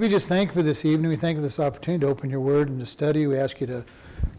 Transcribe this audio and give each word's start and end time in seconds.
We 0.00 0.08
just 0.08 0.28
thank 0.28 0.48
you 0.48 0.54
for 0.54 0.62
this 0.62 0.86
evening. 0.86 1.10
We 1.10 1.16
thank 1.16 1.36
for 1.36 1.42
this 1.42 1.60
opportunity 1.60 2.06
to 2.06 2.06
open 2.06 2.30
your 2.30 2.40
word 2.40 2.70
and 2.70 2.80
to 2.80 2.86
study. 2.86 3.26
We 3.26 3.36
ask 3.36 3.60
you 3.60 3.66
to 3.66 3.84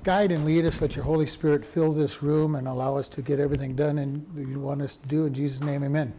guide 0.04 0.32
and 0.32 0.44
lead 0.44 0.66
us. 0.66 0.82
Let 0.82 0.96
your 0.96 1.06
Holy 1.06 1.28
Spirit 1.28 1.64
fill 1.64 1.92
this 1.94 2.24
room 2.24 2.56
and 2.56 2.68
allow 2.68 2.98
us 2.98 3.08
to 3.10 3.22
get 3.22 3.40
everything 3.40 3.76
done 3.76 4.00
and 4.00 4.26
you 4.36 4.60
want 4.60 4.82
us 4.82 4.96
to 4.96 5.08
do. 5.08 5.28
In 5.28 5.36
Jesus' 5.36 5.62
name, 5.62 5.84
amen. 5.84 6.16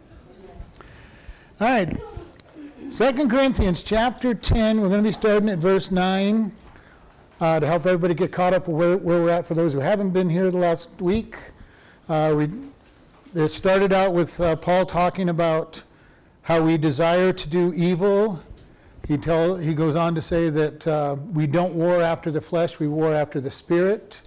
All 1.59 1.67
right. 1.67 1.93
Second 2.89 3.29
Corinthians 3.29 3.83
chapter 3.83 4.33
10. 4.33 4.79
We're 4.79 4.87
going 4.87 5.03
to 5.03 5.09
be 5.09 5.11
starting 5.11 5.49
at 5.49 5.57
verse 5.57 5.91
9 5.91 6.49
uh, 7.41 7.59
to 7.59 7.67
help 7.67 7.85
everybody 7.85 8.13
get 8.13 8.31
caught 8.31 8.53
up 8.53 8.69
where, 8.69 8.95
where, 8.95 9.23
we're 9.23 9.29
at 9.29 9.45
for 9.45 9.55
those 9.55 9.73
who 9.73 9.79
haven't 9.79 10.11
been 10.11 10.29
here 10.29 10.51
the 10.51 10.57
last 10.57 11.01
week. 11.01 11.35
Uh, 12.07 12.33
we, 12.33 12.47
it 13.35 13.49
started 13.49 13.91
out 13.91 14.13
with 14.13 14.39
uh, 14.39 14.55
Paul 14.55 14.85
talking 14.85 15.27
about 15.27 15.83
how 16.43 16.63
we 16.63 16.77
desire 16.77 17.33
to 17.33 17.49
do 17.49 17.73
evil 17.73 18.41
he, 19.07 19.17
tell, 19.17 19.55
he 19.55 19.73
goes 19.73 19.95
on 19.95 20.15
to 20.15 20.21
say 20.21 20.49
that 20.49 20.87
uh, 20.87 21.15
we 21.33 21.45
don't 21.47 21.73
war 21.73 22.01
after 22.01 22.31
the 22.31 22.41
flesh, 22.41 22.79
we 22.79 22.87
war 22.87 23.13
after 23.13 23.41
the 23.41 23.51
spirit. 23.51 24.23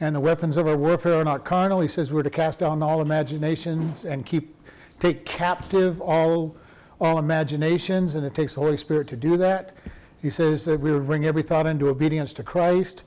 And 0.00 0.14
the 0.14 0.20
weapons 0.20 0.56
of 0.56 0.68
our 0.68 0.76
warfare 0.76 1.14
are 1.14 1.24
not 1.24 1.44
carnal. 1.44 1.80
He 1.80 1.88
says 1.88 2.12
we're 2.12 2.22
to 2.22 2.30
cast 2.30 2.60
down 2.60 2.82
all 2.82 3.00
imaginations 3.00 4.04
and 4.04 4.24
keep 4.24 4.54
take 5.00 5.24
captive 5.24 6.00
all, 6.00 6.56
all 7.00 7.18
imaginations, 7.18 8.14
and 8.14 8.24
it 8.26 8.34
takes 8.34 8.54
the 8.54 8.60
Holy 8.60 8.76
Spirit 8.76 9.06
to 9.08 9.16
do 9.16 9.36
that. 9.36 9.74
He 10.20 10.30
says 10.30 10.64
that 10.64 10.80
we 10.80 10.92
would 10.92 11.06
bring 11.06 11.24
every 11.24 11.42
thought 11.42 11.66
into 11.66 11.88
obedience 11.88 12.32
to 12.34 12.42
Christ. 12.42 13.04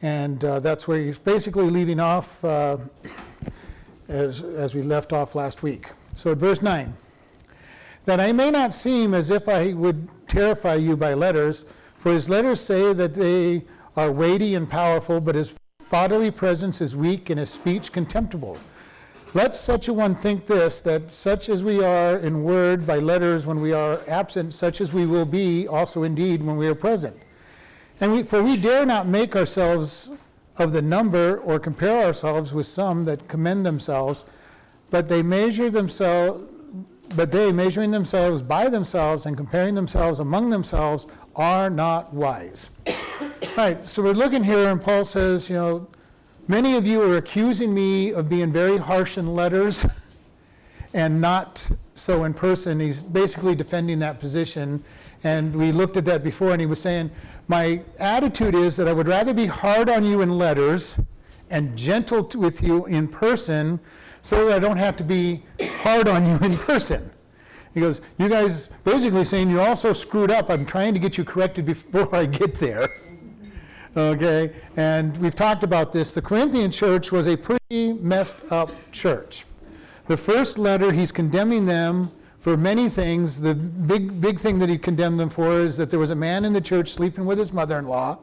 And 0.00 0.42
uh, 0.44 0.60
that's 0.60 0.86
where 0.86 0.98
he's 0.98 1.18
basically 1.18 1.68
leaving 1.68 2.00
off 2.00 2.42
uh, 2.44 2.78
as, 4.08 4.42
as 4.42 4.74
we 4.74 4.82
left 4.82 5.12
off 5.12 5.34
last 5.34 5.62
week. 5.62 5.88
So 6.16 6.32
at 6.32 6.38
verse 6.38 6.62
9 6.62 6.94
that 8.08 8.20
I 8.20 8.32
may 8.32 8.50
not 8.50 8.72
seem 8.72 9.12
as 9.12 9.28
if 9.28 9.50
I 9.50 9.74
would 9.74 10.08
terrify 10.28 10.76
you 10.76 10.96
by 10.96 11.12
letters, 11.12 11.66
for 11.98 12.10
his 12.10 12.30
letters 12.30 12.58
say 12.58 12.94
that 12.94 13.14
they 13.14 13.64
are 13.98 14.10
weighty 14.10 14.54
and 14.54 14.66
powerful, 14.66 15.20
but 15.20 15.34
his 15.34 15.54
bodily 15.90 16.30
presence 16.30 16.80
is 16.80 16.96
weak 16.96 17.28
and 17.28 17.38
his 17.38 17.50
speech 17.50 17.92
contemptible. 17.92 18.56
Let 19.34 19.54
such 19.54 19.88
a 19.88 19.92
one 19.92 20.14
think 20.14 20.46
this, 20.46 20.80
that 20.80 21.12
such 21.12 21.50
as 21.50 21.62
we 21.62 21.84
are 21.84 22.16
in 22.16 22.44
word 22.44 22.86
by 22.86 22.98
letters 22.98 23.44
when 23.44 23.60
we 23.60 23.74
are 23.74 24.00
absent, 24.08 24.54
such 24.54 24.80
as 24.80 24.94
we 24.94 25.04
will 25.04 25.26
be 25.26 25.68
also 25.68 26.04
indeed 26.04 26.42
when 26.42 26.56
we 26.56 26.66
are 26.66 26.74
present. 26.74 27.22
And 28.00 28.14
we, 28.14 28.22
for 28.22 28.42
we 28.42 28.56
dare 28.56 28.86
not 28.86 29.06
make 29.06 29.36
ourselves 29.36 30.10
of 30.56 30.72
the 30.72 30.80
number 30.80 31.40
or 31.40 31.58
compare 31.58 32.06
ourselves 32.06 32.54
with 32.54 32.68
some 32.68 33.04
that 33.04 33.28
commend 33.28 33.66
themselves, 33.66 34.24
but 34.88 35.10
they 35.10 35.20
measure 35.22 35.68
themselves 35.68 36.54
but 37.16 37.30
they, 37.30 37.52
measuring 37.52 37.90
themselves 37.90 38.42
by 38.42 38.68
themselves 38.68 39.26
and 39.26 39.36
comparing 39.36 39.74
themselves 39.74 40.20
among 40.20 40.50
themselves, 40.50 41.06
are 41.36 41.70
not 41.70 42.12
wise. 42.12 42.70
right, 43.56 43.86
so 43.86 44.02
we're 44.02 44.12
looking 44.12 44.44
here, 44.44 44.70
and 44.70 44.80
Paul 44.80 45.04
says, 45.04 45.48
you 45.48 45.56
know, 45.56 45.88
many 46.48 46.76
of 46.76 46.86
you 46.86 47.02
are 47.02 47.16
accusing 47.16 47.72
me 47.72 48.12
of 48.12 48.28
being 48.28 48.52
very 48.52 48.76
harsh 48.76 49.18
in 49.18 49.34
letters 49.34 49.86
and 50.94 51.20
not 51.20 51.70
so 51.94 52.24
in 52.24 52.34
person. 52.34 52.80
He's 52.80 53.02
basically 53.02 53.54
defending 53.54 53.98
that 54.00 54.20
position. 54.20 54.82
And 55.24 55.54
we 55.54 55.72
looked 55.72 55.96
at 55.96 56.04
that 56.04 56.22
before, 56.22 56.52
and 56.52 56.60
he 56.60 56.66
was 56.66 56.80
saying, 56.80 57.10
My 57.48 57.82
attitude 57.98 58.54
is 58.54 58.76
that 58.76 58.86
I 58.86 58.92
would 58.92 59.08
rather 59.08 59.34
be 59.34 59.46
hard 59.46 59.88
on 59.90 60.04
you 60.04 60.20
in 60.20 60.38
letters 60.38 60.98
and 61.50 61.76
gentle 61.76 62.28
with 62.34 62.62
you 62.62 62.86
in 62.86 63.08
person 63.08 63.80
so 64.22 64.46
that 64.46 64.56
I 64.56 64.58
don't 64.58 64.76
have 64.76 64.96
to 64.98 65.04
be 65.04 65.42
hard 65.80 66.08
on 66.08 66.26
you 66.26 66.38
in 66.46 66.56
person. 66.56 67.10
He 67.74 67.80
goes, 67.80 68.00
You 68.18 68.28
guys 68.28 68.68
basically 68.84 69.24
saying 69.24 69.50
you're 69.50 69.60
all 69.60 69.76
so 69.76 69.92
screwed 69.92 70.30
up, 70.30 70.50
I'm 70.50 70.66
trying 70.66 70.94
to 70.94 71.00
get 71.00 71.16
you 71.16 71.24
corrected 71.24 71.66
before 71.66 72.14
I 72.14 72.26
get 72.26 72.58
there. 72.58 72.88
Okay? 73.96 74.52
And 74.76 75.16
we've 75.16 75.34
talked 75.34 75.62
about 75.62 75.92
this. 75.92 76.12
The 76.12 76.22
Corinthian 76.22 76.70
church 76.70 77.10
was 77.10 77.26
a 77.26 77.36
pretty 77.36 77.94
messed 77.94 78.52
up 78.52 78.70
church. 78.92 79.44
The 80.06 80.16
first 80.16 80.56
letter, 80.56 80.92
he's 80.92 81.10
condemning 81.10 81.66
them 81.66 82.12
for 82.38 82.56
many 82.56 82.88
things. 82.88 83.40
The 83.40 83.54
big, 83.54 84.20
big 84.20 84.38
thing 84.38 84.58
that 84.60 84.68
he 84.68 84.78
condemned 84.78 85.18
them 85.18 85.30
for 85.30 85.52
is 85.52 85.76
that 85.78 85.90
there 85.90 85.98
was 85.98 86.10
a 86.10 86.14
man 86.14 86.44
in 86.44 86.52
the 86.52 86.60
church 86.60 86.92
sleeping 86.92 87.26
with 87.26 87.38
his 87.38 87.52
mother 87.52 87.78
in 87.78 87.86
law. 87.86 88.18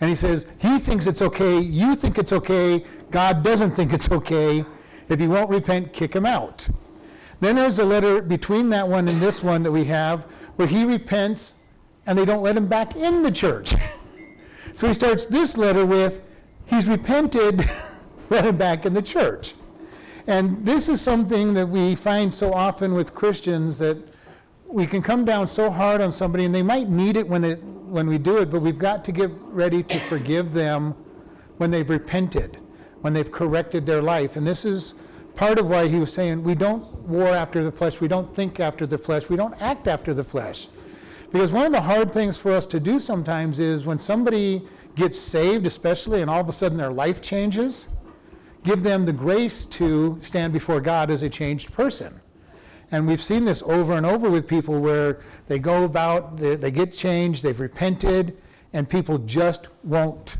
And 0.00 0.08
he 0.08 0.16
says, 0.16 0.46
He 0.58 0.78
thinks 0.78 1.06
it's 1.06 1.22
okay, 1.22 1.58
you 1.58 1.94
think 1.94 2.18
it's 2.18 2.32
okay, 2.32 2.84
God 3.10 3.42
doesn't 3.42 3.72
think 3.72 3.92
it's 3.92 4.10
okay. 4.10 4.64
If 5.08 5.18
he 5.18 5.26
won't 5.26 5.50
repent, 5.50 5.92
kick 5.92 6.14
him 6.14 6.26
out. 6.26 6.68
Then 7.40 7.56
there's 7.56 7.78
a 7.78 7.84
letter 7.84 8.20
between 8.20 8.68
that 8.70 8.86
one 8.86 9.08
and 9.08 9.18
this 9.18 9.42
one 9.42 9.62
that 9.62 9.72
we 9.72 9.84
have 9.84 10.24
where 10.56 10.68
he 10.68 10.84
repents 10.84 11.62
and 12.06 12.18
they 12.18 12.24
don't 12.24 12.42
let 12.42 12.56
him 12.56 12.66
back 12.66 12.96
in 12.96 13.22
the 13.22 13.30
church. 13.30 13.74
so 14.74 14.86
he 14.86 14.92
starts 14.92 15.24
this 15.26 15.56
letter 15.56 15.86
with, 15.86 16.24
He's 16.66 16.86
repented, 16.86 17.68
let 18.30 18.44
him 18.44 18.56
back 18.56 18.84
in 18.84 18.92
the 18.92 19.02
church. 19.02 19.54
And 20.26 20.64
this 20.64 20.90
is 20.90 21.00
something 21.00 21.54
that 21.54 21.66
we 21.66 21.94
find 21.94 22.32
so 22.32 22.52
often 22.52 22.92
with 22.92 23.14
Christians 23.14 23.78
that 23.78 23.96
we 24.66 24.86
can 24.86 25.00
come 25.00 25.24
down 25.24 25.46
so 25.46 25.70
hard 25.70 26.02
on 26.02 26.12
somebody 26.12 26.44
and 26.44 26.54
they 26.54 26.62
might 26.62 26.90
need 26.90 27.16
it 27.16 27.26
when, 27.26 27.44
it 27.44 27.62
when 27.88 28.08
we 28.08 28.18
do 28.18 28.38
it, 28.38 28.50
but 28.50 28.60
we've 28.60 28.78
got 28.78 29.04
to 29.04 29.12
get 29.12 29.30
ready 29.46 29.82
to 29.82 29.98
forgive 29.98 30.52
them 30.52 30.94
when 31.56 31.70
they've 31.70 31.88
repented 31.88 32.58
when 33.00 33.12
they've 33.12 33.30
corrected 33.30 33.86
their 33.86 34.02
life. 34.02 34.36
And 34.36 34.46
this 34.46 34.64
is 34.64 34.94
part 35.34 35.58
of 35.58 35.66
why 35.66 35.86
he 35.86 35.98
was 35.98 36.12
saying 36.12 36.42
we 36.42 36.54
don't 36.54 36.84
war 37.02 37.28
after 37.28 37.64
the 37.64 37.72
flesh, 37.72 38.00
we 38.00 38.08
don't 38.08 38.34
think 38.34 38.60
after 38.60 38.86
the 38.86 38.98
flesh, 38.98 39.28
we 39.28 39.36
don't 39.36 39.60
act 39.60 39.86
after 39.86 40.14
the 40.14 40.24
flesh. 40.24 40.68
Because 41.30 41.52
one 41.52 41.66
of 41.66 41.72
the 41.72 41.80
hard 41.80 42.10
things 42.10 42.38
for 42.38 42.52
us 42.52 42.66
to 42.66 42.80
do 42.80 42.98
sometimes 42.98 43.58
is 43.58 43.84
when 43.84 43.98
somebody 43.98 44.62
gets 44.96 45.18
saved, 45.18 45.66
especially, 45.66 46.22
and 46.22 46.30
all 46.30 46.40
of 46.40 46.48
a 46.48 46.52
sudden 46.52 46.78
their 46.78 46.90
life 46.90 47.20
changes, 47.20 47.90
give 48.64 48.82
them 48.82 49.04
the 49.04 49.12
grace 49.12 49.64
to 49.66 50.18
stand 50.20 50.52
before 50.52 50.80
God 50.80 51.10
as 51.10 51.22
a 51.22 51.28
changed 51.28 51.72
person. 51.72 52.20
And 52.90 53.06
we've 53.06 53.20
seen 53.20 53.44
this 53.44 53.62
over 53.62 53.94
and 53.94 54.06
over 54.06 54.30
with 54.30 54.46
people 54.46 54.80
where 54.80 55.20
they 55.46 55.58
go 55.58 55.84
about, 55.84 56.38
they, 56.38 56.56
they 56.56 56.70
get 56.70 56.92
changed, 56.92 57.42
they've 57.42 57.58
repented, 57.58 58.36
and 58.72 58.88
people 58.88 59.18
just 59.18 59.68
won't 59.84 60.38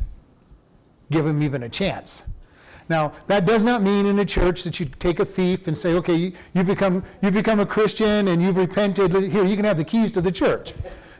give 1.11 1.25
them 1.25 1.43
even 1.43 1.63
a 1.63 1.69
chance. 1.69 2.23
Now, 2.89 3.13
that 3.27 3.45
does 3.45 3.63
not 3.63 3.83
mean 3.83 4.07
in 4.07 4.17
a 4.17 4.25
church 4.25 4.63
that 4.63 4.79
you 4.79 4.87
take 4.87 5.19
a 5.19 5.25
thief 5.25 5.67
and 5.67 5.77
say, 5.77 5.93
okay, 5.93 6.15
you, 6.15 6.33
have 6.55 6.65
become, 6.65 7.03
you've 7.21 7.35
become 7.35 7.59
a 7.59 7.65
Christian 7.65 8.29
and 8.29 8.41
you've 8.41 8.57
repented. 8.57 9.11
Here, 9.13 9.45
you 9.45 9.55
can 9.55 9.65
have 9.65 9.77
the 9.77 9.83
keys 9.83 10.11
to 10.13 10.21
the 10.21 10.31
church. 10.31 10.73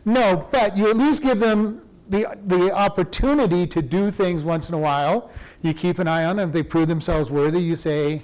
No, 0.04 0.48
but 0.50 0.76
you 0.76 0.90
at 0.90 0.98
least 0.98 1.22
give 1.22 1.40
them 1.40 1.88
the, 2.10 2.36
the 2.46 2.72
opportunity 2.72 3.68
to 3.68 3.84
do 3.84 4.10
things 4.10 4.44
once 4.44 4.70
in 4.70 4.74
a 4.74 4.80
while. 4.80 5.30
You 5.62 5.76
keep 5.76 6.00
an 6.00 6.08
eye 6.08 6.26
on 6.26 6.38
them. 6.38 6.50
If 6.50 6.54
they 6.54 6.64
prove 6.64 6.88
themselves 6.88 7.30
worthy, 7.30 7.62
you 7.62 7.76
say, 7.76 8.22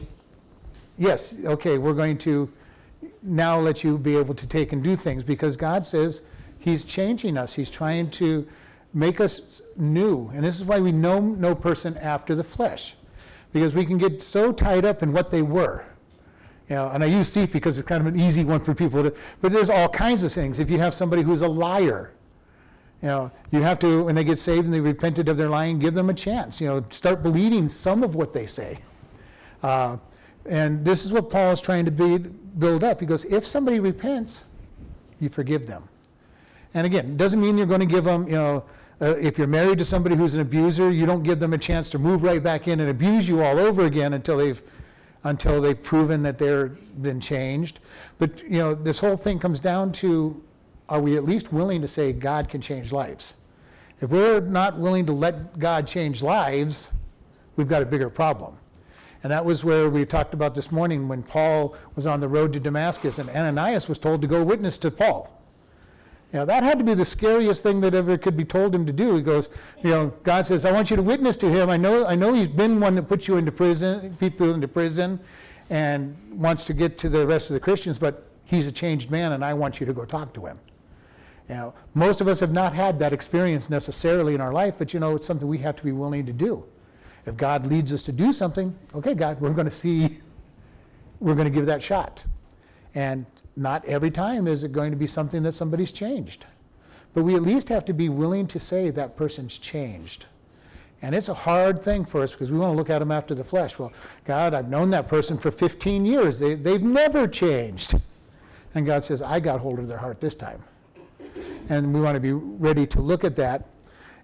yes, 0.97 1.35
okay, 1.45 1.77
we're 1.77 1.93
going 1.93 2.17
to 2.19 2.51
now 3.25 3.59
let 3.59 3.83
you 3.83 3.97
be 3.97 4.15
able 4.15 4.35
to 4.35 4.47
take 4.47 4.71
and 4.71 4.83
do 4.83 4.95
things 4.95 5.23
because 5.23 5.57
God 5.57 5.85
says 5.85 6.21
He's 6.59 6.83
changing 6.83 7.37
us. 7.37 7.53
He's 7.53 7.69
trying 7.69 8.09
to 8.11 8.47
make 8.93 9.19
us 9.19 9.61
new. 9.75 10.31
And 10.33 10.43
this 10.43 10.55
is 10.55 10.63
why 10.63 10.79
we 10.79 10.91
know 10.91 11.19
no 11.19 11.53
person 11.53 11.97
after 11.97 12.33
the 12.33 12.43
flesh 12.43 12.95
because 13.51 13.73
we 13.73 13.85
can 13.85 13.97
get 13.97 14.21
so 14.21 14.51
tied 14.51 14.85
up 14.85 15.03
in 15.03 15.13
what 15.13 15.31
they 15.31 15.41
were. 15.41 15.85
You 16.69 16.75
know, 16.75 16.89
and 16.89 17.03
I 17.03 17.07
use 17.07 17.33
thief 17.33 17.53
because 17.53 17.77
it's 17.77 17.87
kind 17.87 18.05
of 18.05 18.13
an 18.13 18.19
easy 18.19 18.43
one 18.43 18.59
for 18.59 18.73
people 18.73 19.03
to, 19.03 19.13
but 19.41 19.51
there's 19.51 19.69
all 19.69 19.87
kinds 19.87 20.23
of 20.23 20.31
things. 20.31 20.59
If 20.59 20.69
you 20.69 20.79
have 20.79 20.93
somebody 20.93 21.21
who's 21.21 21.41
a 21.41 21.47
liar, 21.47 22.11
you 23.01 23.07
know, 23.07 23.31
you 23.51 23.61
have 23.61 23.77
to, 23.79 24.03
when 24.03 24.15
they 24.15 24.23
get 24.23 24.39
saved 24.39 24.65
and 24.65 24.73
they 24.73 24.79
repented 24.79 25.29
of 25.29 25.37
their 25.37 25.49
lying, 25.49 25.77
give 25.77 25.93
them 25.93 26.09
a 26.09 26.13
chance. 26.13 26.59
You 26.59 26.67
know, 26.67 26.85
start 26.89 27.21
believing 27.21 27.69
some 27.69 28.01
of 28.01 28.15
what 28.15 28.33
they 28.33 28.47
say. 28.47 28.79
Uh, 29.61 29.97
and 30.45 30.83
this 30.85 31.05
is 31.05 31.11
what 31.11 31.29
Paul 31.29 31.51
is 31.51 31.61
trying 31.61 31.85
to 31.85 31.91
be, 31.91 32.17
build 32.17 32.83
up. 32.83 32.99
He 32.99 33.05
goes, 33.05 33.25
if 33.25 33.45
somebody 33.45 33.79
repents, 33.79 34.43
you 35.19 35.29
forgive 35.29 35.67
them. 35.67 35.87
And 36.73 36.85
again, 36.85 37.05
it 37.05 37.17
doesn't 37.17 37.39
mean 37.39 37.57
you're 37.57 37.67
going 37.67 37.79
to 37.79 37.85
give 37.85 38.03
them, 38.03 38.27
you 38.27 38.33
know, 38.33 38.65
uh, 39.01 39.15
if 39.17 39.37
you're 39.37 39.47
married 39.47 39.77
to 39.79 39.85
somebody 39.85 40.15
who's 40.15 40.35
an 40.35 40.41
abuser, 40.41 40.89
you 40.89 41.05
don't 41.05 41.23
give 41.23 41.39
them 41.39 41.53
a 41.53 41.57
chance 41.57 41.89
to 41.89 41.99
move 41.99 42.23
right 42.23 42.41
back 42.41 42.67
in 42.67 42.79
and 42.79 42.89
abuse 42.89 43.27
you 43.27 43.41
all 43.41 43.59
over 43.59 43.85
again 43.85 44.13
until 44.13 44.37
they've 44.37 44.61
until 45.25 45.59
they've 45.59 45.81
proven 45.81 46.21
that 46.21 46.37
they've 46.37 47.01
been 47.01 47.19
changed. 47.19 47.79
But 48.19 48.43
you 48.43 48.59
know, 48.59 48.75
this 48.75 48.99
whole 48.99 49.17
thing 49.17 49.39
comes 49.39 49.59
down 49.59 49.91
to 49.93 50.41
are 50.87 51.01
we 51.01 51.17
at 51.17 51.23
least 51.23 51.51
willing 51.51 51.81
to 51.81 51.87
say 51.87 52.13
God 52.13 52.47
can 52.47 52.61
change 52.61 52.91
lives? 52.91 53.33
If 54.01 54.11
we're 54.11 54.39
not 54.39 54.77
willing 54.77 55.05
to 55.07 55.13
let 55.13 55.57
God 55.57 55.87
change 55.87 56.21
lives, 56.21 56.91
we've 57.55 57.67
got 57.67 57.81
a 57.81 57.85
bigger 57.85 58.09
problem. 58.09 58.55
And 59.25 59.31
that 59.31 59.43
was 59.43 59.63
where 59.63 59.89
we 59.89 60.05
talked 60.05 60.35
about 60.35 60.53
this 60.53 60.71
morning 60.71 61.07
when 61.07 61.23
Paul 61.23 61.75
was 61.95 62.05
on 62.05 62.19
the 62.19 62.27
road 62.27 62.53
to 62.53 62.59
Damascus 62.59 63.17
and 63.17 63.27
Ananias 63.31 63.89
was 63.89 63.97
told 63.97 64.21
to 64.21 64.27
go 64.27 64.43
witness 64.43 64.77
to 64.77 64.91
Paul. 64.91 65.41
You 66.31 66.37
know, 66.37 66.45
that 66.45 66.61
had 66.61 66.77
to 66.77 66.85
be 66.85 66.93
the 66.93 67.05
scariest 67.05 67.63
thing 67.63 67.81
that 67.81 67.95
ever 67.95 68.19
could 68.19 68.37
be 68.37 68.45
told 68.45 68.75
him 68.75 68.85
to 68.85 68.93
do. 68.93 69.15
He 69.15 69.23
goes, 69.23 69.49
you 69.81 69.89
know, 69.89 70.13
God 70.21 70.45
says, 70.45 70.63
I 70.63 70.71
want 70.71 70.91
you 70.91 70.95
to 70.95 71.01
witness 71.01 71.37
to 71.37 71.49
him. 71.49 71.71
I 71.71 71.75
know, 71.77 72.05
I 72.05 72.13
know 72.13 72.35
he's 72.35 72.47
been 72.47 72.79
one 72.79 72.93
that 72.93 73.07
puts 73.07 73.27
you 73.27 73.37
into 73.37 73.51
prison, 73.51 74.15
people 74.19 74.53
into 74.53 74.67
prison, 74.67 75.19
and 75.71 76.15
wants 76.29 76.63
to 76.65 76.75
get 76.75 76.99
to 76.99 77.09
the 77.09 77.25
rest 77.25 77.49
of 77.49 77.55
the 77.55 77.59
Christians, 77.59 77.97
but 77.97 78.27
he's 78.43 78.67
a 78.67 78.71
changed 78.71 79.09
man, 79.09 79.31
and 79.31 79.43
I 79.43 79.55
want 79.55 79.79
you 79.79 79.87
to 79.87 79.93
go 79.93 80.05
talk 80.05 80.35
to 80.35 80.45
him. 80.45 80.59
You 81.49 81.55
know, 81.55 81.73
most 81.95 82.21
of 82.21 82.27
us 82.27 82.39
have 82.41 82.51
not 82.51 82.75
had 82.75 82.99
that 82.99 83.11
experience 83.11 83.71
necessarily 83.71 84.35
in 84.35 84.41
our 84.41 84.53
life, 84.53 84.75
but 84.77 84.93
you 84.93 84.99
know, 84.99 85.15
it's 85.15 85.25
something 85.25 85.47
we 85.47 85.57
have 85.57 85.75
to 85.77 85.83
be 85.83 85.93
willing 85.93 86.27
to 86.27 86.31
do. 86.31 86.63
If 87.25 87.37
God 87.37 87.65
leads 87.65 87.91
us 87.91 88.03
to 88.03 88.11
do 88.11 88.31
something, 88.31 88.75
okay, 88.93 89.13
God, 89.13 89.41
we're 89.41 89.53
going 89.53 89.65
to 89.65 89.71
see, 89.71 90.17
we're 91.19 91.35
going 91.35 91.47
to 91.47 91.53
give 91.53 91.65
that 91.65 91.81
shot. 91.81 92.25
And 92.93 93.25
not 93.55 93.83
every 93.85 94.11
time 94.11 94.47
is 94.47 94.63
it 94.63 94.71
going 94.71 94.91
to 94.91 94.97
be 94.97 95.07
something 95.07 95.43
that 95.43 95.53
somebody's 95.53 95.91
changed. 95.91 96.45
But 97.13 97.23
we 97.23 97.35
at 97.35 97.41
least 97.41 97.69
have 97.69 97.85
to 97.85 97.93
be 97.93 98.09
willing 98.09 98.45
to 98.47 98.59
say 98.59 98.89
that 98.91 99.15
person's 99.15 99.57
changed. 99.57 100.25
And 101.01 101.13
it's 101.13 101.29
a 101.29 101.33
hard 101.33 101.81
thing 101.81 102.05
for 102.05 102.21
us 102.21 102.33
because 102.33 102.51
we 102.51 102.57
want 102.57 102.71
to 102.71 102.75
look 102.75 102.89
at 102.89 102.99
them 102.99 103.11
after 103.11 103.35
the 103.35 103.43
flesh. 103.43 103.77
Well, 103.77 103.93
God, 104.25 104.53
I've 104.53 104.69
known 104.69 104.89
that 104.91 105.07
person 105.07 105.37
for 105.37 105.51
15 105.51 106.05
years. 106.05 106.39
They, 106.39 106.55
they've 106.55 106.81
never 106.81 107.27
changed. 107.27 107.95
And 108.73 108.85
God 108.85 109.03
says, 109.03 109.21
I 109.21 109.39
got 109.39 109.59
hold 109.59 109.79
of 109.79 109.87
their 109.87 109.97
heart 109.97 110.19
this 110.19 110.35
time. 110.35 110.61
And 111.69 111.93
we 111.93 112.01
want 112.01 112.15
to 112.15 112.19
be 112.19 112.33
ready 112.33 112.85
to 112.87 113.01
look 113.01 113.23
at 113.23 113.35
that. 113.37 113.65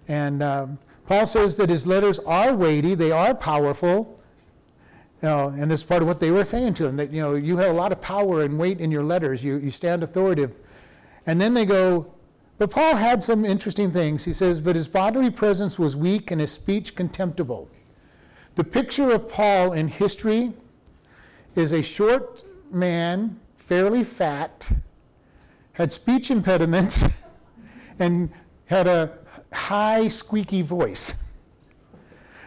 And 0.08 0.42
um, 0.42 0.78
Paul 1.06 1.26
says 1.26 1.56
that 1.56 1.68
his 1.68 1.86
letters 1.86 2.18
are 2.20 2.54
weighty, 2.54 2.94
they 2.94 3.12
are 3.12 3.34
powerful. 3.34 4.20
You 5.20 5.28
know, 5.28 5.48
and 5.48 5.70
this 5.70 5.80
is 5.80 5.84
part 5.84 6.02
of 6.02 6.08
what 6.08 6.20
they 6.20 6.30
were 6.30 6.44
saying 6.44 6.74
to 6.74 6.86
him 6.86 6.96
that 6.96 7.12
you 7.12 7.20
know 7.20 7.34
you 7.34 7.56
have 7.58 7.70
a 7.70 7.74
lot 7.74 7.92
of 7.92 8.00
power 8.00 8.42
and 8.42 8.58
weight 8.58 8.80
in 8.80 8.90
your 8.90 9.04
letters. 9.04 9.44
You, 9.44 9.56
you 9.56 9.70
stand 9.70 10.02
authoritative. 10.02 10.56
And 11.26 11.40
then 11.40 11.54
they 11.54 11.64
go, 11.64 12.12
but 12.58 12.70
Paul 12.70 12.96
had 12.96 13.22
some 13.22 13.44
interesting 13.44 13.90
things. 13.90 14.24
He 14.24 14.32
says, 14.32 14.60
but 14.60 14.76
his 14.76 14.88
bodily 14.88 15.30
presence 15.30 15.78
was 15.78 15.96
weak 15.96 16.30
and 16.30 16.40
his 16.40 16.52
speech 16.52 16.94
contemptible. 16.94 17.68
The 18.54 18.64
picture 18.64 19.10
of 19.10 19.28
Paul 19.28 19.72
in 19.72 19.88
history 19.88 20.52
is 21.54 21.72
a 21.72 21.82
short 21.82 22.44
man, 22.70 23.40
fairly 23.56 24.04
fat, 24.04 24.72
had 25.72 25.92
speech 25.92 26.30
impediments, 26.30 27.04
and 27.98 28.30
had 28.66 28.86
a 28.86 29.18
high, 29.52 30.08
squeaky 30.08 30.62
voice. 30.62 31.14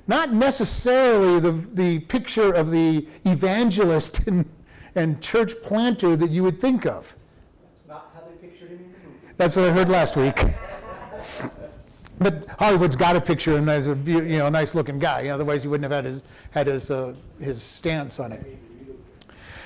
Not 0.07 0.33
necessarily 0.33 1.39
the, 1.39 1.51
the 1.51 1.99
picture 1.99 2.53
of 2.53 2.69
the 2.69 3.07
evangelist 3.25 4.27
and, 4.27 4.49
and 4.95 5.21
church 5.21 5.53
planter 5.63 6.15
that 6.15 6.29
you 6.29 6.43
would 6.43 6.61
think 6.61 6.85
of. 6.85 7.15
That's 7.63 7.87
not 7.87 8.11
how 8.13 8.21
they 8.21 8.35
pictured 8.47 8.69
him 8.69 8.77
in 8.77 8.91
the 8.91 9.07
movie. 9.07 9.33
That's 9.37 9.55
what 9.55 9.65
I 9.65 9.71
heard 9.71 9.89
last 9.89 10.15
week. 10.15 10.39
but 12.19 12.47
Hollywood's 12.59 12.95
got 12.95 13.15
a 13.15 13.21
picture 13.21 13.53
of 13.53 13.59
him 13.59 13.69
as 13.69 13.87
a 13.87 13.95
you 13.95 14.37
know 14.37 14.49
nice 14.49 14.75
looking 14.75 14.99
guy. 14.99 15.29
Otherwise, 15.29 15.63
he 15.63 15.69
wouldn't 15.69 15.91
have 15.91 16.03
had 16.03 16.05
his 16.05 16.23
had 16.51 16.67
his 16.67 16.91
uh, 16.91 17.15
his 17.39 17.61
stance 17.61 18.19
on 18.19 18.31
it. 18.31 18.59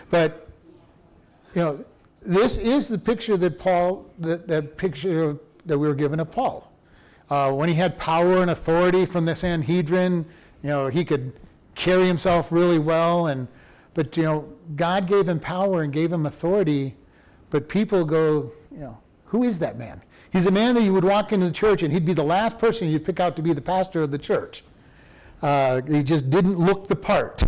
But 0.09 0.47
you 1.53 1.61
know, 1.61 1.85
this 2.21 2.57
is 2.57 2.87
the 2.87 2.97
picture 2.97 3.37
that 3.37 3.59
Paul 3.59 4.05
that, 4.19 4.47
that 4.47 4.77
picture 4.77 5.37
that 5.65 5.77
we 5.77 5.87
were 5.87 5.95
given 5.95 6.19
of 6.19 6.31
Paul. 6.31 6.68
Uh, 7.29 7.51
when 7.51 7.69
he 7.69 7.75
had 7.75 7.97
power 7.97 8.41
and 8.41 8.51
authority 8.51 9.05
from 9.05 9.25
the 9.25 9.35
Sanhedrin, 9.35 10.25
you 10.63 10.69
know, 10.69 10.87
he 10.87 11.05
could 11.05 11.31
carry 11.75 12.07
himself 12.07 12.51
really 12.51 12.79
well. 12.79 13.27
And 13.27 13.47
but 13.93 14.17
you 14.17 14.23
know, 14.23 14.51
God 14.75 15.07
gave 15.07 15.27
him 15.27 15.39
power 15.39 15.83
and 15.83 15.93
gave 15.93 16.11
him 16.11 16.25
authority. 16.25 16.95
But 17.49 17.69
people 17.69 18.05
go, 18.05 18.51
you 18.71 18.79
know, 18.79 18.97
who 19.25 19.43
is 19.43 19.59
that 19.59 19.77
man? 19.77 20.01
He's 20.31 20.45
a 20.45 20.51
man 20.51 20.75
that 20.75 20.83
you 20.83 20.93
would 20.93 21.03
walk 21.03 21.31
into 21.31 21.47
the 21.47 21.51
church 21.51 21.81
and 21.81 21.91
he'd 21.91 22.05
be 22.05 22.13
the 22.13 22.23
last 22.23 22.59
person 22.59 22.87
you'd 22.87 23.05
pick 23.05 23.19
out 23.19 23.35
to 23.35 23.41
be 23.41 23.53
the 23.53 23.61
pastor 23.61 24.01
of 24.01 24.11
the 24.11 24.17
church. 24.17 24.63
Uh, 25.41 25.81
he 25.81 26.03
just 26.03 26.29
didn't 26.29 26.57
look 26.57 26.87
the 26.87 26.95
part. 26.95 27.41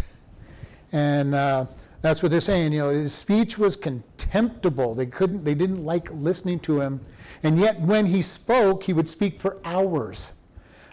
And 0.91 1.35
uh, 1.35 1.65
that's 2.01 2.23
what 2.23 2.31
they're 2.31 2.39
saying. 2.39 2.73
You 2.73 2.79
know, 2.79 2.89
his 2.89 3.13
speech 3.13 3.57
was 3.57 3.75
contemptible. 3.75 4.95
They 4.95 5.05
couldn't, 5.05 5.43
they 5.43 5.53
didn't 5.53 5.85
like 5.85 6.09
listening 6.11 6.59
to 6.61 6.81
him. 6.81 7.01
And 7.43 7.59
yet, 7.59 7.79
when 7.81 8.05
he 8.05 8.21
spoke, 8.21 8.83
he 8.83 8.93
would 8.93 9.09
speak 9.09 9.39
for 9.39 9.57
hours. 9.65 10.33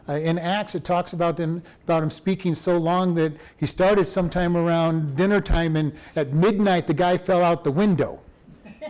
Uh, 0.09 0.15
in 0.15 0.39
Acts, 0.39 0.75
it 0.75 0.85
talks 0.85 1.13
about, 1.13 1.37
them, 1.37 1.63
about 1.85 2.03
him 2.03 2.09
speaking 2.09 2.55
so 2.55 2.79
long 2.79 3.15
that 3.15 3.33
he 3.59 3.67
started 3.67 4.07
sometime 4.07 4.57
around 4.57 5.17
dinner 5.17 5.41
time, 5.41 5.77
and 5.77 5.93
at 6.17 6.33
midnight, 6.33 6.87
the 6.87 6.95
guy 6.95 7.19
fell 7.19 7.45
out 7.45 7.65
the 7.65 7.73
window. 7.73 8.21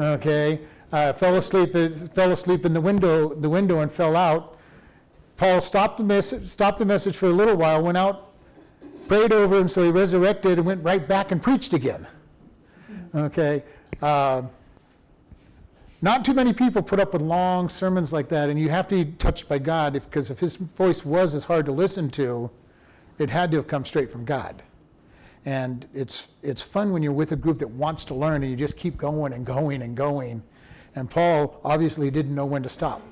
Okay, 0.00 0.60
uh, 0.92 1.12
fell 1.12 1.34
asleep. 1.34 1.72
Fell 1.72 2.30
asleep 2.30 2.64
in 2.64 2.72
the 2.72 2.80
window. 2.80 3.34
The 3.34 3.50
window 3.50 3.80
and 3.80 3.90
fell 3.90 4.14
out. 4.14 4.56
Paul 5.36 5.60
stopped 5.60 5.98
the 5.98 6.04
message. 6.04 6.44
Stopped 6.44 6.78
the 6.78 6.84
message 6.84 7.16
for 7.16 7.26
a 7.26 7.32
little 7.32 7.56
while. 7.56 7.82
Went 7.82 7.98
out, 7.98 8.32
prayed 9.08 9.32
over 9.32 9.56
him, 9.58 9.66
so 9.66 9.82
he 9.82 9.90
resurrected 9.90 10.58
and 10.58 10.64
went 10.64 10.84
right 10.84 11.08
back 11.08 11.32
and 11.32 11.42
preached 11.42 11.72
again. 11.72 12.06
Okay. 13.12 13.64
Uh, 14.00 14.42
not 16.00 16.24
too 16.24 16.34
many 16.34 16.52
people 16.52 16.82
put 16.82 17.00
up 17.00 17.12
with 17.12 17.22
long 17.22 17.68
sermons 17.68 18.12
like 18.12 18.28
that, 18.28 18.48
and 18.48 18.58
you 18.58 18.68
have 18.68 18.86
to 18.88 19.04
be 19.04 19.12
touched 19.12 19.48
by 19.48 19.58
God 19.58 19.94
because 19.94 20.30
if, 20.30 20.38
his 20.38 20.56
voice 20.56 21.04
was 21.04 21.34
as 21.34 21.44
hard 21.44 21.66
to 21.66 21.72
listen 21.72 22.08
to, 22.10 22.50
it 23.18 23.30
had 23.30 23.50
to 23.50 23.56
have 23.56 23.66
come 23.66 23.84
straight 23.84 24.10
from 24.10 24.24
God. 24.24 24.62
And 25.44 25.88
it's, 25.94 26.28
it's 26.42 26.62
fun 26.62 26.92
when 26.92 27.02
you're 27.02 27.12
with 27.12 27.32
a 27.32 27.36
group 27.36 27.58
that 27.58 27.68
wants 27.68 28.04
to 28.06 28.14
learn 28.14 28.42
and 28.42 28.50
you 28.50 28.56
just 28.56 28.76
keep 28.76 28.96
going 28.96 29.32
and 29.32 29.44
going 29.44 29.82
and 29.82 29.96
going. 29.96 30.42
And 30.94 31.10
Paul 31.10 31.60
obviously 31.64 32.10
didn't 32.10 32.34
know 32.34 32.46
when 32.46 32.62
to 32.62 32.68
stop. 32.68 33.02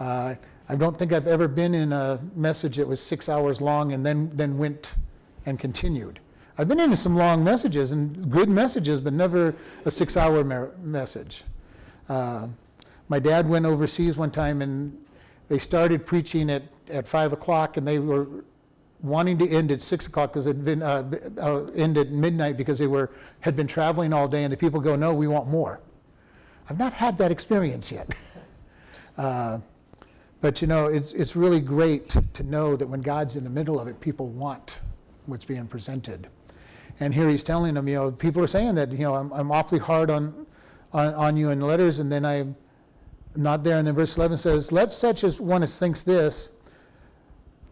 Uh, 0.00 0.34
I 0.68 0.76
don't 0.76 0.96
think 0.96 1.12
I've 1.12 1.26
ever 1.26 1.46
been 1.46 1.74
in 1.74 1.92
a 1.92 2.20
message 2.34 2.76
that 2.76 2.88
was 2.88 3.00
six 3.00 3.28
hours 3.28 3.60
long 3.60 3.92
and 3.92 4.04
then, 4.04 4.30
then 4.32 4.56
went 4.56 4.94
and 5.44 5.60
continued. 5.60 6.20
I've 6.56 6.68
been 6.68 6.80
in 6.80 6.94
some 6.96 7.16
long 7.16 7.44
messages 7.44 7.92
and 7.92 8.30
good 8.30 8.48
messages, 8.48 9.00
but 9.00 9.12
never 9.12 9.54
a 9.84 9.90
six 9.90 10.16
hour 10.16 10.42
mer- 10.44 10.72
message. 10.82 11.44
Uh, 12.08 12.48
my 13.08 13.18
dad 13.18 13.48
went 13.48 13.66
overseas 13.66 14.16
one 14.16 14.30
time 14.30 14.62
and 14.62 14.96
they 15.48 15.58
started 15.58 16.06
preaching 16.06 16.50
at, 16.50 16.62
at 16.88 17.06
5 17.06 17.32
o'clock 17.32 17.76
and 17.76 17.86
they 17.86 17.98
were 17.98 18.44
wanting 19.02 19.36
to 19.38 19.48
end 19.48 19.70
at 19.70 19.80
6 19.80 20.06
o'clock 20.06 20.32
because 20.32 20.46
it 20.46 20.56
had 20.56 20.64
been 20.64 20.82
uh, 20.82 21.10
uh, 21.38 21.64
end 21.74 21.98
at 21.98 22.10
midnight 22.10 22.56
because 22.56 22.78
they 22.78 22.86
were 22.86 23.10
had 23.40 23.54
been 23.54 23.66
traveling 23.66 24.12
all 24.12 24.26
day 24.26 24.44
and 24.44 24.52
the 24.52 24.56
people 24.56 24.80
go 24.80 24.96
no 24.96 25.14
we 25.14 25.28
want 25.28 25.48
more. 25.48 25.80
I've 26.68 26.78
not 26.78 26.94
had 26.94 27.18
that 27.18 27.30
experience 27.30 27.90
yet. 27.92 28.08
Uh, 29.16 29.60
but 30.40 30.60
you 30.60 30.66
know 30.66 30.88
it's, 30.88 31.12
it's 31.12 31.36
really 31.36 31.60
great 31.60 32.16
to 32.32 32.42
know 32.42 32.74
that 32.74 32.88
when 32.88 33.00
god's 33.00 33.36
in 33.36 33.44
the 33.44 33.48
middle 33.50 33.78
of 33.78 33.86
it 33.86 34.00
people 34.00 34.26
want 34.26 34.80
what's 35.26 35.44
being 35.44 35.68
presented. 35.68 36.26
And 36.98 37.14
here 37.14 37.28
he's 37.28 37.44
telling 37.44 37.74
them 37.74 37.86
you 37.86 37.94
know 37.94 38.10
people 38.10 38.42
are 38.42 38.48
saying 38.48 38.74
that 38.74 38.90
you 38.90 38.98
know 38.98 39.14
i'm, 39.14 39.32
I'm 39.32 39.52
awfully 39.52 39.78
hard 39.78 40.10
on 40.10 40.46
on, 40.94 41.12
on 41.14 41.36
you 41.36 41.50
in 41.50 41.60
letters, 41.60 41.98
and 41.98 42.10
then 42.10 42.24
I'm 42.24 42.56
not 43.36 43.64
there. 43.64 43.76
And 43.78 43.86
then 43.86 43.94
verse 43.94 44.16
11 44.16 44.38
says, 44.38 44.72
Let 44.72 44.92
such 44.92 45.24
as 45.24 45.40
one 45.40 45.62
as 45.62 45.78
thinks 45.78 46.02
this, 46.02 46.52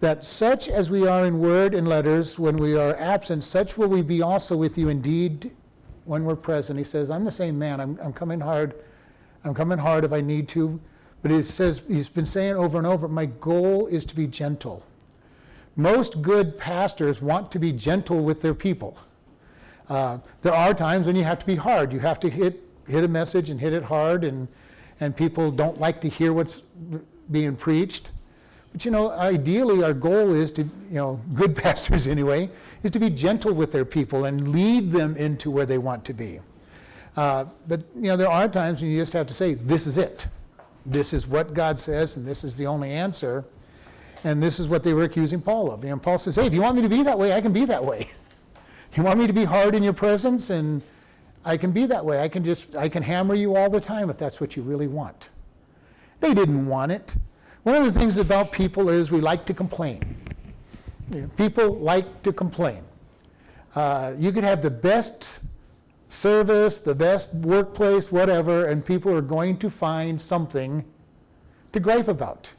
that 0.00 0.24
such 0.24 0.68
as 0.68 0.90
we 0.90 1.06
are 1.06 1.24
in 1.24 1.38
word 1.38 1.74
and 1.74 1.88
letters, 1.88 2.38
when 2.38 2.56
we 2.56 2.76
are 2.76 2.96
absent, 2.96 3.44
such 3.44 3.78
will 3.78 3.88
we 3.88 4.02
be 4.02 4.20
also 4.20 4.56
with 4.56 4.76
you 4.76 4.88
indeed 4.88 5.52
when 6.04 6.24
we're 6.24 6.36
present. 6.36 6.76
He 6.76 6.84
says, 6.84 7.10
I'm 7.10 7.24
the 7.24 7.30
same 7.30 7.56
man. 7.58 7.80
I'm, 7.80 7.98
I'm 8.02 8.12
coming 8.12 8.40
hard. 8.40 8.74
I'm 9.44 9.54
coming 9.54 9.78
hard 9.78 10.04
if 10.04 10.12
I 10.12 10.20
need 10.20 10.48
to. 10.48 10.80
But 11.22 11.30
he 11.30 11.42
says, 11.42 11.84
he's 11.86 12.08
been 12.08 12.26
saying 12.26 12.56
over 12.56 12.78
and 12.78 12.86
over, 12.86 13.06
my 13.06 13.26
goal 13.26 13.86
is 13.86 14.04
to 14.06 14.16
be 14.16 14.26
gentle. 14.26 14.84
Most 15.76 16.20
good 16.20 16.58
pastors 16.58 17.22
want 17.22 17.52
to 17.52 17.60
be 17.60 17.72
gentle 17.72 18.24
with 18.24 18.42
their 18.42 18.54
people. 18.54 18.98
Uh, 19.88 20.18
there 20.42 20.52
are 20.52 20.74
times 20.74 21.06
when 21.06 21.14
you 21.14 21.22
have 21.22 21.38
to 21.38 21.46
be 21.46 21.54
hard. 21.54 21.92
You 21.92 22.00
have 22.00 22.18
to 22.20 22.28
hit 22.28 22.71
hit 22.88 23.04
a 23.04 23.08
message 23.08 23.50
and 23.50 23.60
hit 23.60 23.72
it 23.72 23.84
hard, 23.84 24.24
and, 24.24 24.48
and 25.00 25.16
people 25.16 25.50
don't 25.50 25.78
like 25.80 26.00
to 26.02 26.08
hear 26.08 26.32
what's 26.32 26.62
being 27.30 27.56
preached. 27.56 28.10
But 28.72 28.84
you 28.84 28.90
know, 28.90 29.10
ideally, 29.12 29.84
our 29.84 29.92
goal 29.92 30.32
is 30.32 30.50
to, 30.52 30.62
you 30.62 30.70
know, 30.90 31.20
good 31.34 31.54
pastors 31.62 32.06
anyway, 32.06 32.50
is 32.82 32.90
to 32.92 32.98
be 32.98 33.10
gentle 33.10 33.52
with 33.52 33.72
their 33.72 33.84
people 33.84 34.24
and 34.24 34.48
lead 34.48 34.92
them 34.92 35.16
into 35.16 35.50
where 35.50 35.66
they 35.66 35.78
want 35.78 36.04
to 36.06 36.14
be. 36.14 36.40
Uh, 37.16 37.44
but 37.68 37.82
you 37.94 38.02
know, 38.02 38.16
there 38.16 38.30
are 38.30 38.48
times 38.48 38.80
when 38.80 38.90
you 38.90 38.98
just 38.98 39.12
have 39.12 39.26
to 39.26 39.34
say, 39.34 39.54
"This 39.54 39.86
is 39.86 39.98
it. 39.98 40.26
This 40.86 41.12
is 41.12 41.26
what 41.26 41.52
God 41.52 41.78
says, 41.78 42.16
and 42.16 42.26
this 42.26 42.42
is 42.42 42.56
the 42.56 42.66
only 42.66 42.90
answer." 42.90 43.44
And 44.24 44.40
this 44.40 44.60
is 44.60 44.68
what 44.68 44.84
they 44.84 44.94
were 44.94 45.02
accusing 45.02 45.40
Paul 45.40 45.72
of. 45.72 45.84
And 45.84 46.00
Paul 46.00 46.16
says, 46.16 46.36
"Hey, 46.36 46.46
if 46.46 46.54
you 46.54 46.62
want 46.62 46.76
me 46.76 46.82
to 46.82 46.88
be 46.88 47.02
that 47.02 47.18
way, 47.18 47.32
I 47.32 47.40
can 47.40 47.52
be 47.52 47.64
that 47.66 47.84
way. 47.84 48.08
You 48.94 49.02
want 49.02 49.18
me 49.18 49.26
to 49.26 49.32
be 49.32 49.44
hard 49.44 49.74
in 49.74 49.82
your 49.82 49.94
presence 49.94 50.50
and 50.50 50.82
I 51.44 51.56
can 51.56 51.72
be 51.72 51.86
that 51.86 52.04
way. 52.04 52.20
I 52.20 52.28
can 52.28 52.44
just, 52.44 52.76
I 52.76 52.88
can 52.88 53.02
hammer 53.02 53.34
you 53.34 53.56
all 53.56 53.68
the 53.68 53.80
time 53.80 54.10
if 54.10 54.18
that's 54.18 54.40
what 54.40 54.56
you 54.56 54.62
really 54.62 54.86
want. 54.86 55.30
They 56.20 56.34
didn't 56.34 56.66
want 56.66 56.92
it. 56.92 57.16
One 57.64 57.74
of 57.74 57.84
the 57.84 57.98
things 57.98 58.16
about 58.16 58.52
people 58.52 58.88
is 58.88 59.10
we 59.10 59.20
like 59.20 59.44
to 59.46 59.54
complain. 59.54 60.16
People 61.36 61.76
like 61.76 62.22
to 62.22 62.32
complain. 62.32 62.82
Uh, 63.74 64.14
you 64.18 64.32
could 64.32 64.44
have 64.44 64.62
the 64.62 64.70
best 64.70 65.40
service, 66.08 66.78
the 66.78 66.94
best 66.94 67.34
workplace, 67.34 68.12
whatever, 68.12 68.66
and 68.66 68.84
people 68.84 69.14
are 69.14 69.22
going 69.22 69.56
to 69.58 69.70
find 69.70 70.20
something 70.20 70.84
to 71.72 71.80
gripe 71.80 72.08
about. 72.08 72.52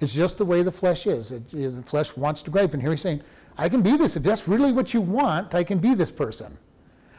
It's 0.00 0.12
just 0.12 0.38
the 0.38 0.44
way 0.44 0.62
the 0.62 0.72
flesh 0.72 1.06
is. 1.06 1.32
It, 1.32 1.48
the 1.50 1.82
flesh 1.82 2.16
wants 2.16 2.42
to 2.42 2.50
gripe. 2.50 2.74
And 2.74 2.82
here 2.82 2.90
he's 2.90 3.00
saying, 3.00 3.22
I 3.56 3.68
can 3.68 3.82
be 3.82 3.96
this. 3.96 4.16
If 4.16 4.22
that's 4.22 4.46
really 4.46 4.72
what 4.72 4.92
you 4.92 5.00
want, 5.00 5.54
I 5.54 5.64
can 5.64 5.78
be 5.78 5.94
this 5.94 6.10
person. 6.10 6.58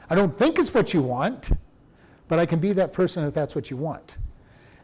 I 0.09 0.15
don't 0.15 0.35
think 0.35 0.59
it's 0.59 0.73
what 0.73 0.93
you 0.93 1.01
want, 1.01 1.51
but 2.27 2.39
I 2.39 2.45
can 2.45 2.59
be 2.59 2.73
that 2.73 2.93
person 2.93 3.23
if 3.23 3.33
that's 3.33 3.55
what 3.55 3.69
you 3.69 3.77
want. 3.77 4.17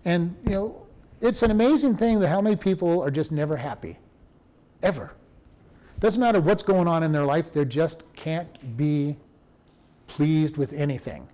And, 0.05 0.35
you 0.45 0.51
know, 0.51 0.87
it's 1.21 1.43
an 1.43 1.51
amazing 1.51 1.97
thing 1.97 2.19
that 2.19 2.29
how 2.29 2.41
many 2.41 2.55
people 2.55 3.01
are 3.01 3.11
just 3.11 3.31
never 3.31 3.55
happy. 3.55 3.97
Ever. 4.81 5.13
Doesn't 5.99 6.19
matter 6.19 6.41
what's 6.41 6.63
going 6.63 6.87
on 6.87 7.03
in 7.03 7.11
their 7.11 7.25
life, 7.25 7.53
they 7.53 7.63
just 7.63 8.03
can't 8.15 8.75
be 8.75 9.15
pleased 10.07 10.57
with 10.57 10.73
anything. 10.73 11.27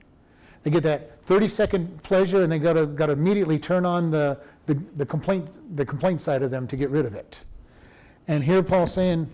They 0.63 0.71
get 0.71 0.83
that 0.83 1.21
30 1.21 1.47
second 1.47 2.03
pleasure 2.03 2.41
and 2.41 2.51
they 2.51 2.59
got 2.59 2.73
to 2.73 2.85
got 2.85 3.05
to 3.05 3.13
immediately 3.13 3.57
turn 3.57 3.85
on 3.85 4.11
the, 4.11 4.37
the, 4.65 4.73
the, 4.73 5.05
complaint, 5.05 5.59
the 5.77 5.85
complaint 5.85 6.21
side 6.21 6.43
of 6.43 6.51
them 6.51 6.67
to 6.67 6.75
get 6.75 6.89
rid 6.89 7.05
of 7.05 7.15
it. 7.15 7.43
And 8.27 8.43
here 8.43 8.61
Paul's 8.61 8.91
saying, 8.91 9.29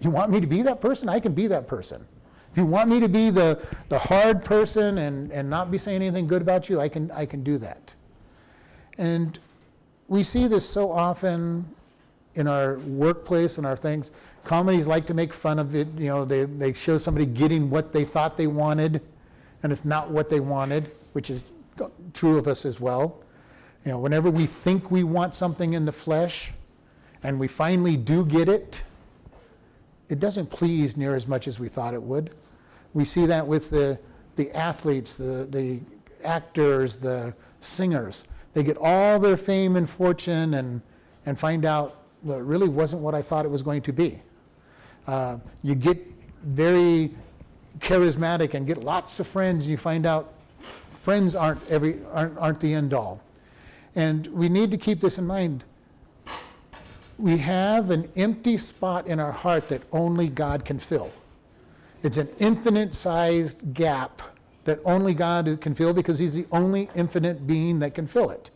You 0.00 0.10
want 0.10 0.30
me 0.30 0.38
to 0.40 0.46
be 0.46 0.60
that 0.62 0.82
person? 0.82 1.08
I 1.08 1.18
can 1.18 1.32
be 1.32 1.46
that 1.46 1.66
person. 1.66 2.04
If 2.50 2.56
you 2.56 2.66
want 2.66 2.90
me 2.90 2.98
to 3.00 3.08
be 3.08 3.30
the, 3.30 3.64
the 3.88 3.98
hard 3.98 4.44
person 4.44 4.98
and, 4.98 5.30
and 5.30 5.48
not 5.48 5.70
be 5.70 5.78
saying 5.78 6.02
anything 6.02 6.26
good 6.26 6.42
about 6.42 6.68
you, 6.68 6.80
I 6.80 6.88
can, 6.88 7.10
I 7.12 7.24
can 7.24 7.44
do 7.44 7.58
that. 7.58 7.94
And 8.98 9.38
we 10.08 10.24
see 10.24 10.48
this 10.48 10.68
so 10.68 10.90
often 10.90 11.64
in 12.34 12.48
our 12.48 12.78
workplace 12.80 13.58
and 13.58 13.66
our 13.66 13.76
things. 13.76 14.10
Comedies 14.44 14.86
like 14.86 15.06
to 15.06 15.14
make 15.14 15.32
fun 15.32 15.58
of 15.58 15.74
it. 15.74 15.86
You 15.96 16.06
know, 16.06 16.24
they, 16.24 16.44
they 16.44 16.72
show 16.72 16.98
somebody 16.98 17.26
getting 17.26 17.70
what 17.70 17.92
they 17.92 18.04
thought 18.04 18.36
they 18.36 18.48
wanted, 18.48 19.00
and 19.62 19.70
it's 19.70 19.84
not 19.84 20.10
what 20.10 20.28
they 20.28 20.40
wanted, 20.40 20.90
which 21.12 21.30
is 21.30 21.52
true 22.12 22.36
of 22.36 22.48
us 22.48 22.64
as 22.64 22.80
well. 22.80 23.22
You 23.84 23.92
know, 23.92 23.98
whenever 23.98 24.30
we 24.30 24.46
think 24.46 24.90
we 24.90 25.04
want 25.04 25.34
something 25.34 25.74
in 25.74 25.84
the 25.84 25.92
flesh, 25.92 26.52
and 27.22 27.38
we 27.38 27.46
finally 27.46 27.96
do 27.96 28.24
get 28.24 28.48
it, 28.48 28.82
it 30.10 30.20
doesn't 30.20 30.46
please 30.50 30.96
near 30.96 31.14
as 31.14 31.28
much 31.28 31.46
as 31.46 31.60
we 31.60 31.68
thought 31.68 31.94
it 31.94 32.02
would. 32.02 32.34
We 32.94 33.04
see 33.04 33.26
that 33.26 33.46
with 33.46 33.70
the, 33.70 33.98
the 34.36 34.50
athletes, 34.50 35.16
the, 35.16 35.46
the 35.48 35.80
actors, 36.24 36.96
the 36.96 37.34
singers. 37.60 38.24
They 38.52 38.64
get 38.64 38.76
all 38.80 39.20
their 39.20 39.36
fame 39.36 39.76
and 39.76 39.88
fortune 39.88 40.54
and, 40.54 40.82
and 41.26 41.38
find 41.38 41.64
out 41.64 41.96
well, 42.22 42.38
it 42.38 42.42
really 42.42 42.68
wasn't 42.68 43.02
what 43.02 43.14
I 43.14 43.22
thought 43.22 43.44
it 43.44 43.50
was 43.50 43.62
going 43.62 43.82
to 43.82 43.92
be. 43.92 44.20
Uh, 45.06 45.38
you 45.62 45.74
get 45.74 45.98
very 46.42 47.14
charismatic 47.78 48.54
and 48.54 48.66
get 48.66 48.78
lots 48.84 49.20
of 49.20 49.26
friends, 49.26 49.64
and 49.64 49.70
you 49.70 49.76
find 49.76 50.04
out 50.04 50.34
friends 50.90 51.34
aren't, 51.34 51.66
every, 51.70 51.98
aren't, 52.12 52.36
aren't 52.36 52.60
the 52.60 52.74
end 52.74 52.92
all. 52.92 53.22
And 53.96 54.26
we 54.28 54.48
need 54.48 54.70
to 54.70 54.76
keep 54.76 55.00
this 55.00 55.18
in 55.18 55.26
mind 55.26 55.64
we 57.20 57.36
have 57.36 57.90
an 57.90 58.08
empty 58.16 58.56
spot 58.56 59.06
in 59.06 59.20
our 59.20 59.32
heart 59.32 59.68
that 59.68 59.82
only 59.92 60.28
God 60.28 60.64
can 60.64 60.78
fill. 60.78 61.10
It's 62.02 62.16
an 62.16 62.28
infinite 62.38 62.94
sized 62.94 63.74
gap 63.74 64.22
that 64.64 64.80
only 64.84 65.12
God 65.12 65.58
can 65.60 65.74
fill 65.74 65.92
because 65.92 66.18
He's 66.18 66.34
the 66.34 66.46
only 66.50 66.88
infinite 66.94 67.46
being 67.46 67.78
that 67.80 67.94
can 67.94 68.06
fill 68.06 68.30
it. 68.30 68.50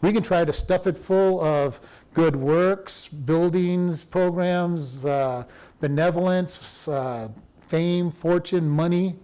We 0.00 0.12
can 0.12 0.22
try 0.22 0.44
to 0.44 0.52
stuff 0.52 0.86
it 0.86 0.96
full 0.96 1.40
of 1.40 1.80
good 2.14 2.34
works, 2.34 3.08
buildings, 3.08 4.04
programs, 4.04 5.04
uh, 5.04 5.44
benevolence, 5.80 6.88
uh, 6.88 7.28
fame, 7.60 8.10
fortune, 8.10 8.68
money. 8.68 9.16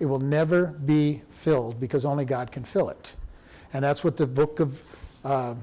It 0.00 0.06
will 0.06 0.20
never 0.20 0.68
be 0.68 1.22
filled 1.28 1.78
because 1.78 2.04
only 2.04 2.24
God 2.24 2.50
can 2.50 2.64
fill 2.64 2.88
it. 2.88 3.14
And 3.74 3.84
that's 3.84 4.02
what 4.02 4.16
the 4.16 4.26
book 4.26 4.60
of 4.60 4.82
uh, 5.24 5.54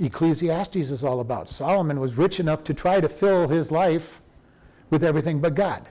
Ecclesiastes 0.00 0.76
is 0.76 1.04
all 1.04 1.20
about. 1.20 1.48
Solomon 1.48 2.00
was 2.00 2.16
rich 2.16 2.40
enough 2.40 2.64
to 2.64 2.74
try 2.74 3.00
to 3.00 3.08
fill 3.08 3.48
his 3.48 3.70
life 3.70 4.20
with 4.88 5.04
everything 5.04 5.40
but 5.40 5.54
God. 5.54 5.88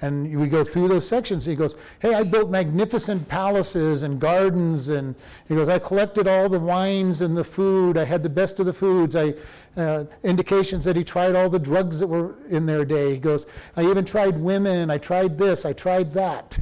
And 0.00 0.38
we 0.38 0.48
go 0.48 0.64
through 0.64 0.88
those 0.88 1.08
sections. 1.08 1.44
He 1.44 1.54
goes, 1.54 1.76
Hey, 2.00 2.14
I 2.14 2.24
built 2.24 2.50
magnificent 2.50 3.28
palaces 3.28 4.02
and 4.02 4.20
gardens. 4.20 4.88
And 4.88 5.14
he 5.48 5.54
goes, 5.54 5.68
I 5.68 5.78
collected 5.78 6.26
all 6.26 6.48
the 6.48 6.58
wines 6.58 7.20
and 7.20 7.36
the 7.36 7.44
food. 7.44 7.96
I 7.96 8.04
had 8.04 8.22
the 8.22 8.28
best 8.28 8.60
of 8.60 8.66
the 8.66 8.72
foods. 8.72 9.16
I, 9.16 9.34
uh, 9.76 10.04
indications 10.22 10.84
that 10.84 10.96
he 10.96 11.04
tried 11.04 11.34
all 11.36 11.48
the 11.48 11.58
drugs 11.58 12.00
that 12.00 12.06
were 12.06 12.34
in 12.48 12.66
their 12.66 12.84
day. 12.84 13.12
He 13.12 13.18
goes, 13.18 13.46
I 13.76 13.84
even 13.84 14.04
tried 14.04 14.36
women. 14.36 14.90
I 14.90 14.98
tried 14.98 15.38
this. 15.38 15.64
I 15.64 15.72
tried 15.72 16.12
that. 16.14 16.58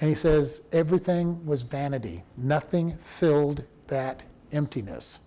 And 0.00 0.08
he 0.08 0.14
says, 0.14 0.62
Everything 0.72 1.44
was 1.46 1.62
vanity. 1.62 2.24
Nothing 2.36 2.96
filled 2.96 3.62
that 3.88 4.22
emptiness. 4.52 5.20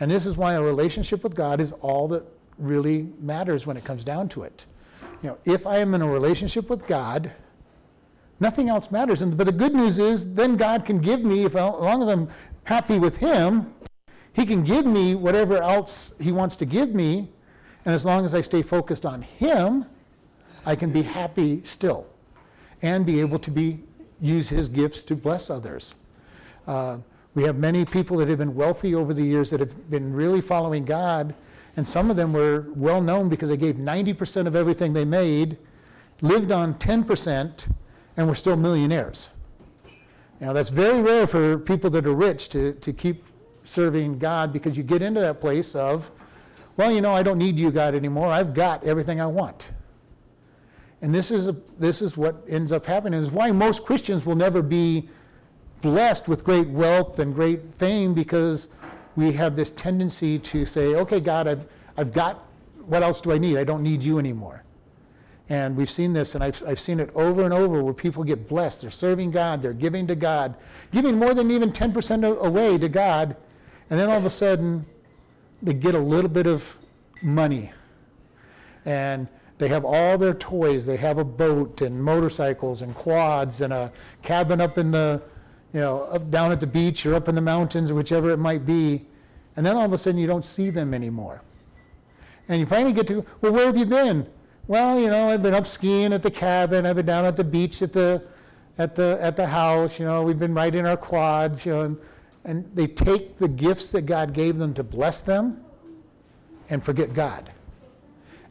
And 0.00 0.10
this 0.10 0.26
is 0.26 0.36
why 0.36 0.54
a 0.54 0.62
relationship 0.62 1.22
with 1.22 1.34
God 1.34 1.60
is 1.60 1.72
all 1.72 2.08
that 2.08 2.24
really 2.58 3.08
matters 3.20 3.66
when 3.66 3.76
it 3.76 3.84
comes 3.84 4.04
down 4.04 4.28
to 4.30 4.42
it. 4.42 4.66
You 5.22 5.30
know, 5.30 5.38
if 5.44 5.66
I 5.66 5.78
am 5.78 5.94
in 5.94 6.02
a 6.02 6.08
relationship 6.08 6.68
with 6.68 6.86
God, 6.86 7.32
nothing 8.40 8.68
else 8.68 8.90
matters. 8.90 9.22
And, 9.22 9.36
but 9.36 9.44
the 9.44 9.52
good 9.52 9.74
news 9.74 9.98
is, 9.98 10.34
then 10.34 10.56
God 10.56 10.84
can 10.84 10.98
give 11.00 11.22
me, 11.22 11.44
if 11.44 11.56
as 11.56 11.74
long 11.74 12.02
as 12.02 12.08
I'm 12.08 12.28
happy 12.64 12.98
with 12.98 13.16
Him, 13.16 13.72
He 14.34 14.44
can 14.44 14.62
give 14.62 14.84
me 14.84 15.14
whatever 15.14 15.58
else 15.58 16.14
He 16.20 16.32
wants 16.32 16.56
to 16.56 16.66
give 16.66 16.94
me. 16.94 17.28
And 17.84 17.94
as 17.94 18.04
long 18.04 18.24
as 18.24 18.34
I 18.34 18.40
stay 18.40 18.62
focused 18.62 19.06
on 19.06 19.22
Him, 19.22 19.86
I 20.66 20.74
can 20.76 20.92
be 20.92 21.02
happy 21.02 21.62
still 21.64 22.06
and 22.82 23.06
be 23.06 23.20
able 23.20 23.38
to 23.38 23.50
be, 23.50 23.80
use 24.20 24.48
His 24.48 24.68
gifts 24.68 25.02
to 25.04 25.16
bless 25.16 25.48
others. 25.48 25.94
Uh, 26.66 26.98
we 27.36 27.42
have 27.42 27.58
many 27.58 27.84
people 27.84 28.16
that 28.16 28.28
have 28.28 28.38
been 28.38 28.54
wealthy 28.54 28.94
over 28.94 29.12
the 29.12 29.22
years 29.22 29.50
that 29.50 29.60
have 29.60 29.90
been 29.90 30.14
really 30.14 30.40
following 30.40 30.86
God, 30.86 31.34
and 31.76 31.86
some 31.86 32.10
of 32.10 32.16
them 32.16 32.32
were 32.32 32.64
well 32.74 33.02
known 33.02 33.28
because 33.28 33.50
they 33.50 33.58
gave 33.58 33.76
90% 33.76 34.46
of 34.46 34.56
everything 34.56 34.94
they 34.94 35.04
made, 35.04 35.58
lived 36.22 36.50
on 36.50 36.74
10%, 36.76 37.70
and 38.16 38.26
were 38.26 38.34
still 38.34 38.56
millionaires. 38.56 39.28
Now, 40.40 40.54
that's 40.54 40.70
very 40.70 41.02
rare 41.02 41.26
for 41.26 41.58
people 41.58 41.90
that 41.90 42.06
are 42.06 42.14
rich 42.14 42.48
to, 42.48 42.72
to 42.72 42.92
keep 42.94 43.22
serving 43.64 44.18
God 44.18 44.50
because 44.50 44.78
you 44.78 44.82
get 44.82 45.02
into 45.02 45.20
that 45.20 45.38
place 45.38 45.74
of, 45.74 46.10
well, 46.78 46.90
you 46.90 47.02
know, 47.02 47.12
I 47.12 47.22
don't 47.22 47.38
need 47.38 47.58
you, 47.58 47.70
God, 47.70 47.94
anymore. 47.94 48.28
I've 48.28 48.54
got 48.54 48.82
everything 48.84 49.20
I 49.20 49.26
want. 49.26 49.72
And 51.02 51.14
this 51.14 51.30
is, 51.30 51.48
a, 51.48 51.52
this 51.78 52.00
is 52.00 52.16
what 52.16 52.44
ends 52.48 52.72
up 52.72 52.86
happening. 52.86 53.20
Is 53.20 53.30
why 53.30 53.52
most 53.52 53.84
Christians 53.84 54.24
will 54.24 54.36
never 54.36 54.62
be 54.62 55.10
blessed 55.80 56.28
with 56.28 56.44
great 56.44 56.68
wealth 56.68 57.18
and 57.18 57.34
great 57.34 57.74
fame 57.74 58.14
because 58.14 58.68
we 59.14 59.32
have 59.32 59.56
this 59.56 59.70
tendency 59.70 60.38
to 60.38 60.64
say, 60.64 60.94
okay, 60.94 61.20
God, 61.20 61.48
I've, 61.48 61.66
I've 61.96 62.12
got, 62.12 62.44
what 62.86 63.02
else 63.02 63.20
do 63.20 63.32
I 63.32 63.38
need? 63.38 63.56
I 63.56 63.64
don't 63.64 63.82
need 63.82 64.04
you 64.04 64.18
anymore. 64.18 64.62
And 65.48 65.76
we've 65.76 65.90
seen 65.90 66.12
this, 66.12 66.34
and 66.34 66.42
I've, 66.42 66.60
I've 66.66 66.80
seen 66.80 66.98
it 66.98 67.10
over 67.14 67.44
and 67.44 67.54
over 67.54 67.82
where 67.82 67.94
people 67.94 68.24
get 68.24 68.48
blessed. 68.48 68.82
They're 68.82 68.90
serving 68.90 69.30
God, 69.30 69.62
they're 69.62 69.72
giving 69.72 70.06
to 70.08 70.16
God, 70.16 70.56
giving 70.92 71.16
more 71.18 71.34
than 71.34 71.50
even 71.50 71.72
10% 71.72 72.40
away 72.40 72.78
to 72.78 72.88
God, 72.88 73.36
and 73.88 73.98
then 73.98 74.08
all 74.08 74.18
of 74.18 74.24
a 74.24 74.30
sudden 74.30 74.84
they 75.62 75.72
get 75.72 75.94
a 75.94 75.98
little 75.98 76.30
bit 76.30 76.46
of 76.46 76.76
money. 77.22 77.72
And 78.84 79.28
they 79.58 79.68
have 79.68 79.84
all 79.84 80.18
their 80.18 80.34
toys. 80.34 80.84
They 80.84 80.96
have 80.96 81.18
a 81.18 81.24
boat 81.24 81.80
and 81.80 82.02
motorcycles 82.02 82.82
and 82.82 82.94
quads 82.94 83.62
and 83.62 83.72
a 83.72 83.90
cabin 84.22 84.60
up 84.60 84.76
in 84.76 84.90
the 84.90 85.22
you 85.72 85.80
know, 85.80 86.02
up, 86.02 86.30
down 86.30 86.52
at 86.52 86.60
the 86.60 86.66
beach 86.66 87.04
or 87.06 87.14
up 87.14 87.28
in 87.28 87.34
the 87.34 87.40
mountains 87.40 87.90
or 87.90 87.94
whichever 87.94 88.30
it 88.30 88.38
might 88.38 88.64
be, 88.64 89.04
and 89.56 89.64
then 89.64 89.76
all 89.76 89.84
of 89.84 89.92
a 89.92 89.98
sudden 89.98 90.20
you 90.20 90.26
don't 90.26 90.44
see 90.44 90.70
them 90.70 90.94
anymore. 90.94 91.42
And 92.48 92.60
you 92.60 92.66
finally 92.66 92.92
get 92.92 93.06
to, 93.08 93.24
well, 93.40 93.52
where 93.52 93.66
have 93.66 93.76
you 93.76 93.86
been? 93.86 94.26
Well, 94.68 95.00
you 95.00 95.08
know, 95.08 95.30
I've 95.30 95.42
been 95.42 95.54
up 95.54 95.66
skiing 95.66 96.12
at 96.12 96.22
the 96.22 96.30
cabin, 96.30 96.86
I've 96.86 96.96
been 96.96 97.06
down 97.06 97.24
at 97.24 97.36
the 97.36 97.44
beach 97.44 97.82
at 97.82 97.92
the, 97.92 98.22
at 98.78 98.94
the, 98.94 99.18
at 99.20 99.36
the 99.36 99.46
house, 99.46 99.98
you 99.98 100.06
know, 100.06 100.22
we've 100.22 100.38
been 100.38 100.54
riding 100.54 100.86
our 100.86 100.96
quads, 100.96 101.64
you 101.64 101.72
know, 101.72 101.82
and, 101.82 101.98
and 102.44 102.70
they 102.74 102.86
take 102.86 103.38
the 103.38 103.48
gifts 103.48 103.90
that 103.90 104.02
God 104.02 104.32
gave 104.32 104.56
them 104.56 104.74
to 104.74 104.82
bless 104.82 105.20
them 105.20 105.64
and 106.68 106.82
forget 106.84 107.14
God. 107.14 107.50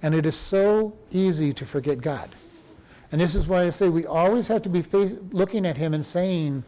And 0.02 0.14
it 0.14 0.26
is 0.26 0.36
so 0.36 0.96
easy 1.12 1.54
to 1.54 1.66
forget 1.66 2.02
God. 2.02 2.30
And 3.12 3.22
this 3.22 3.36
is 3.36 3.48
why 3.48 3.66
I 3.66 3.70
say 3.70 3.90
we 3.90 4.06
always 4.06 4.48
have 4.48 4.62
to 4.64 4.70
be 4.70 4.84
looking 5.32 5.66
at 5.66 5.78
Him 5.78 5.94
and 5.94 6.06
saying, 6.06 6.64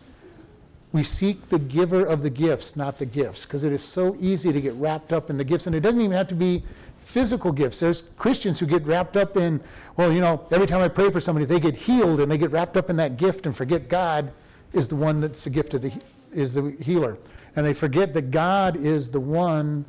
we 0.91 1.03
seek 1.03 1.49
the 1.49 1.59
giver 1.59 2.05
of 2.05 2.21
the 2.21 2.29
gifts, 2.29 2.75
not 2.75 2.97
the 2.97 3.05
gifts, 3.05 3.45
because 3.45 3.63
it 3.63 3.73
is 3.73 3.83
so 3.83 4.15
easy 4.19 4.53
to 4.53 4.61
get 4.61 4.73
wrapped 4.75 5.11
up 5.11 5.29
in 5.29 5.37
the 5.37 5.43
gifts. 5.43 5.67
And 5.67 5.75
it 5.75 5.81
doesn't 5.81 5.99
even 5.99 6.15
have 6.15 6.27
to 6.29 6.35
be 6.35 6.63
physical 6.97 7.51
gifts. 7.51 7.79
There's 7.79 8.03
Christians 8.17 8.59
who 8.59 8.65
get 8.65 8.83
wrapped 8.85 9.17
up 9.17 9.37
in, 9.37 9.61
well, 9.95 10.11
you 10.11 10.21
know, 10.21 10.45
every 10.51 10.67
time 10.67 10.81
I 10.81 10.87
pray 10.87 11.09
for 11.09 11.19
somebody, 11.19 11.45
they 11.45 11.59
get 11.59 11.75
healed 11.75 12.19
and 12.19 12.31
they 12.31 12.37
get 12.37 12.51
wrapped 12.51 12.77
up 12.77 12.89
in 12.89 12.95
that 12.97 13.17
gift 13.17 13.45
and 13.45 13.55
forget 13.55 13.89
God 13.89 14.31
is 14.73 14.87
the 14.87 14.95
one 14.95 15.19
that's 15.19 15.43
the 15.43 15.49
gift 15.49 15.73
of 15.73 15.81
the 15.81 15.91
is 16.33 16.53
the 16.53 16.75
healer. 16.81 17.17
And 17.55 17.65
they 17.65 17.73
forget 17.73 18.13
that 18.13 18.29
God 18.31 18.75
is 18.75 19.09
the 19.09 19.19
one 19.19 19.85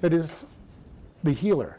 that 0.00 0.12
is 0.12 0.46
the 1.22 1.32
healer. 1.32 1.78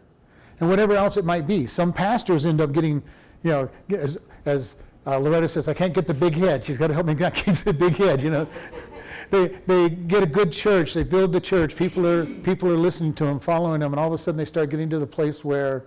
And 0.60 0.70
whatever 0.70 0.96
else 0.96 1.18
it 1.18 1.25
might 1.25 1.48
be. 1.48 1.65
Some 1.65 1.92
pastors 1.92 2.46
end 2.46 2.62
up 2.62 2.72
getting, 2.72 3.03
you 3.44 3.51
know, 3.51 3.70
as, 3.89 4.20
as 4.46 4.75
uh, 5.06 5.18
Loretta 5.18 5.48
says, 5.48 5.68
I 5.68 5.74
can't 5.74 5.94
get 5.94 6.08
the 6.08 6.14
big 6.14 6.34
head. 6.34 6.64
She's 6.64 6.78
got 6.78 6.88
to 6.88 6.94
help 6.94 7.08
me 7.08 7.16
keep 7.16 7.56
the 7.64 7.74
big 7.74 7.96
head, 7.96 8.22
you 8.22 8.30
know. 8.30 8.48
they, 9.30 9.48
they 9.68 9.90
get 9.90 10.24
a 10.24 10.28
good 10.28 10.52
church, 10.52 10.94
they 10.94 11.04
build 11.04 11.34
the 11.34 11.42
church, 11.42 11.76
people 11.76 12.06
are, 12.06 12.26
people 12.26 12.70
are 12.70 12.78
listening 12.78 13.14
to 13.16 13.26
them, 13.26 13.40
following 13.40 13.82
them, 13.82 13.94
and 13.94 14.00
all 14.00 14.08
of 14.08 14.14
a 14.14 14.18
sudden 14.18 14.38
they 14.38 14.46
start 14.46 14.70
getting 14.70 14.90
to 14.90 15.00
the 15.00 15.08
place 15.08 15.44
where 15.44 15.86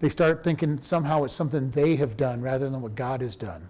they 0.00 0.08
start 0.08 0.44
thinking 0.44 0.80
somehow 0.80 1.24
it's 1.24 1.34
something 1.34 1.70
they 1.70 1.96
have 1.96 2.16
done 2.16 2.40
rather 2.42 2.68
than 2.68 2.82
what 2.82 2.94
God 2.94 3.20
has 3.20 3.34
done. 3.34 3.68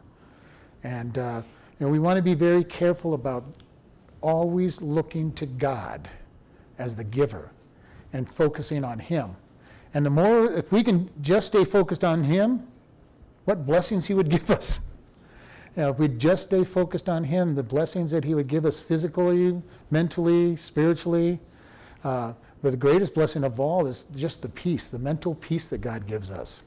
And 0.82 1.18
uh, 1.18 1.42
you 1.78 1.86
know, 1.86 1.92
we 1.92 1.98
want 1.98 2.16
to 2.16 2.22
be 2.22 2.34
very 2.34 2.64
careful 2.64 3.14
about 3.14 3.44
always 4.20 4.82
looking 4.82 5.32
to 5.34 5.46
God 5.46 6.08
as 6.78 6.96
the 6.96 7.04
giver 7.04 7.50
and 8.12 8.28
focusing 8.28 8.82
on 8.82 8.98
Him. 8.98 9.36
And 9.94 10.04
the 10.04 10.10
more, 10.10 10.52
if 10.52 10.72
we 10.72 10.82
can 10.82 11.08
just 11.20 11.48
stay 11.48 11.64
focused 11.64 12.02
on 12.02 12.24
Him, 12.24 12.66
what 13.46 13.64
blessings 13.64 14.06
He 14.06 14.14
would 14.14 14.28
give 14.36 14.50
us. 14.50 14.80
You 15.74 15.82
know, 15.82 15.90
if 15.90 15.98
we 15.98 16.08
just 16.08 16.48
stay 16.48 16.64
focused 16.64 17.08
on 17.08 17.24
Him, 17.24 17.54
the 17.54 17.62
blessings 17.62 18.10
that 18.10 18.24
He 18.24 18.34
would 18.34 18.48
give 18.48 18.66
us 18.66 18.80
physically, 18.80 19.60
mentally, 19.90 20.56
spiritually. 20.56 21.40
Uh, 22.04 22.34
but 22.62 22.70
the 22.70 22.76
greatest 22.76 23.14
blessing 23.14 23.44
of 23.44 23.60
all 23.60 23.86
is 23.86 24.04
just 24.14 24.42
the 24.42 24.48
peace, 24.48 24.88
the 24.88 24.98
mental 24.98 25.34
peace 25.34 25.68
that 25.68 25.80
God 25.80 26.06
gives 26.06 26.30
us. 26.30 26.64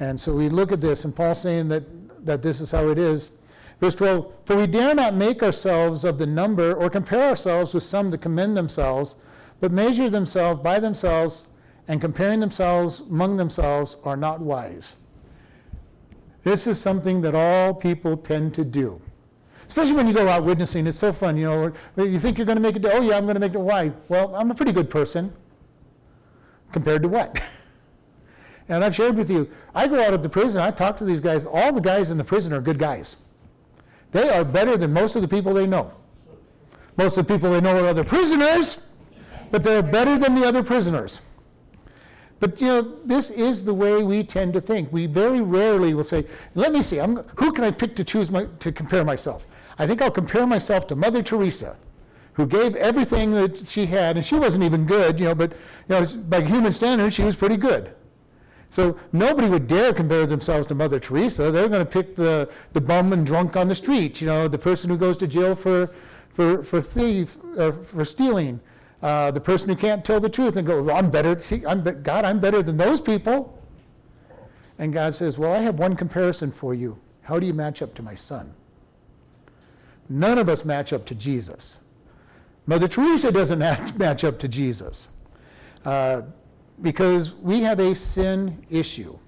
And 0.00 0.20
so 0.20 0.32
we 0.32 0.48
look 0.48 0.72
at 0.72 0.80
this, 0.80 1.04
and 1.04 1.14
Paul's 1.14 1.42
saying 1.42 1.68
that, 1.68 1.84
that 2.24 2.42
this 2.42 2.60
is 2.60 2.70
how 2.70 2.88
it 2.88 2.98
is. 2.98 3.32
Verse 3.80 3.94
12 3.94 4.32
For 4.44 4.56
we 4.56 4.66
dare 4.66 4.94
not 4.94 5.14
make 5.14 5.42
ourselves 5.42 6.04
of 6.04 6.18
the 6.18 6.26
number 6.26 6.74
or 6.74 6.88
compare 6.88 7.28
ourselves 7.28 7.74
with 7.74 7.82
some 7.82 8.10
to 8.10 8.18
commend 8.18 8.56
themselves, 8.56 9.16
but 9.60 9.72
measure 9.72 10.08
themselves 10.08 10.62
by 10.62 10.78
themselves, 10.78 11.48
and 11.88 12.00
comparing 12.00 12.38
themselves 12.38 13.00
among 13.00 13.36
themselves 13.36 13.96
are 14.04 14.16
not 14.16 14.40
wise. 14.40 14.96
This 16.42 16.66
is 16.66 16.80
something 16.80 17.20
that 17.22 17.34
all 17.34 17.74
people 17.74 18.16
tend 18.16 18.54
to 18.54 18.64
do. 18.64 19.00
Especially 19.66 19.94
when 19.94 20.06
you 20.06 20.14
go 20.14 20.28
out 20.28 20.44
witnessing, 20.44 20.86
it's 20.86 20.96
so 20.96 21.12
fun. 21.12 21.36
You 21.36 21.44
know, 21.96 22.04
you 22.04 22.18
think 22.18 22.38
you're 22.38 22.46
going 22.46 22.56
to 22.56 22.62
make 22.62 22.76
it. 22.76 22.84
Oh 22.86 23.02
yeah, 23.02 23.16
I'm 23.16 23.24
going 23.24 23.34
to 23.34 23.40
make 23.40 23.54
it. 23.54 23.60
Why? 23.60 23.92
Well, 24.08 24.34
I'm 24.34 24.50
a 24.50 24.54
pretty 24.54 24.72
good 24.72 24.88
person. 24.88 25.32
Compared 26.72 27.02
to 27.02 27.08
what? 27.08 27.40
And 28.70 28.84
I've 28.84 28.94
shared 28.94 29.16
with 29.16 29.30
you, 29.30 29.48
I 29.74 29.88
go 29.88 29.98
out 30.02 30.12
of 30.12 30.22
the 30.22 30.28
prison, 30.28 30.60
I 30.60 30.70
talk 30.70 30.96
to 30.98 31.04
these 31.04 31.20
guys. 31.20 31.46
All 31.46 31.72
the 31.72 31.80
guys 31.80 32.10
in 32.10 32.18
the 32.18 32.24
prison 32.24 32.52
are 32.52 32.60
good 32.60 32.78
guys. 32.78 33.16
They 34.12 34.28
are 34.28 34.44
better 34.44 34.76
than 34.76 34.92
most 34.92 35.16
of 35.16 35.22
the 35.22 35.28
people 35.28 35.54
they 35.54 35.66
know. 35.66 35.90
Most 36.98 37.16
of 37.16 37.26
the 37.26 37.34
people 37.34 37.50
they 37.50 37.60
know 37.60 37.82
are 37.82 37.88
other 37.88 38.04
prisoners, 38.04 38.88
but 39.50 39.64
they're 39.64 39.82
better 39.82 40.18
than 40.18 40.34
the 40.34 40.46
other 40.46 40.62
prisoners. 40.62 41.22
But 42.40 42.60
you 42.60 42.68
know, 42.68 42.82
this 43.04 43.30
is 43.30 43.64
the 43.64 43.74
way 43.74 44.02
we 44.02 44.22
tend 44.22 44.52
to 44.52 44.60
think. 44.60 44.92
We 44.92 45.06
very 45.06 45.40
rarely 45.40 45.94
will 45.94 46.04
say, 46.04 46.24
"Let 46.54 46.72
me 46.72 46.82
see, 46.82 47.00
I'm, 47.00 47.16
who 47.36 47.52
can 47.52 47.64
I 47.64 47.70
pick 47.70 47.96
to 47.96 48.04
choose 48.04 48.30
my, 48.30 48.46
to 48.60 48.72
compare 48.72 49.04
myself?" 49.04 49.46
I 49.78 49.86
think 49.86 50.02
I'll 50.02 50.10
compare 50.10 50.46
myself 50.46 50.86
to 50.88 50.96
Mother 50.96 51.22
Teresa, 51.22 51.76
who 52.34 52.46
gave 52.46 52.76
everything 52.76 53.32
that 53.32 53.68
she 53.68 53.86
had, 53.86 54.16
and 54.16 54.24
she 54.24 54.36
wasn't 54.36 54.64
even 54.64 54.86
good, 54.86 55.18
you 55.18 55.26
know, 55.26 55.34
but 55.34 55.52
you 55.88 56.00
know, 56.00 56.04
by 56.28 56.40
human 56.40 56.72
standards, 56.72 57.14
she 57.14 57.22
was 57.22 57.36
pretty 57.36 57.56
good. 57.56 57.94
So 58.70 58.96
nobody 59.12 59.48
would 59.48 59.66
dare 59.66 59.92
compare 59.92 60.26
themselves 60.26 60.66
to 60.66 60.74
Mother 60.74 60.98
Teresa. 60.98 61.50
They're 61.50 61.68
going 61.68 61.84
to 61.84 61.90
pick 61.90 62.14
the, 62.14 62.50
the 62.74 62.80
bum 62.80 63.12
and 63.12 63.24
drunk 63.24 63.56
on 63.56 63.68
the 63.68 63.74
street, 63.74 64.20
you 64.20 64.26
know, 64.26 64.46
the 64.46 64.58
person 64.58 64.90
who 64.90 64.96
goes 64.96 65.16
to 65.18 65.26
jail 65.26 65.54
for, 65.54 65.88
for, 66.28 66.62
for 66.62 66.80
thief, 66.80 67.38
for 67.82 68.04
stealing, 68.04 68.60
uh, 69.02 69.30
the 69.30 69.40
person 69.40 69.68
who 69.68 69.76
can't 69.76 70.04
tell 70.04 70.20
the 70.20 70.28
truth 70.28 70.56
and 70.56 70.66
go, 70.66 70.82
well, 70.82 70.96
I'm 70.96 71.10
better, 71.10 71.38
see, 71.40 71.64
I'm, 71.66 71.82
God, 72.02 72.24
I'm 72.24 72.40
better 72.40 72.62
than 72.62 72.76
those 72.76 73.00
people. 73.00 73.62
And 74.78 74.92
God 74.92 75.14
says, 75.14 75.38
well, 75.38 75.52
I 75.52 75.58
have 75.58 75.78
one 75.78 75.96
comparison 75.96 76.50
for 76.50 76.74
you. 76.74 76.98
How 77.22 77.38
do 77.38 77.46
you 77.46 77.54
match 77.54 77.82
up 77.82 77.94
to 77.94 78.02
my 78.02 78.14
son? 78.14 78.54
None 80.08 80.38
of 80.38 80.48
us 80.48 80.64
match 80.64 80.92
up 80.92 81.04
to 81.06 81.14
Jesus. 81.14 81.80
Mother 82.66 82.88
Teresa 82.88 83.30
doesn't 83.30 83.58
match 83.98 84.24
up 84.24 84.38
to 84.40 84.48
Jesus. 84.48 85.08
Uh, 85.84 86.22
because 86.82 87.34
we 87.34 87.60
have 87.60 87.80
a 87.80 87.94
sin 87.94 88.64
issue. 88.70 89.18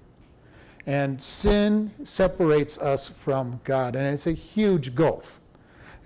And 0.85 1.21
sin 1.21 1.91
separates 2.03 2.77
us 2.77 3.07
from 3.07 3.61
God, 3.63 3.95
and 3.95 4.05
it's 4.13 4.25
a 4.25 4.31
huge 4.31 4.95
gulf. 4.95 5.39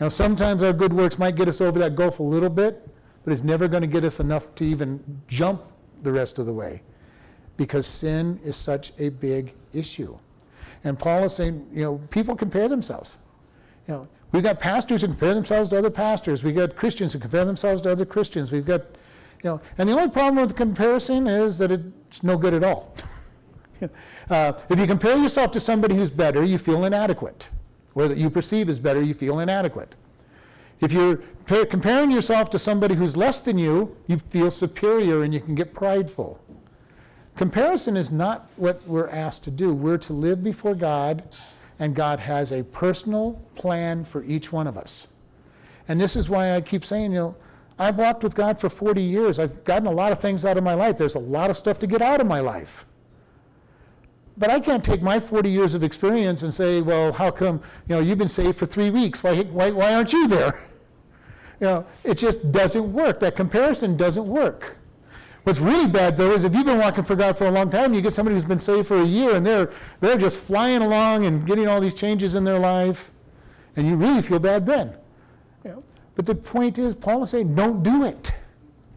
Now, 0.01 0.09
sometimes 0.09 0.61
our 0.61 0.73
good 0.73 0.91
works 0.91 1.17
might 1.17 1.35
get 1.35 1.47
us 1.47 1.61
over 1.61 1.79
that 1.79 1.95
gulf 1.95 2.19
a 2.19 2.23
little 2.23 2.49
bit, 2.49 2.85
but 3.25 3.33
it's 3.33 3.43
never 3.43 3.67
going 3.67 3.81
to 3.81 3.87
get 3.87 4.05
us 4.05 4.19
enough 4.19 4.53
to 4.55 4.63
even 4.63 5.21
jump 5.27 5.63
the 6.03 6.11
rest 6.11 6.39
of 6.39 6.45
the 6.45 6.53
way 6.53 6.81
because 7.57 7.87
sin 7.87 8.39
is 8.43 8.55
such 8.55 8.93
a 8.99 9.09
big 9.09 9.53
issue. 9.73 10.15
And 10.83 10.97
Paul 10.97 11.23
is 11.23 11.35
saying, 11.35 11.67
you 11.73 11.83
know, 11.83 11.97
people 12.11 12.35
compare 12.35 12.69
themselves. 12.69 13.17
You 13.87 13.93
know, 13.95 14.07
we've 14.31 14.43
got 14.43 14.59
pastors 14.59 15.01
who 15.01 15.07
compare 15.07 15.33
themselves 15.33 15.69
to 15.69 15.77
other 15.79 15.89
pastors. 15.89 16.43
We've 16.43 16.55
got 16.55 16.75
Christians 16.75 17.13
who 17.13 17.19
compare 17.19 17.45
themselves 17.45 17.81
to 17.81 17.91
other 17.91 18.05
Christians. 18.05 18.51
We've 18.51 18.65
got 18.65 18.81
you 19.43 19.51
know, 19.51 19.61
and 19.77 19.89
the 19.89 19.93
only 19.93 20.09
problem 20.09 20.37
with 20.37 20.55
comparison 20.55 21.27
is 21.27 21.57
that 21.57 21.71
it's 21.71 22.23
no 22.23 22.37
good 22.37 22.53
at 22.53 22.63
all. 22.63 22.95
uh, 24.29 24.53
if 24.69 24.79
you 24.79 24.87
compare 24.87 25.17
yourself 25.17 25.51
to 25.51 25.59
somebody 25.59 25.95
who's 25.95 26.09
better, 26.09 26.43
you 26.43 26.57
feel 26.57 26.85
inadequate. 26.85 27.49
Or 27.93 28.07
that 28.07 28.17
you 28.17 28.29
perceive 28.29 28.69
as 28.69 28.79
better, 28.79 29.01
you 29.01 29.13
feel 29.13 29.39
inadequate. 29.39 29.95
If 30.81 30.91
you're 30.91 31.21
comparing 31.45 32.11
yourself 32.11 32.49
to 32.51 32.59
somebody 32.59 32.95
who's 32.95 33.15
less 33.15 33.39
than 33.39 33.57
you, 33.57 33.95
you 34.07 34.17
feel 34.17 34.49
superior 34.49 35.23
and 35.23 35.33
you 35.33 35.39
can 35.39 35.55
get 35.55 35.73
prideful. 35.73 36.39
Comparison 37.35 37.97
is 37.97 38.11
not 38.11 38.49
what 38.55 38.85
we're 38.87 39.09
asked 39.09 39.43
to 39.43 39.51
do. 39.51 39.73
We're 39.73 39.97
to 39.99 40.13
live 40.13 40.43
before 40.43 40.73
God, 40.73 41.23
and 41.79 41.93
God 41.93 42.19
has 42.19 42.51
a 42.51 42.63
personal 42.63 43.33
plan 43.55 44.05
for 44.05 44.23
each 44.23 44.51
one 44.51 44.67
of 44.67 44.77
us. 44.77 45.07
And 45.87 45.99
this 45.99 46.15
is 46.15 46.29
why 46.29 46.55
I 46.55 46.61
keep 46.61 46.85
saying, 46.85 47.11
you 47.11 47.17
know, 47.17 47.35
I've 47.77 47.97
walked 47.97 48.23
with 48.23 48.35
God 48.35 48.57
for 48.57 48.69
40 48.69 49.01
years. 49.01 49.37
I've 49.37 49.65
gotten 49.65 49.87
a 49.87 49.91
lot 49.91 50.13
of 50.13 50.19
things 50.19 50.45
out 50.45 50.57
of 50.57 50.63
my 50.63 50.73
life. 50.73 50.97
There's 50.97 51.15
a 51.15 51.19
lot 51.19 51.49
of 51.49 51.57
stuff 51.57 51.77
to 51.79 51.87
get 51.87 52.01
out 52.01 52.21
of 52.21 52.27
my 52.27 52.39
life. 52.39 52.85
But 54.37 54.49
I 54.49 54.61
can't 54.61 54.83
take 54.83 55.01
my 55.01 55.19
40 55.19 55.49
years 55.49 55.73
of 55.73 55.83
experience 55.83 56.43
and 56.43 56.53
say, 56.53 56.81
well, 56.81 57.11
how 57.11 57.31
come, 57.31 57.61
you 57.87 57.95
know, 57.95 58.01
you've 58.01 58.17
been 58.17 58.27
saved 58.29 58.57
for 58.57 58.65
three 58.65 58.89
weeks. 58.89 59.23
Why, 59.23 59.43
why, 59.43 59.71
why 59.71 59.93
aren't 59.93 60.13
you 60.13 60.27
there? 60.27 60.63
You 61.59 61.67
know, 61.67 61.85
it 62.03 62.15
just 62.15 62.51
doesn't 62.51 62.91
work. 62.91 63.19
That 63.19 63.35
comparison 63.35 63.95
doesn't 63.97 64.27
work. 64.27 64.77
What's 65.43 65.59
really 65.59 65.87
bad, 65.87 66.17
though, 66.17 66.31
is 66.31 66.43
if 66.43 66.55
you've 66.55 66.65
been 66.65 66.79
walking 66.79 67.03
for 67.03 67.15
God 67.15 67.37
for 67.37 67.45
a 67.45 67.51
long 67.51 67.69
time, 67.69 67.93
you 67.93 68.01
get 68.01 68.13
somebody 68.13 68.33
who's 68.33 68.45
been 68.45 68.57
saved 68.57 68.87
for 68.87 68.97
a 68.97 69.05
year 69.05 69.35
and 69.35 69.45
they're, 69.45 69.71
they're 69.99 70.17
just 70.17 70.43
flying 70.43 70.81
along 70.81 71.25
and 71.25 71.45
getting 71.45 71.67
all 71.67 71.79
these 71.79 71.93
changes 71.93 72.33
in 72.33 72.43
their 72.43 72.57
life, 72.57 73.11
and 73.75 73.87
you 73.87 73.95
really 73.95 74.23
feel 74.23 74.39
bad 74.39 74.65
then. 74.65 74.95
You 75.63 75.71
know, 75.71 75.83
but 76.15 76.25
the 76.25 76.33
point 76.33 76.79
is, 76.79 76.95
Paul 76.95 77.21
is 77.23 77.29
saying, 77.29 77.53
don't 77.53 77.83
do 77.83 78.05
it. 78.05 78.31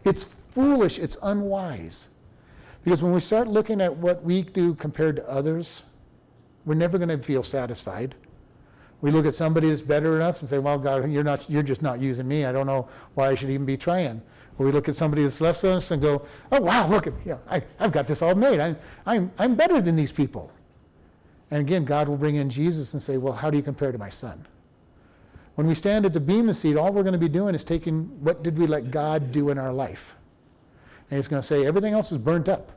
It's 0.05 0.23
foolish, 0.23 0.97
it's 0.97 1.17
unwise. 1.21 2.09
Because 2.83 3.03
when 3.03 3.13
we 3.13 3.19
start 3.19 3.47
looking 3.47 3.79
at 3.79 3.95
what 3.95 4.23
we 4.23 4.41
do 4.41 4.73
compared 4.73 5.17
to 5.17 5.29
others, 5.29 5.83
we're 6.65 6.73
never 6.73 6.97
going 6.97 7.09
to 7.09 7.19
feel 7.19 7.43
satisfied. 7.43 8.15
We 9.01 9.11
look 9.11 9.25
at 9.25 9.35
somebody 9.35 9.69
that's 9.69 9.81
better 9.81 10.13
than 10.13 10.21
us 10.21 10.41
and 10.41 10.49
say, 10.49 10.59
well, 10.59 10.77
God, 10.77 11.09
you're, 11.09 11.23
not, 11.23 11.49
you're 11.49 11.63
just 11.63 11.81
not 11.81 11.99
using 11.99 12.27
me. 12.27 12.45
I 12.45 12.51
don't 12.51 12.67
know 12.67 12.87
why 13.13 13.29
I 13.29 13.35
should 13.35 13.49
even 13.49 13.65
be 13.65 13.77
trying. 13.77 14.21
Or 14.57 14.65
we 14.65 14.71
look 14.73 14.89
at 14.89 14.95
somebody 14.95 15.23
that's 15.23 15.39
less 15.39 15.61
than 15.61 15.77
us 15.77 15.91
and 15.91 16.01
go, 16.01 16.25
oh, 16.51 16.59
wow, 16.59 16.87
look, 16.89 17.07
at, 17.07 17.25
know, 17.25 17.39
I, 17.49 17.63
I've 17.79 17.93
got 17.93 18.07
this 18.07 18.21
all 18.21 18.35
made. 18.35 18.59
I, 18.59 18.75
I'm, 19.05 19.31
I'm 19.39 19.55
better 19.55 19.79
than 19.79 19.95
these 19.95 20.11
people. 20.11 20.51
And 21.49 21.61
again, 21.61 21.85
God 21.85 22.09
will 22.09 22.17
bring 22.17 22.35
in 22.35 22.49
Jesus 22.49 22.93
and 22.93 23.01
say, 23.01 23.17
well, 23.17 23.33
how 23.33 23.49
do 23.49 23.57
you 23.57 23.63
compare 23.63 23.91
to 23.91 23.97
my 23.97 24.09
son? 24.09 24.45
When 25.55 25.65
we 25.65 25.75
stand 25.75 26.05
at 26.05 26.13
the 26.13 26.19
bema 26.19 26.53
seat, 26.53 26.77
all 26.77 26.91
we're 26.91 27.03
going 27.03 27.13
to 27.13 27.19
be 27.19 27.29
doing 27.29 27.55
is 27.55 27.63
taking 27.63 28.03
what 28.23 28.43
did 28.43 28.57
we 28.57 28.67
let 28.67 28.91
God 28.91 29.31
do 29.31 29.49
in 29.49 29.57
our 29.57 29.73
life. 29.73 30.15
And 31.09 31.17
he's 31.17 31.27
going 31.27 31.41
to 31.41 31.47
say 31.47 31.65
everything 31.65 31.93
else 31.93 32.11
is 32.11 32.17
burnt 32.17 32.47
up. 32.47 32.71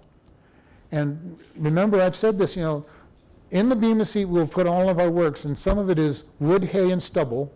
And 0.91 1.39
remember, 1.57 2.01
I've 2.01 2.17
said 2.17 2.39
this, 2.39 2.57
you 2.57 2.63
know, 2.63 2.87
in 3.53 3.69
the 3.69 3.77
bema 3.77 4.05
seat 4.05 4.25
we'll 4.25 4.47
put 4.47 4.67
all 4.67 4.89
of 4.89 4.99
our 4.99 5.11
works, 5.11 5.45
and 5.45 5.57
some 5.59 5.79
of 5.79 5.91
it 5.91 5.99
is 5.99 6.25
wood, 6.41 6.65
hay, 6.65 6.91
and 6.91 7.03
stubble, 7.03 7.53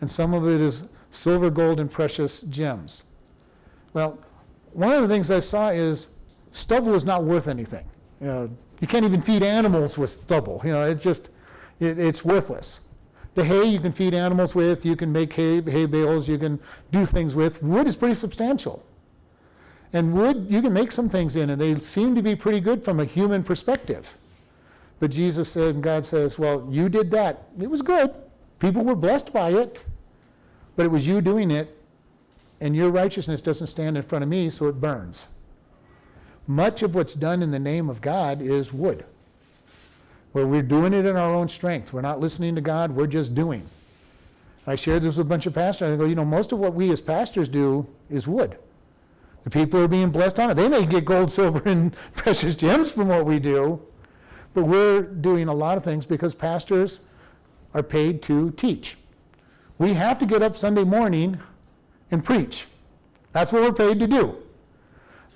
and 0.00 0.08
some 0.10 0.32
of 0.32 0.48
it 0.48 0.60
is 0.60 0.86
silver, 1.10 1.50
gold, 1.50 1.80
and 1.80 1.90
precious 1.90 2.42
gems. 2.42 3.02
Well, 3.92 4.18
one 4.72 4.92
of 4.92 5.02
the 5.02 5.08
things 5.08 5.30
I 5.30 5.40
saw 5.40 5.70
is 5.70 6.08
stubble 6.52 6.94
is 6.94 7.04
not 7.04 7.24
worth 7.24 7.48
anything. 7.48 7.84
You 8.20 8.26
know, 8.26 8.50
you 8.80 8.86
can't 8.86 9.04
even 9.04 9.20
feed 9.20 9.42
animals 9.42 9.98
with 9.98 10.10
stubble. 10.10 10.60
You 10.64 10.70
know, 10.70 10.86
it's 10.86 11.02
just, 11.02 11.30
it, 11.80 11.98
it's 11.98 12.24
worthless. 12.24 12.80
The 13.34 13.44
hay 13.44 13.64
you 13.64 13.80
can 13.80 13.92
feed 13.92 14.14
animals 14.14 14.54
with, 14.54 14.86
you 14.86 14.94
can 14.94 15.12
make 15.12 15.32
hay, 15.32 15.60
hay 15.60 15.86
bales, 15.86 16.28
you 16.28 16.38
can 16.38 16.60
do 16.92 17.04
things 17.04 17.34
with. 17.34 17.62
Wood 17.64 17.88
is 17.88 17.96
pretty 17.96 18.14
substantial. 18.14 18.86
And 19.92 20.14
wood, 20.14 20.46
you 20.48 20.62
can 20.62 20.72
make 20.72 20.92
some 20.92 21.08
things 21.08 21.34
in, 21.34 21.50
and 21.50 21.60
they 21.60 21.74
seem 21.76 22.14
to 22.14 22.22
be 22.22 22.36
pretty 22.36 22.60
good 22.60 22.84
from 22.84 23.00
a 23.00 23.04
human 23.04 23.42
perspective. 23.42 24.16
But 24.98 25.10
Jesus 25.10 25.50
said, 25.50 25.74
and 25.74 25.82
God 25.82 26.06
says, 26.06 26.38
Well, 26.38 26.66
you 26.70 26.88
did 26.88 27.10
that. 27.10 27.48
It 27.60 27.70
was 27.70 27.82
good. 27.82 28.14
People 28.58 28.84
were 28.84 28.96
blessed 28.96 29.32
by 29.32 29.50
it. 29.50 29.84
But 30.74 30.86
it 30.86 30.90
was 30.90 31.06
you 31.06 31.20
doing 31.20 31.50
it, 31.50 31.74
and 32.60 32.76
your 32.76 32.90
righteousness 32.90 33.40
doesn't 33.40 33.68
stand 33.68 33.96
in 33.96 34.02
front 34.02 34.22
of 34.22 34.28
me, 34.28 34.50
so 34.50 34.66
it 34.66 34.80
burns. 34.80 35.28
Much 36.46 36.82
of 36.82 36.94
what's 36.94 37.14
done 37.14 37.42
in 37.42 37.50
the 37.50 37.58
name 37.58 37.88
of 37.88 38.00
God 38.00 38.42
is 38.42 38.72
wood 38.72 39.04
where 40.36 40.46
we're 40.46 40.60
doing 40.60 40.92
it 40.92 41.06
in 41.06 41.16
our 41.16 41.32
own 41.32 41.48
strength. 41.48 41.94
We're 41.94 42.02
not 42.02 42.20
listening 42.20 42.54
to 42.56 42.60
God, 42.60 42.90
we're 42.90 43.06
just 43.06 43.34
doing. 43.34 43.66
I 44.66 44.74
shared 44.74 45.02
this 45.02 45.16
with 45.16 45.26
a 45.26 45.28
bunch 45.30 45.46
of 45.46 45.54
pastors. 45.54 45.94
I 45.94 45.96
go, 45.96 46.04
you 46.04 46.14
know, 46.14 46.26
most 46.26 46.52
of 46.52 46.58
what 46.58 46.74
we 46.74 46.92
as 46.92 47.00
pastors 47.00 47.48
do 47.48 47.86
is 48.10 48.28
wood. 48.28 48.58
The 49.44 49.50
people 49.50 49.80
are 49.80 49.88
being 49.88 50.10
blessed 50.10 50.38
on 50.38 50.50
it. 50.50 50.54
They 50.54 50.68
may 50.68 50.84
get 50.84 51.06
gold, 51.06 51.32
silver, 51.32 51.66
and 51.66 51.96
precious 52.12 52.54
gems 52.54 52.92
from 52.92 53.08
what 53.08 53.24
we 53.24 53.38
do, 53.38 53.82
but 54.56 54.64
we're 54.64 55.02
doing 55.02 55.48
a 55.48 55.54
lot 55.54 55.76
of 55.76 55.84
things 55.84 56.06
because 56.06 56.34
pastors 56.34 57.00
are 57.74 57.82
paid 57.82 58.22
to 58.22 58.52
teach. 58.52 58.96
We 59.76 59.92
have 59.92 60.18
to 60.20 60.24
get 60.24 60.42
up 60.42 60.56
Sunday 60.56 60.82
morning 60.82 61.38
and 62.10 62.24
preach. 62.24 62.66
That's 63.32 63.52
what 63.52 63.60
we're 63.60 63.74
paid 63.74 64.00
to 64.00 64.06
do. 64.06 64.34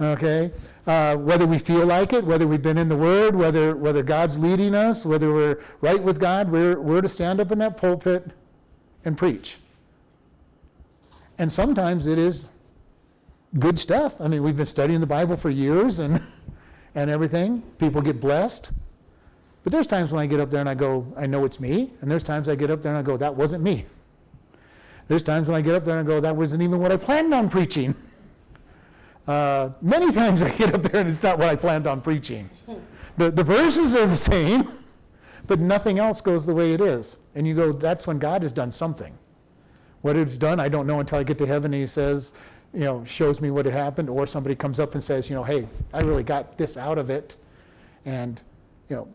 Okay? 0.01 0.53
Uh, 0.87 1.17
whether 1.17 1.45
we 1.45 1.59
feel 1.59 1.85
like 1.85 2.15
it, 2.15 2.25
whether 2.25 2.47
we've 2.47 2.63
been 2.63 2.79
in 2.79 2.89
the 2.89 2.97
Word, 2.97 3.37
whether, 3.37 3.77
whether 3.77 4.03
God's 4.03 4.39
leading 4.39 4.75
us, 4.75 5.05
whether 5.05 5.31
we're 5.35 5.63
right 5.83 6.03
with 6.03 6.19
God, 6.19 6.51
we're, 6.51 6.81
we're 6.81 7.03
to 7.03 7.09
stand 7.09 7.41
up 7.41 7.53
in 7.53 7.59
that 7.59 7.77
pulpit 7.77 8.31
and 9.05 9.19
preach. 9.19 9.59
And 11.37 11.53
sometimes 11.53 12.07
it 12.07 12.19
is 12.19 12.49
good 13.59 13.79
stuff. 13.79 14.19
I 14.19 14.29
mean, 14.29 14.43
we've 14.43 14.57
been 14.57 14.65
studying 14.65 15.01
the 15.01 15.07
Bible 15.07 15.37
for 15.37 15.51
years 15.51 15.99
and, 15.99 16.23
and 16.95 17.11
everything. 17.11 17.61
People 17.79 18.01
get 18.01 18.19
blessed. 18.19 18.73
But 19.63 19.73
there's 19.73 19.87
times 19.87 20.11
when 20.13 20.21
I 20.21 20.27
get 20.27 20.41
up 20.41 20.51
there 20.51 20.61
and 20.61 20.69
I 20.69 20.75
go, 20.75 21.07
I 21.17 21.27
know 21.27 21.45
it's 21.45 21.61
me. 21.61 21.91
And 22.01 22.11
there's 22.11 22.23
times 22.23 22.49
I 22.49 22.55
get 22.55 22.71
up 22.71 22.83
there 22.83 22.93
and 22.95 22.99
I 22.99 23.03
go, 23.03 23.17
that 23.17 23.35
wasn't 23.35 23.63
me. 23.63 23.85
There's 25.07 25.23
times 25.23 25.49
when 25.49 25.57
I 25.57 25.61
get 25.61 25.75
up 25.75 25.85
there 25.85 25.99
and 25.99 26.09
I 26.09 26.11
go, 26.11 26.21
that 26.21 26.35
wasn't 26.35 26.63
even 26.63 26.79
what 26.79 26.93
I 26.93 26.97
planned 26.97 27.35
on 27.35 27.51
preaching. 27.51 27.95
Uh, 29.27 29.71
many 29.83 30.13
times 30.13 30.43
I 30.43 30.51
get 30.57 30.75
up 30.75 30.83
there 30.83 31.01
and 31.01 31.11
it's 31.11 31.23
not 31.23 31.39
what 31.39 31.49
I 31.49 31.57
planned 31.57 31.87
on 31.87 32.01
preaching. 32.01 32.49
The, 33.17 33.31
the 33.31 33.43
verses 33.43 33.95
are 33.95 34.07
the 34.07 34.17
same, 34.17 34.71
but 35.47 35.61
nothing 35.61 35.99
else 35.99 36.21
goes 36.21 36.47
the 36.47 36.55
way 36.55 36.73
it 36.73 36.81
is. 36.81 37.19
And 37.35 37.47
you 37.47 37.55
go, 37.55 37.73
that's 37.73 38.07
when 38.07 38.19
God 38.19 38.43
has 38.43 38.53
done 38.53 38.73
something. 38.73 39.17
What 40.01 40.17
it's 40.17 40.39
done, 40.39 40.59
I 40.59 40.69
don't 40.69 40.87
know 40.87 41.01
until 41.01 41.19
I 41.19 41.25
get 41.25 41.37
to 41.39 41.47
heaven 41.47 41.75
and 41.75 41.83
he 41.83 41.87
says, 41.87 42.33
you 42.73 42.81
know, 42.81 43.05
shows 43.05 43.41
me 43.41 43.51
what 43.51 43.65
had 43.67 43.75
happened, 43.75 44.09
or 44.09 44.27
somebody 44.27 44.55
comes 44.55 44.79
up 44.79 44.95
and 44.95 45.03
says, 45.03 45.29
you 45.29 45.35
know, 45.35 45.43
hey, 45.43 45.67
I 45.93 46.01
really 46.01 46.23
got 46.23 46.57
this 46.57 46.77
out 46.77 46.99
of 46.99 47.11
it. 47.11 47.37
And, 48.05 48.41
you 48.89 48.97
know, 48.97 49.09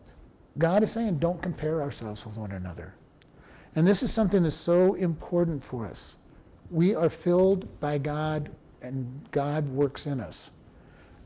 God 0.58 0.82
is 0.82 0.90
saying, 0.90 1.18
don't 1.18 1.40
compare 1.42 1.82
ourselves 1.82 2.24
with 2.24 2.36
one 2.36 2.52
another. 2.52 2.94
And 3.74 3.86
this 3.86 4.02
is 4.02 4.12
something 4.12 4.42
that's 4.42 4.56
so 4.56 4.94
important 4.94 5.62
for 5.62 5.86
us. 5.86 6.16
We 6.70 6.94
are 6.94 7.10
filled 7.10 7.78
by 7.78 7.98
God, 7.98 8.50
and 8.80 9.28
God 9.30 9.68
works 9.68 10.06
in 10.06 10.20
us. 10.20 10.50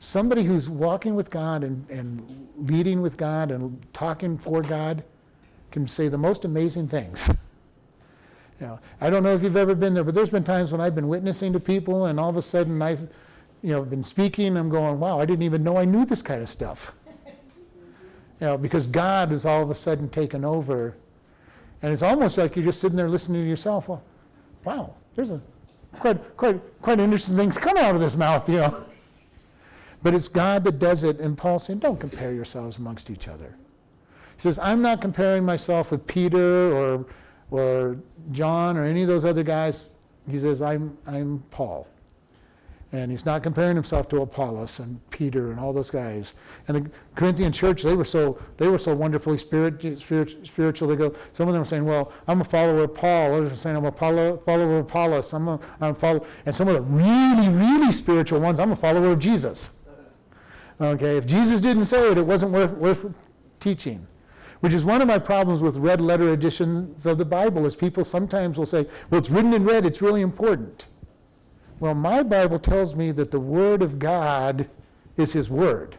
Somebody 0.01 0.43
who's 0.43 0.69
walking 0.69 1.15
with 1.15 1.31
God 1.31 1.63
and, 1.63 1.89
and 1.91 2.49
leading 2.57 3.03
with 3.03 3.17
God 3.17 3.51
and 3.51 3.81
talking 3.93 4.37
for 4.37 4.63
God 4.63 5.05
can 5.71 5.87
say 5.87 6.09
the 6.09 6.19
most 6.19 6.45
amazing 6.45 6.89
things. 6.89 7.31
You 8.61 8.67
know, 8.67 8.81
I 9.01 9.09
don't 9.09 9.23
know 9.23 9.35
if 9.35 9.43
you've 9.43 9.57
ever 9.57 9.75
been 9.75 9.95
there, 9.95 10.05
but 10.05 10.15
there's 10.15 10.29
been 10.29 10.45
times 10.45 10.71
when 10.71 10.83
I've 10.83 10.95
been 10.95 11.09
witnessing 11.09 11.55
to 11.55 11.61
people, 11.61 12.05
and 12.05 12.21
all 12.21 12.29
of 12.29 12.37
a 12.37 12.43
sudden 12.43 12.83
I've, 12.83 13.01
you 13.63 13.73
know, 13.73 13.83
been 13.83 14.05
speaking. 14.05 14.49
And 14.49 14.59
I'm 14.59 14.69
going, 14.69 15.01
wow, 15.01 15.19
I 15.19 15.25
didn't 15.25 15.45
even 15.45 15.65
know 15.65 15.79
I 15.79 15.87
knew 15.87 16.05
this 16.05 16.21
kind 16.21 16.43
of 16.43 16.49
stuff. 16.51 16.93
You 18.41 18.47
know, 18.47 18.59
because 18.59 18.87
God 18.87 19.33
is 19.33 19.45
all 19.45 19.63
of 19.63 19.71
a 19.71 19.75
sudden 19.75 20.09
taken 20.09 20.45
over. 20.45 20.97
And 21.83 21.93
it's 21.93 22.03
almost 22.03 22.39
like 22.39 22.57
you're 22.57 22.65
just 22.65 22.81
sitting 22.81 22.97
there 22.97 23.09
listening 23.09 23.43
to 23.43 23.49
yourself. 23.49 23.89
Well, 23.89 24.03
wow, 24.65 24.95
there's 25.15 25.31
a 25.31 25.41
quite, 25.99 26.37
quite, 26.37 26.61
quite 26.83 27.01
interesting 27.01 27.37
things 27.37 27.59
coming 27.59 27.83
out 27.83 27.95
of 27.95 28.01
this 28.01 28.17
mouth, 28.17 28.49
you 28.49 28.57
know. 28.57 28.85
But 30.03 30.15
it's 30.15 30.29
God 30.29 30.65
that 30.65 30.79
does 30.79 31.05
it. 31.05 31.21
And 31.21 31.37
Paul 31.37 31.59
saying, 31.59 31.81
don't 31.81 32.01
compare 32.01 32.33
yourselves 32.33 32.79
amongst 32.79 33.11
each 33.11 33.29
other. 33.29 33.55
He 34.37 34.43
says, 34.43 34.59
I'm 34.59 34.81
not 34.81 35.03
comparing 35.03 35.45
myself 35.45 35.91
with 35.91 36.07
Peter 36.07 36.73
or, 36.73 37.07
or 37.51 37.99
John 38.33 38.79
or 38.79 38.85
any 38.85 39.03
of 39.03 39.09
those 39.09 39.27
other 39.27 39.43
guys. 39.43 39.97
He 40.31 40.39
says, 40.39 40.63
I'm, 40.63 40.97
I'm 41.07 41.43
Paul. 41.51 41.87
And 42.93 43.13
he's 43.13 43.25
not 43.25 43.45
comparing 43.45 43.77
himself 43.77 44.09
to 44.09 44.21
Apollos 44.21 44.81
and 44.81 44.99
Peter 45.11 45.53
and 45.53 45.61
all 45.61 45.73
those 45.73 45.91
guys. 45.91 46.35
And 46.67 46.77
the 46.77 46.91
Corinthian 47.15 47.53
church, 47.53 47.83
they 47.85 47.95
were 47.95 48.05
so 48.05 48.37
they 48.57 48.67
were 48.67 48.79
so 48.79 48.93
wonderfully 48.95 49.39
spirit, 49.39 49.97
spirit, 49.97 50.45
spiritual. 50.45 50.89
They 50.89 50.97
go. 50.97 51.15
Some 51.31 51.47
of 51.47 51.55
them 51.55 51.63
are 51.63 51.67
saying, 51.67 51.85
"Well, 51.85 52.13
I'm 52.27 52.41
a 52.41 52.45
follower 52.45 52.83
of 52.83 52.95
Paul." 52.95 53.35
Others 53.35 53.53
are 53.53 53.57
saying, 53.57 53.77
"I'm 53.77 53.85
a 53.85 53.93
follower, 53.93 54.39
follower 54.39 54.79
of 54.81 54.87
Apollos." 54.87 55.33
I'm 55.33 55.47
a, 55.47 55.61
I'm 55.81 55.93
a 55.93 55.95
follower. 55.95 56.27
And 56.47 56.55
some 56.55 56.67
of 56.67 56.75
the 56.75 56.83
really, 56.83 57.49
really 57.49 57.93
spiritual 57.93 58.41
ones, 58.41 58.59
I'm 58.59 58.73
a 58.73 58.77
follower 58.77 59.13
of 59.13 59.21
Jesus. 59.21 59.85
Okay, 60.81 61.17
if 61.17 61.27
Jesus 61.27 61.61
didn't 61.61 61.85
say 61.85 62.11
it, 62.11 62.19
it 62.19 62.27
wasn't 62.27 62.51
worth 62.51 62.77
worth 62.77 63.07
teaching. 63.61 64.05
Which 64.61 64.75
is 64.75 64.85
one 64.85 65.01
of 65.01 65.07
my 65.07 65.19
problems 65.19 65.63
with 65.63 65.77
red 65.77 66.01
letter 66.01 66.31
editions 66.31 67.07
of 67.07 67.19
the 67.19 67.25
Bible. 67.25 67.67
Is 67.67 67.77
people 67.77 68.03
sometimes 68.03 68.59
will 68.59 68.67
say, 68.67 68.89
"Well, 69.11 69.21
it's 69.21 69.31
written 69.31 69.55
in 69.55 69.65
red. 69.65 69.87
It's 69.87 70.03
really 70.03 70.23
important." 70.23 70.89
Well, 71.81 71.95
my 71.95 72.23
Bible 72.23 72.59
tells 72.59 72.95
me 72.95 73.11
that 73.13 73.31
the 73.31 73.41
Word 73.41 73.81
of 73.81 73.99
God 73.99 74.69
is 75.17 75.33
His 75.33 75.49
Word. 75.49 75.97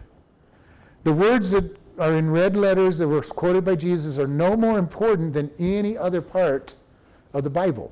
The 1.04 1.12
words 1.12 1.50
that 1.52 1.76
are 1.98 2.14
in 2.14 2.30
red 2.30 2.56
letters 2.56 3.00
that 3.00 3.08
were 3.08 3.22
quoted 3.22 3.66
by 3.66 3.76
Jesus 3.76 4.20
are 4.20 4.28
no 4.28 4.56
more 4.56 4.78
important 4.78 5.34
than 5.34 5.52
any 5.58 5.98
other 5.98 6.22
part 6.22 6.76
of 7.34 7.44
the 7.44 7.50
Bible. 7.50 7.92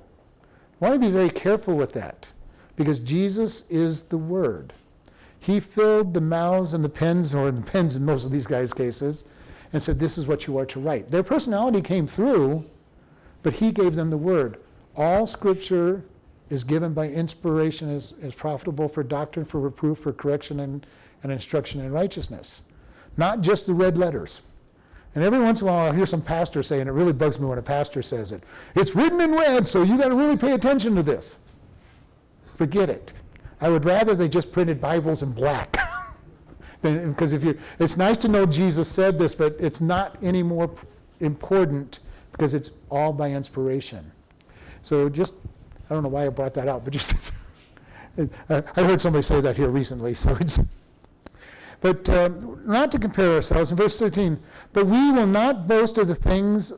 I 0.79 0.89
want 0.89 1.01
to 1.01 1.07
be 1.07 1.11
very 1.11 1.31
careful 1.31 1.75
with 1.75 1.93
that 1.93 2.31
because 2.75 2.99
Jesus 2.99 3.69
is 3.71 4.03
the 4.03 4.17
Word. 4.17 4.71
He 5.39 5.59
filled 5.59 6.13
the 6.13 6.21
mouths 6.21 6.73
and 6.73 6.83
the 6.83 6.89
pens, 6.89 7.33
or 7.33 7.51
the 7.51 7.61
pens 7.61 7.95
in 7.95 8.05
most 8.05 8.23
of 8.23 8.31
these 8.31 8.45
guys' 8.45 8.73
cases, 8.73 9.25
and 9.73 9.81
said, 9.81 9.99
This 9.99 10.17
is 10.17 10.27
what 10.27 10.45
you 10.45 10.57
are 10.59 10.65
to 10.67 10.79
write. 10.79 11.09
Their 11.09 11.23
personality 11.23 11.81
came 11.81 12.05
through, 12.05 12.65
but 13.41 13.55
He 13.55 13.71
gave 13.71 13.95
them 13.95 14.11
the 14.11 14.17
Word. 14.17 14.59
All 14.95 15.25
Scripture 15.25 16.03
is 16.49 16.63
given 16.63 16.93
by 16.93 17.07
inspiration 17.07 17.89
is, 17.89 18.13
is 18.21 18.33
profitable 18.33 18.89
for 18.89 19.03
doctrine, 19.03 19.45
for 19.45 19.59
reproof, 19.59 19.99
for 19.99 20.11
correction, 20.11 20.59
and, 20.59 20.85
and 21.23 21.31
instruction 21.31 21.81
in 21.81 21.91
righteousness. 21.91 22.61
Not 23.17 23.41
just 23.41 23.65
the 23.65 23.73
red 23.73 23.97
letters. 23.97 24.41
And 25.15 25.23
every 25.23 25.39
once 25.39 25.61
in 25.61 25.67
a 25.67 25.71
while, 25.71 25.87
I'll 25.87 25.93
hear 25.93 26.05
some 26.05 26.21
pastor 26.21 26.61
say, 26.63 26.79
and 26.79 26.89
it 26.89 26.93
really 26.93 27.13
bugs 27.13 27.39
me 27.39 27.47
when 27.47 27.57
a 27.57 27.63
pastor 27.63 28.01
says 28.01 28.31
it. 28.31 28.43
It's 28.75 28.95
written 28.95 29.19
in 29.21 29.31
red, 29.31 29.65
so 29.65 29.83
you 29.83 29.97
got 29.97 30.09
to 30.09 30.15
really 30.15 30.37
pay 30.37 30.53
attention 30.53 30.95
to 30.95 31.03
this. 31.03 31.39
Forget 32.55 32.89
it. 32.89 33.13
I 33.61 33.69
would 33.69 33.85
rather 33.85 34.15
they 34.15 34.29
just 34.29 34.51
printed 34.51 34.79
Bibles 34.79 35.23
in 35.23 35.31
black. 35.31 35.77
Because 36.81 37.33
if 37.33 37.43
you, 37.43 37.57
it's 37.77 37.97
nice 37.97 38.15
to 38.15 38.29
know 38.29 38.45
Jesus 38.45 38.87
said 38.87 39.19
this, 39.19 39.35
but 39.35 39.53
it's 39.59 39.81
not 39.81 40.17
any 40.23 40.41
more 40.41 40.71
important 41.19 41.99
because 42.31 42.53
it's 42.53 42.71
all 42.89 43.11
by 43.11 43.31
inspiration. 43.31 44.09
So 44.81 45.09
just 45.09 45.35
I 45.89 45.93
don't 45.93 46.03
know 46.03 46.09
why 46.09 46.25
I 46.25 46.29
brought 46.29 46.53
that 46.53 46.67
out, 46.67 46.83
but 46.83 46.93
just 46.93 47.33
I 48.49 48.61
heard 48.75 49.01
somebody 49.01 49.23
say 49.23 49.41
that 49.41 49.57
here 49.57 49.69
recently, 49.69 50.13
so 50.13 50.35
it's. 50.39 50.59
But 51.81 52.09
um, 52.09 52.61
not 52.65 52.91
to 52.91 52.99
compare 52.99 53.35
ourselves. 53.35 53.71
In 53.71 53.77
verse 53.77 53.97
13, 53.97 54.37
but 54.73 54.85
we 54.85 55.11
will 55.11 55.27
not 55.27 55.67
boast 55.67 55.97
of 55.97 56.09
the 56.09 56.15
things 56.15 56.73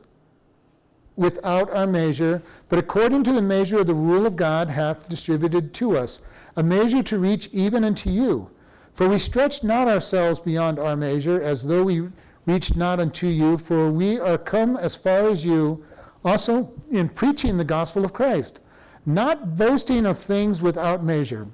without 1.16 1.70
our 1.72 1.86
measure, 1.86 2.40
but 2.68 2.78
according 2.78 3.24
to 3.24 3.32
the 3.32 3.42
measure 3.42 3.80
of 3.80 3.86
the 3.86 3.94
rule 3.94 4.24
of 4.24 4.36
God 4.36 4.70
hath 4.70 5.08
distributed 5.08 5.74
to 5.74 5.98
us, 5.98 6.22
a 6.56 6.62
measure 6.62 7.02
to 7.02 7.18
reach 7.18 7.48
even 7.52 7.84
unto 7.84 8.08
you. 8.10 8.50
For 8.92 9.08
we 9.08 9.18
stretch 9.18 9.64
not 9.64 9.88
ourselves 9.88 10.38
beyond 10.38 10.78
our 10.78 10.96
measure, 10.96 11.42
as 11.42 11.64
though 11.64 11.82
we 11.82 12.08
reached 12.46 12.76
not 12.76 13.00
unto 13.00 13.26
you, 13.26 13.58
for 13.58 13.90
we 13.90 14.20
are 14.20 14.38
come 14.38 14.76
as 14.76 14.96
far 14.96 15.28
as 15.28 15.44
you, 15.44 15.84
also 16.24 16.72
in 16.90 17.08
preaching 17.08 17.58
the 17.58 17.64
gospel 17.64 18.04
of 18.04 18.12
Christ 18.12 18.60
not 19.04 19.56
boasting 19.56 20.06
of 20.06 20.18
things 20.18 20.62
without 20.62 21.04
measure, 21.04 21.46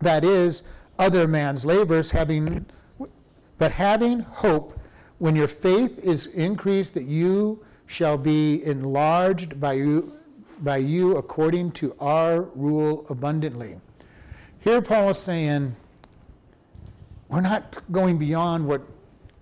that 0.00 0.24
is, 0.24 0.62
other 0.98 1.26
man's 1.26 1.64
labors, 1.64 2.10
having, 2.10 2.66
but 3.58 3.72
having 3.72 4.20
hope 4.20 4.78
when 5.18 5.34
your 5.36 5.48
faith 5.48 5.98
is 6.00 6.26
increased 6.28 6.94
that 6.94 7.04
you 7.04 7.64
shall 7.86 8.18
be 8.18 8.64
enlarged 8.64 9.58
by 9.58 9.74
you, 9.74 10.12
by 10.60 10.76
you 10.76 11.16
according 11.16 11.72
to 11.72 11.94
our 12.00 12.42
rule 12.54 13.06
abundantly. 13.08 13.76
Here 14.60 14.80
Paul 14.80 15.10
is 15.10 15.18
saying, 15.18 15.74
we're 17.28 17.40
not 17.40 17.78
going 17.90 18.18
beyond 18.18 18.66
what 18.66 18.82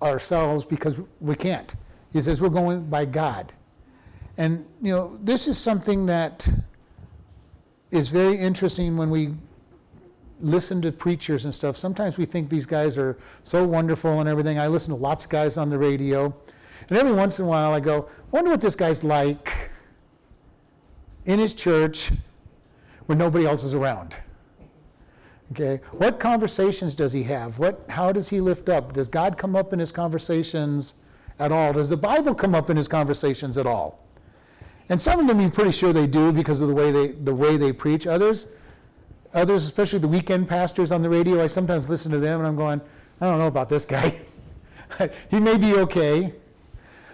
ourselves 0.01 0.65
because 0.65 0.97
we 1.21 1.35
can't. 1.35 1.75
He 2.13 2.21
says 2.21 2.41
we're 2.41 2.49
going 2.49 2.85
by 2.89 3.05
God. 3.05 3.53
And 4.37 4.65
you 4.81 4.93
know, 4.93 5.19
this 5.23 5.49
is 5.49 5.59
something 5.59 6.07
that 6.07 6.49
is 7.91 8.11
very 8.11 8.37
interesting 8.37 8.97
when 8.97 9.11
we 9.11 9.35
listen 10.41 10.81
to 10.83 10.93
preachers 10.93 11.45
and 11.45 11.55
stuff. 11.55 11.77
Sometimes 11.77 12.17
we 12.17 12.25
think 12.25 12.49
these 12.49 12.67
guys 12.67 12.97
are 12.97 13.17
so 13.45 13.67
wonderful 13.67 14.21
and 14.21 14.29
everything. 14.29 14.59
I 14.59 14.69
listen 14.69 14.95
to 14.95 15.01
lots 15.01 15.25
of 15.25 15.31
guys 15.31 15.57
on 15.57 15.71
the 15.71 15.79
radio. 15.79 16.35
And 16.89 16.99
every 16.99 17.13
once 17.13 17.39
in 17.39 17.45
a 17.45 17.49
while 17.49 17.75
I 17.75 17.81
go, 17.81 18.09
I 18.09 18.31
wonder 18.31 18.51
what 18.51 18.61
this 18.61 18.75
guy's 18.75 19.05
like 19.05 19.71
in 21.27 21.39
his 21.39 21.53
church 21.53 22.11
when 23.07 23.19
nobody 23.19 23.47
else 23.47 23.65
is 23.65 23.75
around. 23.75 24.17
Okay, 25.53 25.81
what 25.91 26.21
conversations 26.21 26.95
does 26.95 27.13
he 27.13 27.25
have? 27.25 27.59
What, 27.59 27.85
how 27.89 28.13
does 28.13 28.29
he 28.29 28.41
lift 28.41 28.69
up? 28.69 28.93
Does 28.93 29.09
God 29.09 29.37
come 29.37 29.57
up 29.57 29.73
in 29.73 29.81
his 29.81 29.91
conversations 29.91 30.95
at 31.41 31.51
all? 31.51 31.73
Does 31.73 31.89
the 31.89 31.97
Bible 31.97 32.37
come 32.37 32.55
up 32.55 32.71
in 32.71 32.77
his 32.77 32.87
conversations 32.87 33.59
at 33.59 33.67
all? 33.67 34.05
And 34.91 35.01
some 35.01 35.21
of 35.21 35.29
them 35.29 35.41
you're 35.41 35.51
pretty 35.51 35.71
sure 35.71 35.93
they 35.93 36.09
do 36.09 36.33
because 36.33 36.61
of 36.61 36.69
the 36.69 36.75
way 36.75 36.91
they, 36.91 37.13
the 37.13 37.35
way 37.35 37.57
they 37.57 37.73
preach. 37.73 38.09
Others, 38.09 38.49
others, 39.33 39.65
especially 39.65 40.01
the 40.01 40.09
weekend 40.09 40.49
pastors 40.49 40.91
on 40.91 41.01
the 41.01 41.09
radio, 41.09 41.43
I 41.43 41.47
sometimes 41.47 41.89
listen 41.89 42.11
to 42.11 42.19
them 42.19 42.41
and 42.41 42.47
I'm 42.49 42.57
going, 42.57 42.81
I 43.21 43.27
don't 43.27 43.39
know 43.39 43.47
about 43.47 43.69
this 43.69 43.85
guy. 43.85 44.19
he 45.31 45.39
may 45.39 45.57
be 45.57 45.75
okay. 45.77 46.35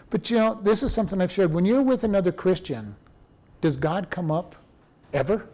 But 0.09 0.31
you 0.31 0.39
know, 0.39 0.55
this 0.55 0.83
is 0.83 0.95
something 0.95 1.21
I've 1.21 1.31
shared. 1.31 1.53
When 1.53 1.67
you're 1.67 1.83
with 1.83 2.03
another 2.03 2.33
Christian, 2.33 2.97
Does 3.61 3.77
God 3.77 4.09
come 4.09 4.31
up 4.31 4.55
ever? 5.12 5.47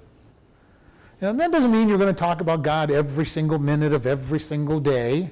And 1.20 1.40
that 1.40 1.50
doesn't 1.50 1.72
mean 1.72 1.88
you're 1.88 1.98
going 1.98 2.14
to 2.14 2.18
talk 2.18 2.40
about 2.40 2.62
God 2.62 2.90
every 2.90 3.26
single 3.26 3.58
minute 3.58 3.92
of 3.92 4.06
every 4.06 4.40
single 4.40 4.78
day. 4.78 5.30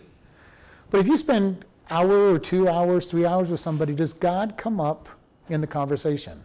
But 0.90 1.00
if 1.00 1.06
you 1.06 1.16
spend 1.16 1.64
hour 1.88 2.32
or 2.32 2.38
two 2.38 2.68
hours, 2.68 3.06
three 3.06 3.26
hours 3.26 3.48
with 3.48 3.60
somebody, 3.60 3.94
does 3.94 4.12
God 4.12 4.56
come 4.56 4.80
up 4.80 5.08
in 5.48 5.60
the 5.60 5.66
conversation? 5.66 6.44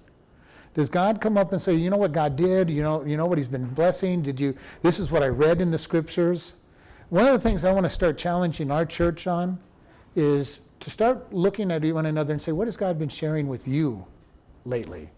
Does 0.76 0.90
God 0.90 1.22
come 1.22 1.38
up 1.38 1.54
and 1.54 1.62
say, 1.62 1.74
you 1.74 1.90
know 1.90 1.98
what 1.98 2.12
God 2.12 2.36
did? 2.36 2.70
You 2.70 2.84
know, 2.84 3.04
you 3.06 3.16
know 3.18 3.26
what 3.26 3.38
He's 3.38 3.48
been 3.48 3.66
blessing? 3.66 4.22
Did 4.22 4.40
you? 4.40 4.56
This 4.82 5.00
is 5.00 5.10
what 5.10 5.24
I 5.24 5.28
read 5.28 5.62
in 5.62 5.72
the 5.72 5.78
scriptures. 5.78 6.54
One 7.10 7.26
of 7.26 7.32
the 7.32 7.40
things 7.40 7.64
I 7.64 7.72
want 7.72 7.86
to 7.86 7.90
start 7.90 8.18
challenging 8.18 8.70
our 8.70 8.86
church 8.86 9.26
on 9.26 9.58
is 10.16 10.60
to 10.82 10.90
start 10.90 11.34
looking 11.34 11.72
at 11.72 11.84
one 11.86 12.06
another 12.06 12.34
and 12.34 12.42
say, 12.42 12.52
what 12.52 12.68
has 12.68 12.76
God 12.76 13.00
been 13.00 13.10
sharing 13.10 13.48
with 13.48 13.68
you 13.68 14.06
lately? 14.66 15.10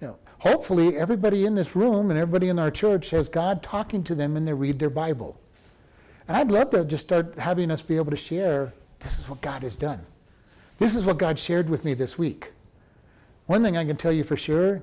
You 0.00 0.08
know, 0.08 0.18
hopefully 0.38 0.96
everybody 0.98 1.46
in 1.46 1.54
this 1.54 1.74
room 1.74 2.10
and 2.10 2.18
everybody 2.18 2.48
in 2.48 2.58
our 2.58 2.70
church 2.70 3.10
has 3.10 3.28
God 3.28 3.62
talking 3.62 4.04
to 4.04 4.14
them 4.14 4.34
when 4.34 4.44
they 4.44 4.52
read 4.52 4.78
their 4.78 4.90
Bible. 4.90 5.40
And 6.28 6.36
I'd 6.36 6.50
love 6.50 6.70
to 6.70 6.84
just 6.84 7.04
start 7.04 7.38
having 7.38 7.70
us 7.70 7.80
be 7.80 7.96
able 7.96 8.10
to 8.10 8.16
share 8.16 8.74
this 9.00 9.18
is 9.18 9.28
what 9.28 9.40
God 9.40 9.62
has 9.62 9.76
done. 9.76 10.00
This 10.78 10.94
is 10.94 11.04
what 11.04 11.18
God 11.18 11.38
shared 11.38 11.70
with 11.70 11.84
me 11.84 11.94
this 11.94 12.18
week. 12.18 12.52
One 13.46 13.62
thing 13.62 13.76
I 13.76 13.84
can 13.84 13.96
tell 13.96 14.12
you 14.12 14.24
for 14.24 14.36
sure, 14.36 14.82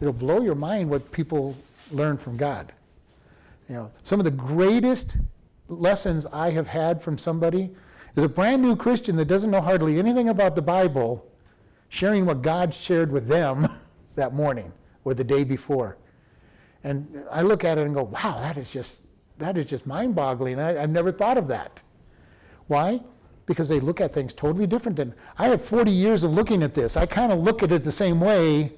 it'll 0.00 0.12
blow 0.12 0.40
your 0.40 0.54
mind 0.54 0.90
what 0.90 1.10
people 1.12 1.56
learn 1.92 2.16
from 2.16 2.36
God. 2.36 2.72
You 3.68 3.76
know, 3.76 3.92
some 4.02 4.18
of 4.18 4.24
the 4.24 4.30
greatest 4.30 5.18
lessons 5.68 6.26
I 6.26 6.50
have 6.50 6.66
had 6.66 7.00
from 7.00 7.16
somebody 7.16 7.70
is 8.16 8.24
a 8.24 8.28
brand 8.28 8.62
new 8.62 8.74
Christian 8.74 9.16
that 9.16 9.26
doesn't 9.26 9.50
know 9.50 9.60
hardly 9.60 9.98
anything 9.98 10.28
about 10.28 10.56
the 10.56 10.62
Bible 10.62 11.26
sharing 11.88 12.26
what 12.26 12.42
God 12.42 12.74
shared 12.74 13.12
with 13.12 13.28
them 13.28 13.66
that 14.16 14.34
morning 14.34 14.72
or 15.04 15.14
the 15.14 15.24
day 15.24 15.44
before. 15.44 15.96
And 16.82 17.24
I 17.30 17.42
look 17.42 17.64
at 17.64 17.78
it 17.78 17.82
and 17.82 17.94
go, 17.94 18.04
wow, 18.04 18.40
that 18.40 18.56
is 18.56 18.72
just 18.72 19.02
that 19.38 19.56
is 19.56 19.64
just 19.64 19.86
mind-boggling. 19.86 20.60
I, 20.60 20.82
I've 20.82 20.90
never 20.90 21.10
thought 21.10 21.38
of 21.38 21.48
that. 21.48 21.82
Why? 22.66 23.00
Because 23.50 23.68
they 23.68 23.80
look 23.80 24.00
at 24.00 24.12
things 24.12 24.32
totally 24.32 24.68
different 24.68 24.94
than 24.96 25.12
I 25.36 25.48
have 25.48 25.60
40 25.60 25.90
years 25.90 26.22
of 26.22 26.30
looking 26.30 26.62
at 26.62 26.72
this. 26.72 26.96
I 26.96 27.04
kind 27.04 27.32
of 27.32 27.40
look 27.40 27.64
at 27.64 27.72
it 27.72 27.82
the 27.82 27.90
same 27.90 28.20
way 28.20 28.70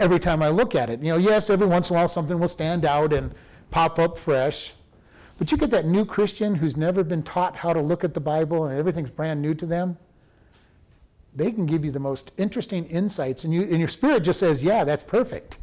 every 0.00 0.18
time 0.18 0.42
I 0.42 0.48
look 0.48 0.74
at 0.74 0.90
it. 0.90 0.98
You 0.98 1.12
know, 1.12 1.18
yes, 1.18 1.50
every 1.50 1.68
once 1.68 1.88
in 1.88 1.94
a 1.94 2.00
while 2.00 2.08
something 2.08 2.40
will 2.40 2.48
stand 2.48 2.84
out 2.84 3.12
and 3.12 3.32
pop 3.70 4.00
up 4.00 4.18
fresh. 4.18 4.74
But 5.38 5.52
you 5.52 5.56
get 5.56 5.70
that 5.70 5.86
new 5.86 6.04
Christian 6.04 6.56
who's 6.56 6.76
never 6.76 7.04
been 7.04 7.22
taught 7.22 7.54
how 7.54 7.72
to 7.72 7.80
look 7.80 8.02
at 8.02 8.12
the 8.12 8.18
Bible 8.20 8.64
and 8.64 8.76
everything's 8.76 9.10
brand 9.10 9.40
new 9.40 9.54
to 9.54 9.66
them. 9.66 9.96
They 11.36 11.52
can 11.52 11.64
give 11.64 11.84
you 11.84 11.92
the 11.92 12.00
most 12.00 12.32
interesting 12.38 12.86
insights, 12.86 13.44
and, 13.44 13.54
you, 13.54 13.62
and 13.62 13.78
your 13.78 13.86
spirit 13.86 14.24
just 14.24 14.40
says, 14.40 14.64
Yeah, 14.64 14.82
that's 14.82 15.04
perfect. 15.04 15.60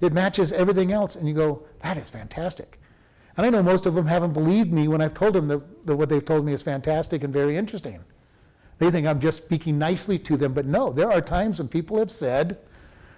It 0.00 0.12
matches 0.12 0.52
everything 0.52 0.90
else, 0.90 1.14
and 1.14 1.28
you 1.28 1.34
go, 1.34 1.62
That 1.84 1.96
is 1.96 2.10
fantastic. 2.10 2.80
And 3.36 3.46
I 3.46 3.50
know 3.50 3.62
most 3.62 3.86
of 3.86 3.94
them 3.94 4.06
haven't 4.06 4.32
believed 4.32 4.72
me 4.72 4.88
when 4.88 5.00
I've 5.00 5.14
told 5.14 5.34
them 5.34 5.48
that, 5.48 5.86
that 5.86 5.96
what 5.96 6.08
they've 6.08 6.24
told 6.24 6.44
me 6.44 6.52
is 6.52 6.62
fantastic 6.62 7.24
and 7.24 7.32
very 7.32 7.56
interesting. 7.56 8.00
They 8.78 8.90
think 8.90 9.06
I'm 9.06 9.20
just 9.20 9.44
speaking 9.44 9.78
nicely 9.78 10.18
to 10.20 10.36
them, 10.36 10.52
but 10.52 10.66
no, 10.66 10.92
there 10.92 11.10
are 11.10 11.20
times 11.20 11.58
when 11.58 11.68
people 11.68 11.98
have 11.98 12.10
said 12.10 12.58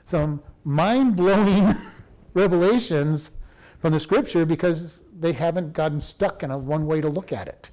some 0.05 0.43
mind 0.65 1.17
blowing 1.17 1.75
revelations 2.35 3.33
from 3.79 3.93
the 3.93 4.01
scripture 4.01 4.45
because 4.45 5.03
they 5.19 5.33
haven't 5.33 5.73
gotten 5.73 6.01
stuck 6.01 6.43
in 6.43 6.51
a 6.51 6.59
one 6.59 6.87
way 6.87 7.01
to 7.01 7.09
look 7.09 7.33
at 7.33 7.49
it. 7.49 7.71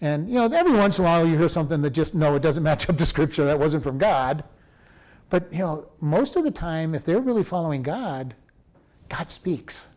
And 0.00 0.28
you 0.28 0.34
know, 0.34 0.46
every 0.46 0.72
once 0.72 0.98
in 0.98 1.04
a 1.04 1.08
while 1.08 1.26
you 1.26 1.38
hear 1.38 1.48
something 1.48 1.80
that 1.82 1.90
just 1.90 2.14
no, 2.14 2.34
it 2.34 2.42
doesn't 2.42 2.62
match 2.70 2.88
up 2.90 2.98
to 2.98 3.06
scripture, 3.06 3.44
that 3.44 3.58
wasn't 3.58 3.82
from 3.82 3.98
God. 3.98 4.44
But 5.30 5.52
you 5.52 5.58
know, 5.58 5.90
most 6.00 6.36
of 6.36 6.44
the 6.44 6.50
time, 6.50 6.94
if 6.94 7.04
they're 7.04 7.20
really 7.20 7.44
following 7.44 7.82
God, 7.82 8.34
God 9.08 9.30
speaks. 9.30 9.88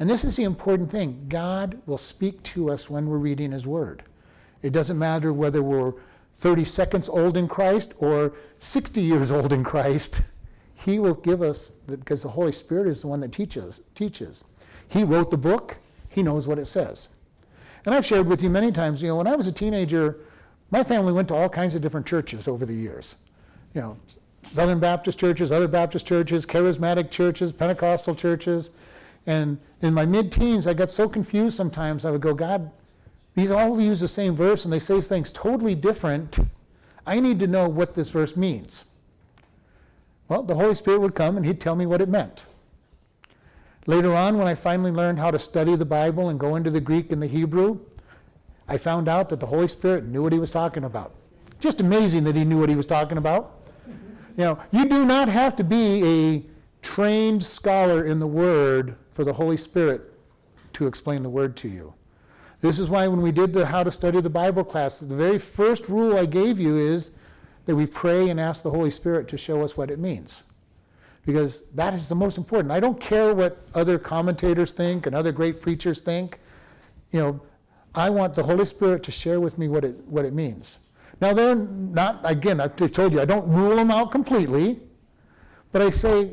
And 0.00 0.08
this 0.08 0.24
is 0.24 0.34
the 0.34 0.44
important 0.44 0.90
thing 0.90 1.26
God 1.28 1.80
will 1.86 1.98
speak 1.98 2.42
to 2.44 2.70
us 2.70 2.88
when 2.88 3.06
we're 3.06 3.18
reading 3.18 3.52
His 3.52 3.66
Word. 3.66 4.02
It 4.62 4.72
doesn't 4.72 4.98
matter 4.98 5.30
whether 5.32 5.62
we're 5.62 5.92
30 6.34 6.64
seconds 6.64 7.08
old 7.08 7.36
in 7.36 7.46
Christ 7.46 7.92
or 7.98 8.32
60 8.60 9.00
years 9.00 9.30
old 9.30 9.52
in 9.52 9.62
Christ. 9.62 10.22
He 10.74 10.98
will 10.98 11.14
give 11.14 11.42
us, 11.42 11.70
because 11.70 12.22
the 12.22 12.30
Holy 12.30 12.52
Spirit 12.52 12.86
is 12.88 13.02
the 13.02 13.08
one 13.08 13.20
that 13.20 13.32
teaches. 13.32 13.82
teaches. 13.94 14.42
He 14.88 15.04
wrote 15.04 15.30
the 15.30 15.36
book, 15.36 15.76
He 16.08 16.22
knows 16.22 16.48
what 16.48 16.58
it 16.58 16.66
says. 16.66 17.08
And 17.84 17.94
I've 17.94 18.06
shared 18.06 18.26
with 18.26 18.42
you 18.42 18.48
many 18.48 18.72
times, 18.72 19.02
you 19.02 19.08
know, 19.08 19.16
when 19.16 19.26
I 19.26 19.36
was 19.36 19.46
a 19.46 19.52
teenager, 19.52 20.18
my 20.70 20.82
family 20.82 21.12
went 21.12 21.28
to 21.28 21.34
all 21.34 21.48
kinds 21.50 21.74
of 21.74 21.82
different 21.82 22.06
churches 22.06 22.48
over 22.48 22.64
the 22.64 22.74
years. 22.74 23.16
You 23.74 23.82
know, 23.82 23.96
Southern 24.44 24.80
Baptist 24.80 25.18
churches, 25.18 25.52
other 25.52 25.68
Baptist 25.68 26.06
churches, 26.06 26.46
charismatic 26.46 27.10
churches, 27.10 27.52
Pentecostal 27.52 28.14
churches. 28.14 28.70
And 29.26 29.58
in 29.82 29.94
my 29.94 30.06
mid 30.06 30.32
teens, 30.32 30.66
I 30.66 30.74
got 30.74 30.90
so 30.90 31.08
confused 31.08 31.56
sometimes. 31.56 32.04
I 32.04 32.10
would 32.10 32.20
go, 32.20 32.34
God, 32.34 32.70
these 33.34 33.50
all 33.50 33.80
use 33.80 34.00
the 34.00 34.08
same 34.08 34.34
verse 34.34 34.64
and 34.64 34.72
they 34.72 34.78
say 34.78 35.00
things 35.00 35.30
totally 35.30 35.74
different. 35.74 36.38
I 37.06 37.20
need 37.20 37.38
to 37.40 37.46
know 37.46 37.68
what 37.68 37.94
this 37.94 38.10
verse 38.10 38.36
means. 38.36 38.84
Well, 40.28 40.42
the 40.42 40.54
Holy 40.54 40.74
Spirit 40.74 41.00
would 41.00 41.14
come 41.14 41.36
and 41.36 41.44
he'd 41.44 41.60
tell 41.60 41.74
me 41.74 41.86
what 41.86 42.00
it 42.00 42.08
meant. 42.08 42.46
Later 43.86 44.14
on, 44.14 44.38
when 44.38 44.46
I 44.46 44.54
finally 44.54 44.90
learned 44.90 45.18
how 45.18 45.30
to 45.30 45.38
study 45.38 45.74
the 45.74 45.86
Bible 45.86 46.28
and 46.28 46.38
go 46.38 46.56
into 46.56 46.70
the 46.70 46.80
Greek 46.80 47.12
and 47.12 47.22
the 47.22 47.26
Hebrew, 47.26 47.80
I 48.68 48.76
found 48.76 49.08
out 49.08 49.28
that 49.30 49.40
the 49.40 49.46
Holy 49.46 49.66
Spirit 49.66 50.04
knew 50.04 50.22
what 50.22 50.32
he 50.32 50.38
was 50.38 50.50
talking 50.50 50.84
about. 50.84 51.14
Just 51.58 51.80
amazing 51.80 52.24
that 52.24 52.36
he 52.36 52.44
knew 52.44 52.58
what 52.58 52.68
he 52.68 52.76
was 52.76 52.86
talking 52.86 53.18
about. 53.18 53.68
You 54.36 54.44
know, 54.44 54.58
you 54.70 54.84
do 54.84 55.04
not 55.04 55.28
have 55.28 55.56
to 55.56 55.64
be 55.64 56.04
a 56.04 56.44
trained 56.82 57.42
scholar 57.42 58.06
in 58.06 58.20
the 58.20 58.26
Word 58.26 58.94
for 59.20 59.24
the 59.24 59.32
Holy 59.34 59.58
Spirit 59.58 60.00
to 60.72 60.86
explain 60.86 61.22
the 61.22 61.28
Word 61.28 61.54
to 61.54 61.68
you. 61.68 61.92
This 62.62 62.78
is 62.78 62.88
why 62.88 63.06
when 63.06 63.20
we 63.20 63.30
did 63.30 63.52
the 63.52 63.66
How 63.66 63.82
to 63.82 63.90
Study 63.90 64.18
the 64.22 64.30
Bible 64.30 64.64
class, 64.64 64.96
the 64.96 65.14
very 65.14 65.38
first 65.38 65.90
rule 65.90 66.16
I 66.16 66.24
gave 66.24 66.58
you 66.58 66.78
is 66.78 67.18
that 67.66 67.76
we 67.76 67.84
pray 67.84 68.30
and 68.30 68.40
ask 68.40 68.62
the 68.62 68.70
Holy 68.70 68.90
Spirit 68.90 69.28
to 69.28 69.36
show 69.36 69.62
us 69.62 69.76
what 69.76 69.90
it 69.90 69.98
means. 69.98 70.44
Because 71.26 71.64
that 71.74 71.92
is 71.92 72.08
the 72.08 72.14
most 72.14 72.38
important. 72.38 72.72
I 72.72 72.80
don't 72.80 72.98
care 72.98 73.34
what 73.34 73.58
other 73.74 73.98
commentators 73.98 74.72
think 74.72 75.06
and 75.06 75.14
other 75.14 75.32
great 75.32 75.60
preachers 75.60 76.00
think. 76.00 76.38
You 77.10 77.20
know, 77.20 77.40
I 77.94 78.08
want 78.08 78.32
the 78.32 78.42
Holy 78.42 78.64
Spirit 78.64 79.02
to 79.02 79.10
share 79.10 79.38
with 79.38 79.58
me 79.58 79.68
what 79.68 79.84
it, 79.84 80.02
what 80.06 80.24
it 80.24 80.32
means. 80.32 80.78
Now, 81.20 81.34
they're 81.34 81.56
not, 81.56 82.20
again, 82.24 82.58
I've 82.58 82.74
told 82.74 83.12
you, 83.12 83.20
I 83.20 83.26
don't 83.26 83.46
rule 83.50 83.76
them 83.76 83.90
out 83.90 84.12
completely, 84.12 84.80
but 85.72 85.82
I 85.82 85.90
say, 85.90 86.30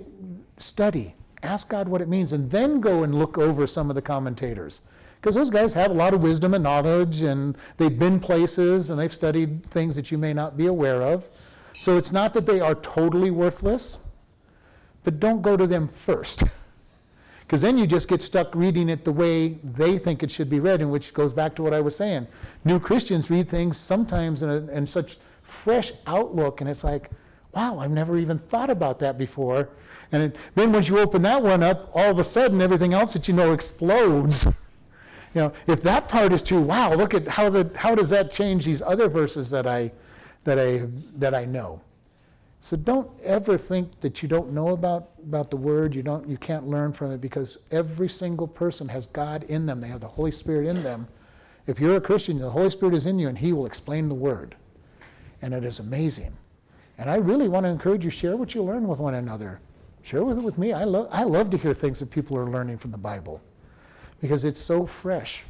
study, 0.55 1.15
ask 1.43 1.69
God 1.69 1.87
what 1.87 2.01
it 2.01 2.07
means, 2.07 2.31
and 2.31 2.49
then 2.49 2.79
go 2.79 3.03
and 3.03 3.15
look 3.15 3.37
over 3.37 3.67
some 3.67 3.89
of 3.89 3.95
the 3.95 4.01
commentators. 4.01 4.81
Because 5.19 5.35
those 5.35 5.49
guys 5.49 5.73
have 5.73 5.91
a 5.91 5.93
lot 5.93 6.13
of 6.13 6.21
wisdom 6.21 6.53
and 6.53 6.63
knowledge, 6.63 7.21
and 7.21 7.57
they've 7.77 7.97
been 7.97 8.19
places, 8.19 8.89
and 8.89 8.99
they've 8.99 9.13
studied 9.13 9.65
things 9.65 9.95
that 9.95 10.11
you 10.11 10.17
may 10.17 10.33
not 10.33 10.57
be 10.57 10.67
aware 10.67 11.01
of. 11.01 11.27
So 11.73 11.97
it's 11.97 12.11
not 12.11 12.33
that 12.33 12.45
they 12.45 12.59
are 12.59 12.75
totally 12.75 13.31
worthless, 13.31 13.99
but 15.03 15.19
don't 15.19 15.41
go 15.41 15.57
to 15.57 15.67
them 15.67 15.87
first. 15.87 16.43
Because 17.41 17.61
then 17.61 17.77
you 17.77 17.87
just 17.87 18.09
get 18.09 18.21
stuck 18.21 18.53
reading 18.53 18.89
it 18.89 19.05
the 19.05 19.11
way 19.11 19.49
they 19.63 19.97
think 19.97 20.21
it 20.21 20.29
should 20.29 20.49
be 20.49 20.59
read, 20.59 20.81
and 20.81 20.91
which 20.91 21.13
goes 21.13 21.31
back 21.31 21.55
to 21.55 21.63
what 21.63 21.73
I 21.73 21.79
was 21.79 21.95
saying. 21.95 22.27
New 22.65 22.79
Christians 22.79 23.29
read 23.29 23.47
things 23.47 23.77
sometimes 23.77 24.43
in, 24.43 24.49
a, 24.49 24.71
in 24.71 24.85
such 24.85 25.17
fresh 25.43 25.93
outlook, 26.07 26.61
and 26.61 26.69
it's 26.69 26.83
like, 26.83 27.09
wow, 27.53 27.79
I've 27.79 27.91
never 27.91 28.17
even 28.17 28.37
thought 28.37 28.69
about 28.69 28.99
that 28.99 29.17
before. 29.17 29.69
And 30.11 30.23
it, 30.23 30.35
then 30.55 30.71
once 30.71 30.87
you 30.87 30.99
open 30.99 31.21
that 31.23 31.41
one 31.41 31.63
up, 31.63 31.91
all 31.93 32.11
of 32.11 32.19
a 32.19 32.23
sudden 32.23 32.61
everything 32.61 32.93
else 32.93 33.13
that 33.13 33.27
you 33.27 33.33
know 33.33 33.53
explodes. 33.53 34.45
you 35.35 35.41
know, 35.41 35.53
if 35.67 35.81
that 35.83 36.07
part 36.07 36.31
is 36.31 36.41
true, 36.41 36.61
wow, 36.61 36.93
look 36.93 37.13
at 37.13 37.27
how 37.27 37.49
the, 37.49 37.69
how 37.75 37.93
does 37.95 38.09
that 38.09 38.31
change 38.31 38.65
these 38.65 38.81
other 38.81 39.09
verses 39.09 39.49
that 39.49 39.67
I 39.67 39.91
that 40.43 40.59
I 40.59 40.87
that 41.17 41.33
I 41.33 41.45
know. 41.45 41.81
So 42.59 42.75
don't 42.75 43.09
ever 43.23 43.57
think 43.57 43.99
that 44.01 44.21
you 44.23 44.29
don't 44.29 44.51
know 44.51 44.69
about, 44.69 45.09
about 45.23 45.51
the 45.51 45.57
word, 45.57 45.93
you, 45.93 46.01
don't, 46.01 46.27
you 46.27 46.37
can't 46.37 46.67
learn 46.67 46.91
from 46.91 47.11
it 47.11 47.21
because 47.21 47.59
every 47.71 48.09
single 48.09 48.47
person 48.47 48.87
has 48.89 49.05
God 49.07 49.43
in 49.43 49.65
them. 49.65 49.79
They 49.79 49.87
have 49.87 50.01
the 50.01 50.07
Holy 50.07 50.31
Spirit 50.31 50.67
in 50.67 50.81
them. 50.81 51.07
If 51.67 51.79
you're 51.79 51.97
a 51.97 52.01
Christian, 52.01 52.39
the 52.39 52.49
Holy 52.49 52.69
Spirit 52.69 52.95
is 52.95 53.05
in 53.05 53.19
you 53.19 53.27
and 53.27 53.37
He 53.37 53.53
will 53.53 53.65
explain 53.65 54.09
the 54.09 54.15
word. 54.15 54.55
And 55.41 55.53
it 55.53 55.63
is 55.63 55.79
amazing. 55.79 56.35
And 56.97 57.09
I 57.09 57.17
really 57.17 57.47
want 57.47 57.65
to 57.65 57.69
encourage 57.69 58.03
you, 58.03 58.09
share 58.09 58.35
what 58.35 58.55
you 58.55 58.63
learn 58.63 58.87
with 58.87 58.99
one 58.99 59.13
another. 59.13 59.59
Share 60.07 60.23
with 60.23 60.37
it 60.37 60.43
with 60.45 60.57
me. 60.57 60.71
I, 60.71 60.85
lo- 60.85 61.09
I 61.11 61.25
love 61.25 61.49
to 61.49 61.57
hear 61.57 61.73
things 61.73 61.99
that 61.99 62.09
people 62.09 62.37
are 62.37 62.49
learning 62.49 62.77
from 62.77 62.91
the 62.91 62.97
Bible 62.97 63.41
because 64.21 64.45
it's 64.45 64.59
so 64.59 64.85
fresh. 64.85 65.43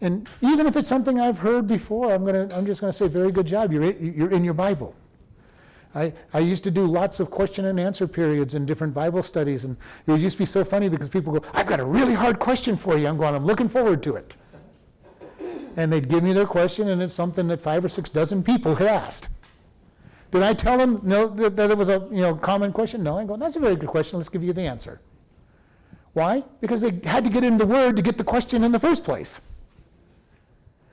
And 0.00 0.28
even 0.40 0.66
if 0.66 0.74
it's 0.74 0.88
something 0.88 1.20
I've 1.20 1.38
heard 1.38 1.68
before, 1.68 2.12
I'm, 2.12 2.24
gonna, 2.24 2.48
I'm 2.52 2.66
just 2.66 2.80
going 2.80 2.90
to 2.90 2.92
say, 2.92 3.06
very 3.06 3.30
good 3.30 3.46
job. 3.46 3.72
You're, 3.72 3.92
you're 3.92 4.32
in 4.32 4.42
your 4.42 4.54
Bible. 4.54 4.92
I, 5.94 6.12
I 6.34 6.40
used 6.40 6.64
to 6.64 6.70
do 6.72 6.84
lots 6.84 7.20
of 7.20 7.30
question 7.30 7.66
and 7.66 7.78
answer 7.78 8.08
periods 8.08 8.54
in 8.54 8.66
different 8.66 8.92
Bible 8.92 9.22
studies, 9.22 9.62
and 9.62 9.76
it 10.08 10.18
used 10.18 10.34
to 10.34 10.42
be 10.42 10.46
so 10.46 10.64
funny 10.64 10.88
because 10.88 11.08
people 11.08 11.32
go, 11.32 11.48
I've 11.54 11.68
got 11.68 11.78
a 11.78 11.84
really 11.84 12.14
hard 12.14 12.40
question 12.40 12.76
for 12.76 12.98
you. 12.98 13.06
I'm 13.06 13.16
going, 13.16 13.36
I'm 13.36 13.46
looking 13.46 13.68
forward 13.68 14.02
to 14.02 14.16
it. 14.16 14.36
And 15.76 15.92
they'd 15.92 16.08
give 16.08 16.24
me 16.24 16.32
their 16.32 16.44
question, 16.44 16.88
and 16.88 17.00
it's 17.00 17.14
something 17.14 17.46
that 17.46 17.62
five 17.62 17.84
or 17.84 17.88
six 17.88 18.10
dozen 18.10 18.42
people 18.42 18.74
had 18.74 18.88
asked. 18.88 19.28
Did 20.36 20.42
I 20.42 20.52
tell 20.52 20.76
them 20.76 21.00
no, 21.02 21.28
that, 21.28 21.56
that 21.56 21.70
it 21.70 21.78
was 21.78 21.88
a 21.88 22.06
you 22.10 22.20
know, 22.20 22.34
common 22.34 22.70
question? 22.70 23.02
No. 23.02 23.16
I 23.16 23.24
go, 23.24 23.38
that's 23.38 23.56
a 23.56 23.58
very 23.58 23.74
good 23.74 23.88
question. 23.88 24.18
Let's 24.18 24.28
give 24.28 24.44
you 24.44 24.52
the 24.52 24.60
answer. 24.60 25.00
Why? 26.12 26.44
Because 26.60 26.82
they 26.82 27.00
had 27.08 27.24
to 27.24 27.30
get 27.30 27.42
in 27.42 27.56
the 27.56 27.64
Word 27.64 27.96
to 27.96 28.02
get 28.02 28.18
the 28.18 28.24
question 28.24 28.62
in 28.62 28.70
the 28.70 28.78
first 28.78 29.02
place. 29.02 29.40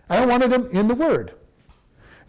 I 0.09 0.25
wanted 0.25 0.49
them 0.49 0.69
in 0.71 0.87
the 0.87 0.95
Word. 0.95 1.33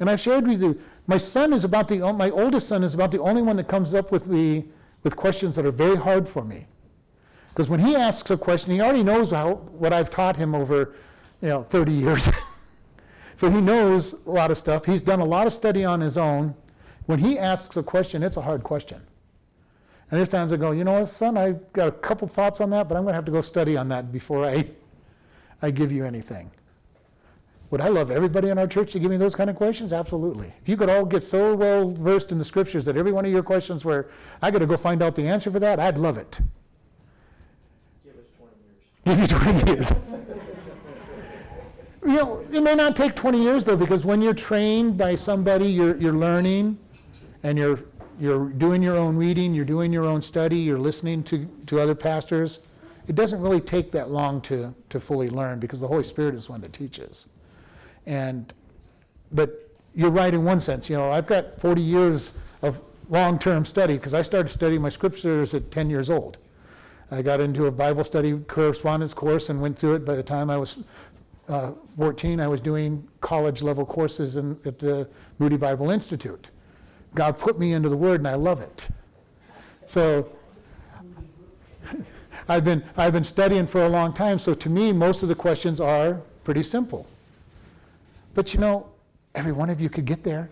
And 0.00 0.10
I've 0.10 0.18
shared 0.18 0.48
with 0.48 0.60
you, 0.60 0.80
my 1.06 1.16
son 1.16 1.52
is 1.52 1.62
about 1.62 1.86
the, 1.86 1.98
my 2.12 2.30
oldest 2.30 2.66
son 2.66 2.82
is 2.82 2.94
about 2.94 3.12
the 3.12 3.20
only 3.20 3.42
one 3.42 3.54
that 3.58 3.68
comes 3.68 3.94
up 3.94 4.10
with 4.10 4.26
me 4.26 4.64
with 5.04 5.14
questions 5.14 5.54
that 5.54 5.64
are 5.64 5.70
very 5.70 5.96
hard 5.96 6.26
for 6.26 6.42
me. 6.42 6.66
Because 7.50 7.68
when 7.68 7.78
he 7.78 7.94
asks 7.94 8.28
a 8.32 8.36
question, 8.36 8.72
he 8.72 8.80
already 8.80 9.04
knows 9.04 9.30
how, 9.30 9.54
what 9.54 9.92
I've 9.92 10.10
taught 10.10 10.34
him 10.34 10.52
over, 10.52 10.96
you 11.40 11.48
know, 11.48 11.62
30 11.62 11.92
years. 11.92 12.28
so 13.36 13.48
he 13.50 13.60
knows 13.60 14.26
a 14.26 14.30
lot 14.32 14.50
of 14.50 14.58
stuff. 14.58 14.84
He's 14.84 15.02
done 15.02 15.20
a 15.20 15.24
lot 15.24 15.46
of 15.46 15.52
study 15.52 15.84
on 15.84 16.00
his 16.00 16.18
own. 16.18 16.56
When 17.06 17.18
he 17.18 17.38
asks 17.38 17.76
a 17.76 17.82
question, 17.82 18.22
it's 18.22 18.36
a 18.36 18.42
hard 18.42 18.62
question. 18.62 19.00
And 20.10 20.18
there's 20.18 20.28
times 20.28 20.52
I 20.52 20.56
go, 20.56 20.70
you 20.70 20.84
know 20.84 21.00
what, 21.00 21.06
son, 21.06 21.36
I've 21.36 21.72
got 21.72 21.88
a 21.88 21.92
couple 21.92 22.28
thoughts 22.28 22.60
on 22.60 22.70
that, 22.70 22.88
but 22.88 22.96
I'm 22.96 23.02
going 23.02 23.12
to 23.12 23.16
have 23.16 23.24
to 23.24 23.32
go 23.32 23.40
study 23.40 23.76
on 23.76 23.88
that 23.88 24.12
before 24.12 24.44
I, 24.44 24.68
I 25.62 25.70
give 25.70 25.92
you 25.92 26.04
anything. 26.04 26.50
Would 27.70 27.80
I 27.80 27.88
love 27.88 28.10
everybody 28.10 28.50
in 28.50 28.58
our 28.58 28.66
church 28.66 28.92
to 28.92 28.98
give 28.98 29.10
me 29.10 29.16
those 29.16 29.34
kind 29.34 29.50
of 29.50 29.56
questions? 29.56 29.92
Absolutely. 29.92 30.52
If 30.62 30.68
you 30.68 30.76
could 30.76 30.88
all 30.88 31.04
get 31.04 31.22
so 31.22 31.54
well 31.54 31.90
versed 31.90 32.30
in 32.30 32.38
the 32.38 32.44
scriptures 32.44 32.84
that 32.84 32.96
every 32.96 33.10
one 33.10 33.24
of 33.24 33.32
your 33.32 33.42
questions 33.42 33.84
were, 33.84 34.08
I 34.40 34.50
got 34.50 34.58
to 34.58 34.66
go 34.66 34.76
find 34.76 35.02
out 35.02 35.16
the 35.16 35.26
answer 35.26 35.50
for 35.50 35.58
that, 35.60 35.80
I'd 35.80 35.98
love 35.98 36.18
it. 36.18 36.40
Give 38.04 38.16
us 38.16 38.30
20 39.04 39.18
years. 39.18 39.18
Give 39.18 39.18
you 39.18 39.26
20 39.26 39.72
years. 39.72 39.92
you 42.04 42.22
know, 42.22 42.44
it 42.52 42.62
may 42.62 42.74
not 42.74 42.94
take 42.94 43.16
20 43.16 43.42
years 43.42 43.64
though, 43.64 43.76
because 43.76 44.04
when 44.04 44.22
you're 44.22 44.34
trained 44.34 44.96
by 44.96 45.14
somebody, 45.16 45.66
you're, 45.66 45.96
you're 45.96 46.12
learning 46.12 46.78
and 47.44 47.58
you're, 47.58 47.78
you're 48.18 48.48
doing 48.48 48.82
your 48.82 48.96
own 48.96 49.16
reading, 49.16 49.54
you're 49.54 49.64
doing 49.64 49.92
your 49.92 50.06
own 50.06 50.22
study, 50.22 50.56
you're 50.56 50.78
listening 50.78 51.22
to, 51.24 51.46
to 51.66 51.78
other 51.78 51.94
pastors. 51.94 52.60
It 53.06 53.14
doesn't 53.14 53.40
really 53.40 53.60
take 53.60 53.92
that 53.92 54.10
long 54.10 54.40
to, 54.42 54.74
to 54.88 54.98
fully 54.98 55.28
learn 55.28 55.60
because 55.60 55.78
the 55.78 55.86
Holy 55.86 56.02
Spirit 56.02 56.34
is 56.34 56.48
one 56.48 56.62
that 56.62 56.72
teaches. 56.72 57.28
And, 58.06 58.52
but 59.30 59.70
you're 59.94 60.10
right 60.10 60.32
in 60.32 60.42
one 60.42 60.60
sense. 60.60 60.88
You 60.88 60.96
know, 60.96 61.12
I've 61.12 61.26
got 61.26 61.60
40 61.60 61.82
years 61.82 62.32
of 62.62 62.80
long-term 63.10 63.66
study 63.66 63.96
because 63.96 64.14
I 64.14 64.22
started 64.22 64.48
studying 64.48 64.80
my 64.80 64.88
scriptures 64.88 65.52
at 65.52 65.70
10 65.70 65.90
years 65.90 66.08
old. 66.08 66.38
I 67.10 67.20
got 67.20 67.40
into 67.40 67.66
a 67.66 67.70
Bible 67.70 68.04
study 68.04 68.38
correspondence 68.48 69.12
course 69.12 69.50
and 69.50 69.60
went 69.60 69.78
through 69.78 69.96
it. 69.96 70.06
By 70.06 70.14
the 70.14 70.22
time 70.22 70.48
I 70.48 70.56
was 70.56 70.78
uh, 71.48 71.72
14, 71.98 72.40
I 72.40 72.48
was 72.48 72.62
doing 72.62 73.06
college 73.20 73.62
level 73.62 73.84
courses 73.84 74.36
in, 74.36 74.58
at 74.64 74.78
the 74.78 75.06
Moody 75.38 75.58
Bible 75.58 75.90
Institute. 75.90 76.48
God 77.14 77.38
put 77.38 77.58
me 77.58 77.72
into 77.72 77.88
the 77.88 77.96
Word, 77.96 78.20
and 78.20 78.28
I 78.28 78.34
love 78.34 78.60
it. 78.60 78.88
So 79.86 80.28
I've 82.48 82.64
been, 82.64 82.84
I've 82.96 83.12
been 83.12 83.24
studying 83.24 83.66
for 83.66 83.84
a 83.84 83.88
long 83.88 84.12
time, 84.12 84.38
so 84.38 84.54
to 84.54 84.68
me, 84.68 84.92
most 84.92 85.22
of 85.22 85.28
the 85.28 85.34
questions 85.34 85.80
are 85.80 86.20
pretty 86.42 86.62
simple. 86.62 87.06
But 88.34 88.52
you 88.52 88.60
know, 88.60 88.88
every 89.34 89.52
one 89.52 89.70
of 89.70 89.80
you 89.80 89.88
could 89.88 90.04
get 90.04 90.22
there. 90.22 90.50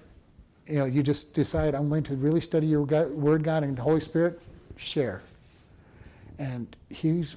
You 0.67 0.79
know, 0.79 0.85
you 0.85 1.03
just 1.03 1.35
decide, 1.35 1.75
I'm 1.75 1.89
going 1.89 2.05
to 2.05 2.15
really 2.15 2.41
study 2.41 2.67
your 2.67 2.87
God, 2.87 3.11
Word, 3.11 3.43
God, 3.43 3.65
and 3.65 3.77
the 3.77 3.83
Holy 3.83 4.01
Spirit, 4.01 4.41
share. 4.77 5.23
And 6.39 6.75
he's, 6.89 7.37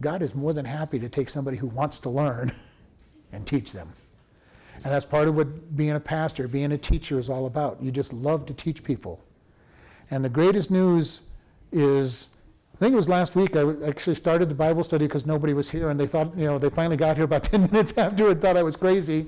God 0.00 0.22
is 0.22 0.34
more 0.34 0.52
than 0.52 0.64
happy 0.64 0.98
to 0.98 1.08
take 1.08 1.28
somebody 1.28 1.56
who 1.56 1.66
wants 1.68 1.98
to 2.00 2.10
learn 2.10 2.52
and 3.32 3.46
teach 3.46 3.72
them. 3.72 3.92
And 4.84 4.92
that's 4.92 5.04
part 5.04 5.28
of 5.28 5.36
what 5.36 5.76
being 5.76 5.92
a 5.92 6.00
pastor, 6.00 6.48
being 6.48 6.72
a 6.72 6.78
teacher 6.78 7.18
is 7.18 7.30
all 7.30 7.46
about. 7.46 7.80
You 7.80 7.90
just 7.90 8.12
love 8.12 8.46
to 8.46 8.54
teach 8.54 8.82
people. 8.82 9.22
And 10.10 10.24
the 10.24 10.28
greatest 10.28 10.70
news 10.70 11.28
is, 11.70 12.28
I 12.74 12.78
think 12.78 12.92
it 12.92 12.96
was 12.96 13.08
last 13.08 13.36
week, 13.36 13.56
I 13.56 13.74
actually 13.86 14.16
started 14.16 14.48
the 14.48 14.54
Bible 14.54 14.82
study 14.82 15.06
because 15.06 15.24
nobody 15.24 15.54
was 15.54 15.70
here, 15.70 15.90
and 15.90 16.00
they 16.00 16.06
thought, 16.06 16.36
you 16.36 16.46
know, 16.46 16.58
they 16.58 16.68
finally 16.68 16.96
got 16.96 17.16
here 17.16 17.24
about 17.24 17.44
10 17.44 17.62
minutes 17.62 17.96
after 17.96 18.30
and 18.30 18.40
thought 18.40 18.56
I 18.56 18.62
was 18.62 18.76
crazy. 18.76 19.26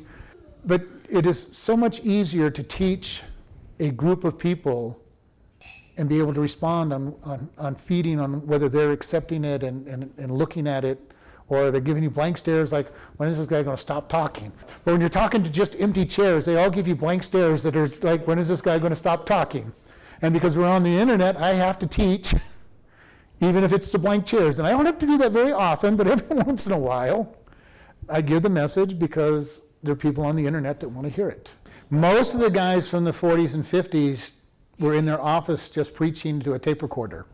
But 0.66 0.82
it 1.08 1.24
is 1.24 1.48
so 1.52 1.76
much 1.76 2.00
easier 2.00 2.50
to 2.50 2.62
teach 2.62 3.22
a 3.78 3.90
group 3.90 4.24
of 4.24 4.38
people 4.38 5.00
and 5.96 6.08
be 6.08 6.18
able 6.18 6.34
to 6.34 6.40
respond 6.40 6.92
on, 6.92 7.14
on, 7.22 7.48
on 7.58 7.74
feeding 7.76 8.18
on 8.18 8.44
whether 8.46 8.68
they're 8.68 8.92
accepting 8.92 9.44
it 9.44 9.62
and, 9.62 9.86
and, 9.86 10.12
and 10.18 10.32
looking 10.32 10.66
at 10.66 10.84
it 10.84 11.12
or 11.48 11.70
they're 11.70 11.80
giving 11.80 12.02
you 12.02 12.10
blank 12.10 12.38
stares 12.38 12.72
like, 12.72 12.92
when 13.16 13.28
is 13.28 13.38
this 13.38 13.46
guy 13.46 13.62
going 13.62 13.76
to 13.76 13.80
stop 13.80 14.08
talking? 14.08 14.50
But 14.84 14.92
when 14.92 15.00
you're 15.00 15.10
talking 15.10 15.42
to 15.42 15.50
just 15.50 15.78
empty 15.80 16.06
chairs, 16.06 16.46
they 16.46 16.56
all 16.56 16.70
give 16.70 16.88
you 16.88 16.94
blank 16.94 17.22
stares 17.22 17.62
that 17.64 17.76
are 17.76 17.88
like, 18.02 18.26
when 18.26 18.38
is 18.38 18.48
this 18.48 18.62
guy 18.62 18.78
going 18.78 18.90
to 18.90 18.96
stop 18.96 19.26
talking? 19.26 19.72
And 20.22 20.32
because 20.32 20.56
we're 20.56 20.66
on 20.66 20.82
the 20.82 20.96
internet, 20.96 21.36
I 21.36 21.54
have 21.54 21.78
to 21.80 21.86
teach, 21.86 22.34
even 23.40 23.62
if 23.62 23.72
it's 23.72 23.90
to 23.90 23.98
blank 23.98 24.24
chairs. 24.24 24.58
And 24.58 24.66
I 24.66 24.70
don't 24.70 24.86
have 24.86 24.98
to 25.00 25.06
do 25.06 25.18
that 25.18 25.32
very 25.32 25.52
often, 25.52 25.96
but 25.96 26.06
every 26.06 26.36
once 26.44 26.66
in 26.66 26.72
a 26.72 26.78
while, 26.78 27.36
I 28.08 28.20
give 28.20 28.42
the 28.42 28.48
message 28.48 28.98
because 28.98 29.62
there 29.82 29.92
are 29.92 29.96
people 29.96 30.24
on 30.24 30.36
the 30.36 30.46
internet 30.46 30.80
that 30.80 30.88
want 30.88 31.06
to 31.06 31.12
hear 31.12 31.28
it. 31.28 31.52
Most 31.90 32.34
of 32.34 32.40
the 32.40 32.50
guys 32.50 32.88
from 32.88 33.04
the 33.04 33.10
40s 33.10 33.54
and 33.54 33.62
50s 33.62 34.32
were 34.78 34.94
in 34.94 35.04
their 35.04 35.20
office 35.20 35.70
just 35.70 35.94
preaching 35.94 36.40
to 36.40 36.54
a 36.54 36.58
tape 36.58 36.82
recorder. 36.82 37.26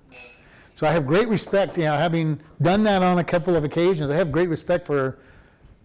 So 0.81 0.87
I 0.87 0.93
have 0.93 1.07
great 1.07 1.29
respect, 1.29 1.77
you 1.77 1.85
know, 1.85 1.95
having 1.95 2.41
done 2.63 2.83
that 2.85 3.03
on 3.03 3.19
a 3.19 3.25
couple 3.25 3.55
of 3.55 3.65
occasions, 3.65 4.09
I 4.09 4.17
have 4.17 4.33
great 4.33 4.49
respect 4.49 4.87
for 4.87 5.19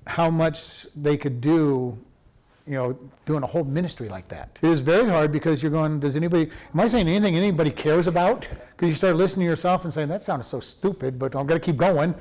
how 0.08 0.30
much 0.30 0.88
they 0.96 1.18
could 1.18 1.42
do, 1.42 1.98
you 2.66 2.76
know, 2.76 2.98
doing 3.26 3.44
a 3.44 3.46
whole 3.46 3.66
ministry 3.66 4.08
like 4.08 4.30
that. 4.30 4.58
It 4.62 4.70
is 4.70 4.80
very 4.80 5.10
hard 5.10 5.34
because 5.34 5.62
you're 5.62 5.74
going, 5.74 6.00
does 6.00 6.16
anybody, 6.16 6.50
am 6.74 6.80
I 6.80 6.88
saying 6.88 7.10
anything 7.10 7.36
anybody 7.36 7.72
cares 7.72 8.08
about? 8.08 8.48
Because 8.70 8.88
you 8.88 8.96
start 8.96 9.18
listening 9.18 9.48
to 9.48 9.50
yourself 9.50 9.84
and 9.84 9.92
saying, 9.92 10.08
that 10.08 10.22
sounded 10.22 10.46
so 10.46 10.62
stupid, 10.62 11.20
but 11.20 11.36
I'm 11.36 11.46
going 11.46 11.60
to 11.60 11.66
keep 11.66 11.76
going. 11.76 12.16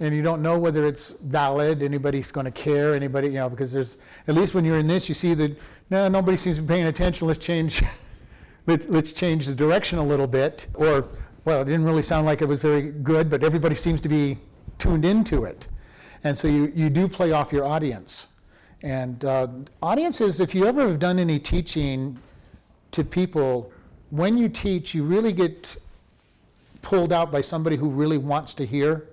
And 0.00 0.12
you 0.12 0.22
don't 0.22 0.42
know 0.42 0.58
whether 0.58 0.84
it's 0.84 1.10
valid, 1.10 1.80
anybody's 1.80 2.32
going 2.32 2.46
to 2.46 2.50
care, 2.50 2.96
anybody, 2.96 3.28
you 3.28 3.34
know, 3.34 3.48
because 3.48 3.72
there's, 3.72 3.98
at 4.26 4.34
least 4.34 4.52
when 4.52 4.64
you're 4.64 4.80
in 4.80 4.88
this, 4.88 5.08
you 5.08 5.14
see 5.14 5.34
that, 5.34 5.56
no, 5.90 6.08
nobody 6.08 6.36
seems 6.36 6.56
to 6.56 6.62
be 6.62 6.74
paying 6.74 6.88
attention, 6.88 7.28
let's 7.28 7.38
change, 7.38 7.84
let, 8.66 8.90
let's 8.90 9.12
change 9.12 9.46
the 9.46 9.54
direction 9.54 10.00
a 10.00 10.04
little 10.04 10.26
bit. 10.26 10.66
Or, 10.74 11.08
well, 11.46 11.62
it 11.62 11.66
didn't 11.66 11.84
really 11.84 12.02
sound 12.02 12.26
like 12.26 12.42
it 12.42 12.48
was 12.48 12.58
very 12.58 12.90
good, 12.90 13.30
but 13.30 13.44
everybody 13.44 13.76
seems 13.76 14.00
to 14.00 14.08
be 14.08 14.36
tuned 14.78 15.04
into 15.04 15.44
it. 15.44 15.68
And 16.24 16.36
so 16.36 16.48
you, 16.48 16.72
you 16.74 16.90
do 16.90 17.06
play 17.06 17.30
off 17.30 17.52
your 17.52 17.64
audience. 17.64 18.26
And 18.82 19.24
uh, 19.24 19.46
audiences, 19.80 20.40
if 20.40 20.56
you 20.56 20.66
ever 20.66 20.82
have 20.88 20.98
done 20.98 21.20
any 21.20 21.38
teaching 21.38 22.18
to 22.90 23.04
people, 23.04 23.72
when 24.10 24.36
you 24.36 24.48
teach, 24.48 24.92
you 24.92 25.04
really 25.04 25.32
get 25.32 25.76
pulled 26.82 27.12
out 27.12 27.30
by 27.30 27.40
somebody 27.42 27.76
who 27.76 27.90
really 27.90 28.18
wants 28.18 28.52
to 28.54 28.66
hear. 28.66 29.08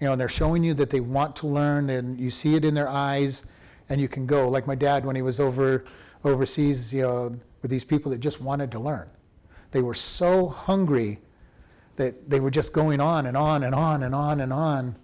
You 0.00 0.08
know, 0.08 0.12
and 0.12 0.20
they're 0.20 0.28
showing 0.28 0.62
you 0.62 0.74
that 0.74 0.90
they 0.90 1.00
want 1.00 1.34
to 1.36 1.46
learn, 1.46 1.88
and 1.88 2.20
you 2.20 2.30
see 2.30 2.56
it 2.56 2.64
in 2.66 2.74
their 2.74 2.90
eyes, 2.90 3.46
and 3.88 3.98
you 3.98 4.08
can 4.08 4.26
go. 4.26 4.50
Like 4.50 4.66
my 4.66 4.74
dad, 4.74 5.06
when 5.06 5.16
he 5.16 5.22
was 5.22 5.40
over 5.40 5.84
overseas, 6.24 6.92
you 6.92 7.02
know, 7.02 7.38
with 7.62 7.70
these 7.70 7.84
people 7.84 8.10
that 8.10 8.18
just 8.18 8.42
wanted 8.42 8.70
to 8.72 8.78
learn. 8.78 9.08
They 9.70 9.80
were 9.80 9.94
so 9.94 10.48
hungry 10.48 11.20
that 11.96 12.28
they 12.28 12.40
were 12.40 12.50
just 12.50 12.72
going 12.72 13.00
on 13.00 13.26
and 13.26 13.36
on 13.36 13.62
and 13.62 13.74
on 13.74 14.02
and 14.02 14.14
on 14.14 14.40
and 14.40 14.52
on 14.52 14.96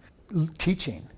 teaching. 0.58 1.08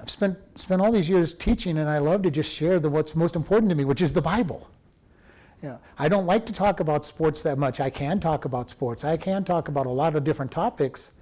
I've 0.00 0.10
spent, 0.10 0.38
spent 0.56 0.80
all 0.80 0.92
these 0.92 1.08
years 1.08 1.34
teaching, 1.34 1.78
and 1.78 1.88
I 1.88 1.98
love 1.98 2.22
to 2.22 2.30
just 2.30 2.52
share 2.52 2.78
the, 2.78 2.88
what's 2.88 3.16
most 3.16 3.34
important 3.34 3.70
to 3.70 3.76
me, 3.76 3.84
which 3.84 4.00
is 4.00 4.12
the 4.12 4.22
Bible. 4.22 4.70
You 5.62 5.70
know, 5.70 5.78
I 5.98 6.08
don't 6.08 6.26
like 6.26 6.46
to 6.46 6.52
talk 6.52 6.80
about 6.80 7.04
sports 7.04 7.42
that 7.42 7.58
much. 7.58 7.80
I 7.80 7.90
can 7.90 8.20
talk 8.20 8.44
about 8.44 8.70
sports. 8.70 9.04
I 9.04 9.16
can 9.16 9.42
talk 9.42 9.68
about 9.68 9.86
a 9.86 9.90
lot 9.90 10.14
of 10.14 10.22
different 10.22 10.52
topics. 10.52 11.12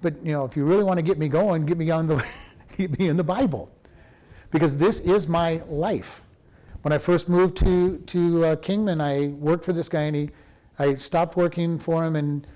But 0.00 0.14
you 0.24 0.32
know, 0.32 0.44
if 0.44 0.56
you 0.56 0.64
really 0.64 0.84
want 0.84 0.98
to 0.98 1.02
get 1.02 1.18
me 1.18 1.28
going, 1.28 1.66
get 1.66 1.76
me 1.76 1.90
on 1.90 2.06
the 2.06 2.24
get 2.76 2.98
me 2.98 3.08
in 3.08 3.16
the 3.16 3.24
Bible, 3.24 3.70
because 4.50 4.76
this 4.76 5.00
is 5.00 5.26
my 5.28 5.62
life. 5.68 6.22
When 6.82 6.92
I 6.92 6.98
first 6.98 7.28
moved 7.28 7.56
to 7.58 7.98
to 7.98 8.44
uh, 8.44 8.56
Kingman, 8.56 9.00
I 9.00 9.28
worked 9.28 9.64
for 9.64 9.72
this 9.72 9.88
guy, 9.88 10.02
and 10.02 10.16
he, 10.16 10.30
I 10.78 10.94
stopped 10.94 11.36
working 11.36 11.78
for 11.78 12.04
him 12.04 12.16
and 12.16 12.46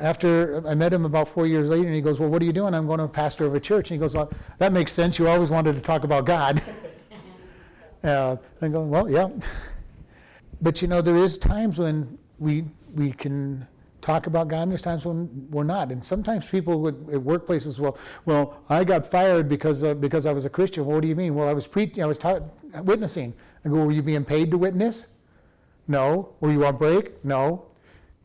after 0.00 0.66
I 0.66 0.74
met 0.74 0.92
him 0.92 1.04
about 1.04 1.28
four 1.28 1.46
years 1.46 1.70
later, 1.70 1.86
and 1.86 1.94
he 1.94 2.00
goes, 2.00 2.20
Well, 2.20 2.28
what 2.28 2.40
are 2.42 2.44
you 2.44 2.52
doing? 2.52 2.74
I'm 2.74 2.86
going 2.86 3.00
to 3.00 3.08
pastor 3.08 3.46
of 3.46 3.54
a 3.54 3.60
church. 3.60 3.90
And 3.90 3.96
he 3.96 4.00
goes, 4.00 4.14
Well, 4.14 4.30
that 4.58 4.72
makes 4.72 4.92
sense. 4.92 5.18
You 5.18 5.28
always 5.28 5.50
wanted 5.50 5.74
to 5.74 5.80
talk 5.80 6.04
about 6.04 6.24
God. 6.24 6.62
uh, 8.04 8.36
I'm 8.62 8.72
going, 8.72 8.90
Well, 8.90 9.10
yeah. 9.10 9.28
But 10.60 10.82
you 10.82 10.88
know, 10.88 11.00
there 11.00 11.16
is 11.16 11.38
times 11.38 11.78
when 11.78 12.18
we, 12.38 12.64
we 12.94 13.12
can 13.12 13.66
talk 14.00 14.26
about 14.26 14.48
God, 14.48 14.62
and 14.62 14.70
there's 14.70 14.82
times 14.82 15.04
when 15.04 15.48
we're 15.50 15.64
not. 15.64 15.90
And 15.90 16.04
sometimes 16.04 16.46
people 16.46 16.80
would, 16.80 16.94
at 17.12 17.20
workplaces, 17.20 17.78
well, 17.78 17.98
well, 18.24 18.62
I 18.68 18.84
got 18.84 19.06
fired 19.06 19.48
because, 19.48 19.82
uh, 19.82 19.94
because 19.94 20.26
I 20.26 20.32
was 20.32 20.44
a 20.44 20.50
Christian. 20.50 20.86
Well, 20.86 20.96
what 20.96 21.02
do 21.02 21.08
you 21.08 21.16
mean? 21.16 21.34
Well, 21.34 21.48
I 21.48 21.52
was 21.52 21.66
preaching, 21.66 22.02
I 22.02 22.06
was 22.06 22.18
ta- 22.18 22.40
witnessing. 22.82 23.34
I 23.64 23.68
go, 23.68 23.84
Were 23.84 23.92
you 23.92 24.02
being 24.02 24.24
paid 24.24 24.50
to 24.52 24.58
witness? 24.58 25.08
No. 25.88 26.34
Were 26.40 26.52
you 26.52 26.64
on 26.66 26.76
break? 26.76 27.24
No. 27.24 27.66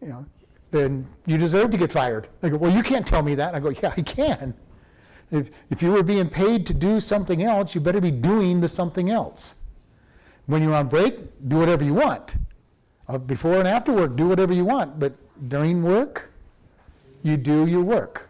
You 0.02 0.10
know, 0.10 0.26
then 0.74 1.08
you 1.28 1.38
deserve 1.38 1.70
to 1.70 1.78
get 1.78 1.92
fired. 1.92 2.28
They 2.42 2.50
go, 2.50 2.58
well, 2.58 2.72
you 2.76 2.82
can't 2.82 3.06
tell 3.06 3.22
me 3.22 3.36
that. 3.36 3.54
I 3.54 3.60
go, 3.60 3.70
yeah, 3.70 3.94
I 3.96 4.02
can. 4.02 4.56
If, 5.32 5.52
if 5.70 5.84
you 5.84 5.92
were 5.92 6.04
being 6.04 6.28
paid 6.28 6.66
to 6.66 6.74
do 6.74 7.00
something 7.00 7.44
else, 7.44 7.76
you 7.76 7.80
better 7.80 8.02
be 8.02 8.12
doing 8.12 8.60
the 8.60 8.68
something 8.68 9.12
else. 9.12 9.56
When 10.48 10.64
you're 10.64 10.74
on 10.74 10.88
break, 10.88 11.20
do 11.48 11.58
whatever 11.58 11.84
you 11.84 11.94
want. 11.94 12.36
Uh, 13.08 13.20
before 13.20 13.56
and 13.56 13.68
after 13.68 13.94
work, 13.94 14.16
do 14.16 14.28
whatever 14.28 14.52
you 14.52 14.66
want, 14.66 15.00
but 15.00 15.14
during 15.48 15.84
work, 15.84 16.32
you 17.22 17.38
do 17.38 17.68
your 17.68 17.84
work. 17.84 18.30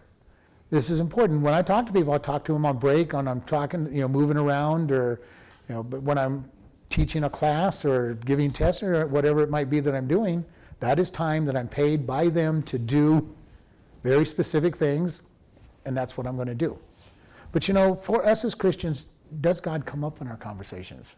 This 0.70 0.90
is 0.90 1.00
important. 1.00 1.42
When 1.42 1.54
I 1.54 1.62
talk 1.62 1.86
to 1.86 1.94
people, 1.94 2.12
I 2.12 2.18
talk 2.18 2.44
to 2.46 2.54
them 2.54 2.66
on 2.66 2.78
break, 2.78 3.14
on 3.14 3.28
I'm 3.28 3.42
talking, 3.42 3.88
you 3.94 4.02
know, 4.02 4.08
moving 4.10 4.38
around, 4.38 4.92
or, 4.92 5.22
you 5.70 5.76
know, 5.76 5.84
but 5.84 6.02
when 6.04 6.18
I'm 6.18 6.50
teaching 6.90 7.24
a 7.24 7.30
class 7.30 7.86
or 7.86 8.16
giving 8.26 8.52
tests 8.52 8.84
or 8.84 9.08
whatever 9.08 9.42
it 9.44 9.50
might 9.50 9.70
be 9.70 9.80
that 9.80 9.96
I'm 9.96 10.08
doing, 10.08 10.44
that 10.80 11.00
is 11.00 11.10
time 11.10 11.46
that 11.46 11.56
I'm 11.56 11.68
paid 11.68 12.06
by 12.06 12.30
them 12.30 12.64
to 12.64 12.78
do 12.78 13.34
very 14.04 14.26
specific 14.26 14.76
things, 14.76 15.24
and 15.86 15.96
that's 15.96 16.18
what 16.18 16.28
I'm 16.28 16.36
going 16.36 16.48
to 16.48 16.56
do. 16.56 16.78
But 17.52 17.68
you 17.68 17.74
know, 17.74 17.96
for 17.96 18.26
us 18.26 18.44
as 18.44 18.56
Christians, 18.56 19.08
does 19.42 19.60
God 19.60 19.86
come 19.86 20.04
up 20.04 20.22
in 20.22 20.28
our 20.28 20.38
conversations? 20.38 21.16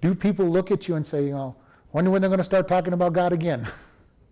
Do 0.00 0.14
people 0.14 0.46
look 0.46 0.70
at 0.70 0.88
you 0.88 0.94
and 0.94 1.06
say, 1.06 1.24
you 1.24 1.30
know, 1.30 1.56
wonder 1.92 2.10
when 2.10 2.20
they're 2.20 2.28
going 2.28 2.38
to 2.38 2.44
start 2.44 2.68
talking 2.68 2.92
about 2.92 3.12
God 3.12 3.32
again? 3.32 3.66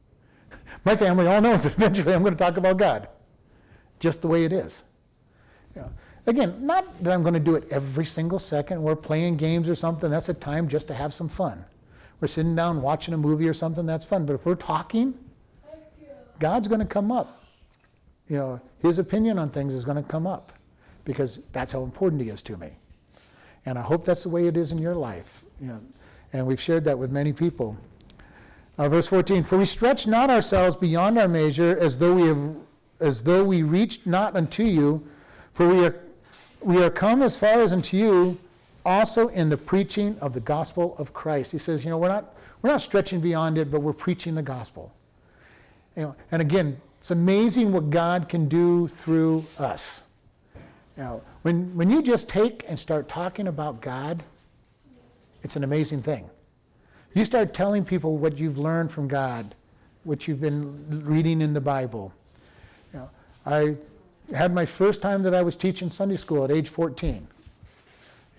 My 0.84 0.94
family 0.94 1.26
all 1.26 1.40
knows 1.40 1.64
that 1.64 1.72
eventually 1.76 2.14
I'm 2.14 2.22
going 2.22 2.34
to 2.34 2.42
talk 2.42 2.56
about 2.56 2.76
God, 2.76 3.08
just 3.98 4.22
the 4.22 4.28
way 4.28 4.44
it 4.44 4.52
is. 4.52 4.84
You 5.74 5.82
know, 5.82 5.90
again, 6.26 6.64
not 6.64 7.02
that 7.02 7.12
I'm 7.12 7.22
going 7.22 7.34
to 7.34 7.40
do 7.40 7.56
it 7.56 7.64
every 7.70 8.04
single 8.04 8.38
second. 8.38 8.82
We're 8.82 8.96
playing 8.96 9.36
games 9.36 9.68
or 9.68 9.74
something. 9.74 10.10
That's 10.10 10.28
a 10.28 10.34
time 10.34 10.68
just 10.68 10.86
to 10.88 10.94
have 10.94 11.12
some 11.14 11.28
fun. 11.28 11.64
We're 12.24 12.28
sitting 12.28 12.56
down 12.56 12.80
watching 12.80 13.12
a 13.12 13.18
movie 13.18 13.46
or 13.46 13.52
something. 13.52 13.84
That's 13.84 14.06
fun. 14.06 14.24
But 14.24 14.32
if 14.32 14.46
we're 14.46 14.54
talking, 14.54 15.12
God's 16.38 16.68
going 16.68 16.80
to 16.80 16.86
come 16.86 17.12
up. 17.12 17.44
You 18.30 18.36
know, 18.38 18.60
His 18.78 18.98
opinion 18.98 19.38
on 19.38 19.50
things 19.50 19.74
is 19.74 19.84
going 19.84 20.02
to 20.02 20.08
come 20.08 20.26
up 20.26 20.50
because 21.04 21.42
that's 21.52 21.70
how 21.70 21.82
important 21.82 22.22
He 22.22 22.30
is 22.30 22.40
to 22.44 22.56
me. 22.56 22.70
And 23.66 23.78
I 23.78 23.82
hope 23.82 24.06
that's 24.06 24.22
the 24.22 24.30
way 24.30 24.46
it 24.46 24.56
is 24.56 24.72
in 24.72 24.78
your 24.78 24.94
life. 24.94 25.44
You 25.60 25.66
know, 25.66 25.80
and 26.32 26.46
we've 26.46 26.58
shared 26.58 26.84
that 26.84 26.98
with 26.98 27.12
many 27.12 27.34
people. 27.34 27.76
Uh, 28.78 28.88
verse 28.88 29.08
14, 29.08 29.42
for 29.42 29.58
we 29.58 29.66
stretch 29.66 30.06
not 30.06 30.30
ourselves 30.30 30.76
beyond 30.76 31.18
our 31.18 31.28
measure 31.28 31.76
as 31.78 31.98
though 31.98 32.14
we 32.14 32.22
have 32.22 32.56
as 33.00 33.22
though 33.24 33.44
we 33.44 33.62
reached 33.62 34.06
not 34.06 34.34
unto 34.34 34.62
you, 34.62 35.06
for 35.52 35.68
we 35.68 35.84
are 35.84 36.00
we 36.62 36.82
are 36.82 36.88
come 36.88 37.20
as 37.20 37.38
far 37.38 37.60
as 37.60 37.74
unto 37.74 37.98
you 37.98 38.40
also 38.84 39.28
in 39.28 39.48
the 39.48 39.56
preaching 39.56 40.16
of 40.20 40.32
the 40.34 40.40
gospel 40.40 40.94
of 40.98 41.12
Christ. 41.12 41.52
He 41.52 41.58
says, 41.58 41.84
you 41.84 41.90
know, 41.90 41.98
we're 41.98 42.08
not 42.08 42.34
we're 42.62 42.70
not 42.70 42.80
stretching 42.80 43.20
beyond 43.20 43.58
it, 43.58 43.70
but 43.70 43.80
we're 43.80 43.92
preaching 43.92 44.34
the 44.34 44.42
gospel. 44.42 44.90
You 45.96 46.02
know, 46.02 46.16
and 46.30 46.40
again, 46.40 46.80
it's 46.98 47.10
amazing 47.10 47.72
what 47.72 47.90
God 47.90 48.28
can 48.30 48.48
do 48.48 48.88
through 48.88 49.44
us. 49.58 50.02
Now, 50.96 51.20
when, 51.42 51.76
when 51.76 51.90
you 51.90 52.00
just 52.00 52.28
take 52.28 52.64
and 52.66 52.80
start 52.80 53.06
talking 53.08 53.48
about 53.48 53.82
God, 53.82 54.22
it's 55.42 55.56
an 55.56 55.64
amazing 55.64 56.02
thing. 56.02 56.30
You 57.12 57.26
start 57.26 57.52
telling 57.52 57.84
people 57.84 58.16
what 58.16 58.38
you've 58.38 58.58
learned 58.58 58.90
from 58.90 59.08
God, 59.08 59.54
what 60.04 60.26
you've 60.26 60.40
been 60.40 61.04
reading 61.04 61.42
in 61.42 61.52
the 61.52 61.60
Bible. 61.60 62.14
You 62.94 63.00
know, 63.00 63.10
I 63.44 63.76
had 64.34 64.54
my 64.54 64.64
first 64.64 65.02
time 65.02 65.22
that 65.24 65.34
I 65.34 65.42
was 65.42 65.54
teaching 65.54 65.90
Sunday 65.90 66.16
school 66.16 66.44
at 66.44 66.50
age 66.50 66.70
14. 66.70 67.26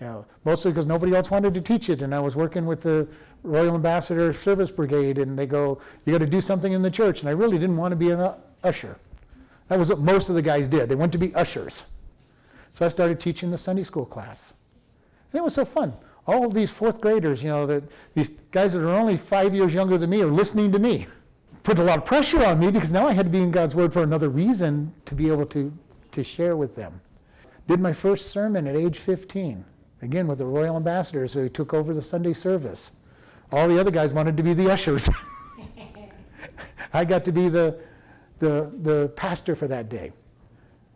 You 0.00 0.06
know, 0.06 0.26
mostly 0.44 0.70
because 0.72 0.86
nobody 0.86 1.14
else 1.14 1.30
wanted 1.30 1.54
to 1.54 1.60
teach 1.60 1.88
it, 1.88 2.02
and 2.02 2.14
I 2.14 2.20
was 2.20 2.36
working 2.36 2.66
with 2.66 2.82
the 2.82 3.08
Royal 3.42 3.74
Ambassador 3.74 4.32
Service 4.32 4.70
Brigade, 4.70 5.18
and 5.18 5.38
they 5.38 5.46
go, 5.46 5.80
"You 6.04 6.12
got 6.12 6.18
to 6.18 6.26
do 6.26 6.40
something 6.40 6.72
in 6.72 6.82
the 6.82 6.90
church," 6.90 7.20
and 7.20 7.28
I 7.28 7.32
really 7.32 7.58
didn't 7.58 7.76
want 7.76 7.92
to 7.92 7.96
be 7.96 8.10
an 8.10 8.34
usher. 8.62 8.98
That 9.68 9.78
was 9.78 9.88
what 9.88 10.00
most 10.00 10.28
of 10.28 10.34
the 10.34 10.42
guys 10.42 10.68
did. 10.68 10.88
They 10.88 10.94
went 10.94 11.12
to 11.12 11.18
be 11.18 11.34
ushers. 11.34 11.84
So 12.70 12.84
I 12.84 12.88
started 12.88 13.18
teaching 13.18 13.50
the 13.50 13.58
Sunday 13.58 13.82
school 13.82 14.04
class. 14.04 14.54
And 15.32 15.38
it 15.38 15.42
was 15.42 15.54
so 15.54 15.64
fun. 15.64 15.94
All 16.26 16.44
of 16.44 16.54
these 16.54 16.70
fourth 16.70 17.00
graders, 17.00 17.42
you 17.42 17.48
know, 17.48 17.82
these 18.14 18.30
guys 18.50 18.72
that 18.72 18.82
are 18.82 18.88
only 18.88 19.16
five 19.16 19.54
years 19.54 19.72
younger 19.72 19.96
than 19.96 20.10
me 20.10 20.22
are 20.22 20.26
listening 20.26 20.72
to 20.72 20.78
me. 20.78 21.06
Put 21.62 21.78
a 21.78 21.82
lot 21.82 21.98
of 21.98 22.04
pressure 22.04 22.44
on 22.44 22.60
me 22.60 22.70
because 22.70 22.92
now 22.92 23.06
I 23.06 23.12
had 23.12 23.26
to 23.26 23.30
be 23.30 23.42
in 23.42 23.50
God's 23.50 23.74
Word 23.74 23.92
for 23.92 24.02
another 24.02 24.28
reason 24.28 24.92
to 25.04 25.14
be 25.14 25.30
able 25.30 25.46
to, 25.46 25.72
to 26.12 26.22
share 26.22 26.56
with 26.56 26.76
them. 26.76 27.00
Did 27.66 27.80
my 27.80 27.92
first 27.92 28.30
sermon 28.30 28.66
at 28.66 28.76
age 28.76 28.98
15, 28.98 29.64
again 30.02 30.26
with 30.26 30.38
the 30.38 30.46
Royal 30.46 30.76
Ambassadors 30.76 31.32
who 31.32 31.48
took 31.48 31.74
over 31.74 31.94
the 31.94 32.02
Sunday 32.02 32.32
service. 32.32 32.92
All 33.52 33.68
the 33.68 33.78
other 33.78 33.90
guys 33.90 34.12
wanted 34.12 34.36
to 34.36 34.42
be 34.42 34.54
the 34.54 34.70
ushers. 34.70 35.08
I 36.92 37.04
got 37.04 37.24
to 37.24 37.32
be 37.32 37.48
the, 37.48 37.78
the, 38.38 38.72
the 38.82 39.12
pastor 39.16 39.54
for 39.54 39.68
that 39.68 39.88
day. 39.88 40.12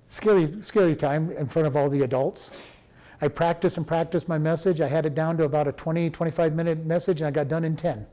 Scary, 0.08 0.60
scary 0.62 0.96
time 0.96 1.30
in 1.32 1.46
front 1.46 1.68
of 1.68 1.76
all 1.76 1.88
the 1.88 2.02
adults. 2.02 2.60
I 3.22 3.28
practiced 3.28 3.76
and 3.76 3.86
practiced 3.86 4.28
my 4.28 4.38
message. 4.38 4.80
I 4.80 4.88
had 4.88 5.06
it 5.06 5.14
down 5.14 5.36
to 5.36 5.44
about 5.44 5.68
a 5.68 5.72
20, 5.72 6.10
25 6.10 6.54
minute 6.54 6.84
message, 6.84 7.20
and 7.20 7.28
I 7.28 7.30
got 7.30 7.48
done 7.48 7.64
in 7.64 7.76
10. 7.76 8.06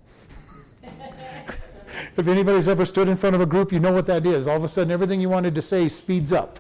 if 2.18 2.28
anybody's 2.28 2.68
ever 2.68 2.86
stood 2.86 3.08
in 3.08 3.16
front 3.16 3.36
of 3.36 3.42
a 3.42 3.46
group, 3.46 3.72
you 3.72 3.80
know 3.80 3.94
what 3.94 4.06
that 4.08 4.26
is. 4.26 4.48
All 4.48 4.58
of 4.58 4.64
a 4.64 4.68
sudden, 4.68 4.92
everything 4.92 5.22
you 5.22 5.30
wanted 5.30 5.56
to 5.56 5.62
say 5.62 5.88
speeds 5.88 6.34
up. 6.34 6.60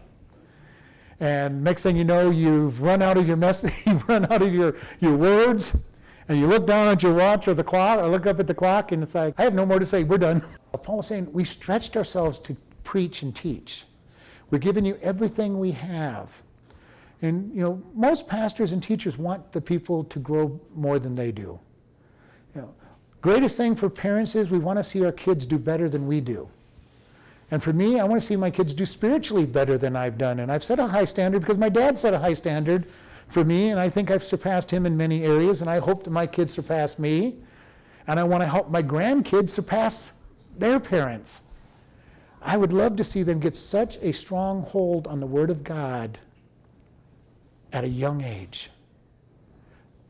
And 1.19 1.63
next 1.63 1.83
thing 1.83 1.97
you 1.97 2.03
know, 2.03 2.29
you've 2.29 2.81
run 2.81 3.01
out 3.01 3.17
of 3.17 3.27
your 3.27 3.37
mess 3.37 3.65
you've 3.85 4.07
run 4.07 4.31
out 4.31 4.41
of 4.41 4.53
your, 4.53 4.75
your 4.99 5.15
words, 5.15 5.83
and 6.29 6.39
you 6.39 6.47
look 6.47 6.67
down 6.67 6.87
at 6.87 7.01
your 7.01 7.13
watch 7.13 7.47
or 7.47 7.53
the 7.53 7.63
clock, 7.63 7.99
or 7.99 8.07
look 8.07 8.27
up 8.27 8.39
at 8.39 8.47
the 8.47 8.53
clock, 8.53 8.91
and 8.91 9.01
it's 9.01 9.15
like, 9.15 9.33
I 9.39 9.43
have 9.43 9.53
no 9.53 9.65
more 9.65 9.79
to 9.79 9.85
say, 9.85 10.03
we're 10.03 10.17
done. 10.17 10.43
Paul 10.83 10.99
is 10.99 11.07
saying, 11.07 11.31
we 11.33 11.43
stretched 11.43 11.97
ourselves 11.97 12.39
to 12.39 12.55
preach 12.83 13.23
and 13.23 13.35
teach. 13.35 13.85
We're 14.51 14.59
giving 14.59 14.85
you 14.85 14.97
everything 15.01 15.59
we 15.59 15.71
have. 15.71 16.41
And 17.21 17.53
you 17.53 17.61
know, 17.61 17.81
most 17.93 18.27
pastors 18.27 18.73
and 18.73 18.81
teachers 18.81 19.17
want 19.17 19.51
the 19.51 19.61
people 19.61 20.03
to 20.05 20.19
grow 20.19 20.59
more 20.75 20.99
than 20.99 21.15
they 21.15 21.31
do. 21.31 21.59
You 22.53 22.61
know, 22.61 22.75
greatest 23.21 23.57
thing 23.57 23.75
for 23.75 23.89
parents 23.89 24.35
is 24.35 24.51
we 24.51 24.59
want 24.59 24.77
to 24.77 24.83
see 24.83 25.03
our 25.03 25.11
kids 25.11 25.45
do 25.45 25.57
better 25.57 25.89
than 25.89 26.05
we 26.05 26.21
do. 26.21 26.47
And 27.49 27.63
for 27.63 27.71
me, 27.71 27.99
I 27.99 28.03
want 28.03 28.19
to 28.19 28.25
see 28.25 28.35
my 28.35 28.51
kids 28.51 28.73
do 28.73 28.85
spiritually 28.85 29.45
better 29.45 29.77
than 29.77 29.95
I've 29.95 30.17
done. 30.17 30.39
And 30.39 30.51
I've 30.51 30.63
set 30.63 30.79
a 30.79 30.87
high 30.87 31.05
standard 31.05 31.39
because 31.39 31.57
my 31.57 31.69
dad 31.69 31.97
set 31.97 32.13
a 32.13 32.19
high 32.19 32.33
standard 32.33 32.85
for 33.29 33.43
me, 33.43 33.69
and 33.69 33.79
I 33.79 33.89
think 33.89 34.09
I've 34.09 34.23
surpassed 34.23 34.71
him 34.71 34.85
in 34.85 34.95
many 34.95 35.23
areas, 35.23 35.61
and 35.61 35.69
I 35.69 35.79
hope 35.79 36.03
that 36.03 36.11
my 36.11 36.27
kids 36.27 36.53
surpass 36.53 36.97
me. 36.97 37.35
And 38.07 38.19
I 38.19 38.23
want 38.23 38.41
to 38.41 38.47
help 38.47 38.69
my 38.69 38.81
grandkids 38.81 39.49
surpass 39.49 40.13
their 40.57 40.79
parents. 40.79 41.41
I 42.41 42.55
would 42.55 42.71
love 42.71 42.95
to 42.97 43.03
see 43.03 43.23
them 43.23 43.39
get 43.39 43.55
such 43.55 43.97
a 43.97 44.13
strong 44.13 44.61
hold 44.63 45.07
on 45.07 45.19
the 45.19 45.27
Word 45.27 45.49
of 45.49 45.63
God 45.63 46.17
at 47.73 47.83
a 47.83 47.89
young 47.89 48.23
age. 48.23 48.69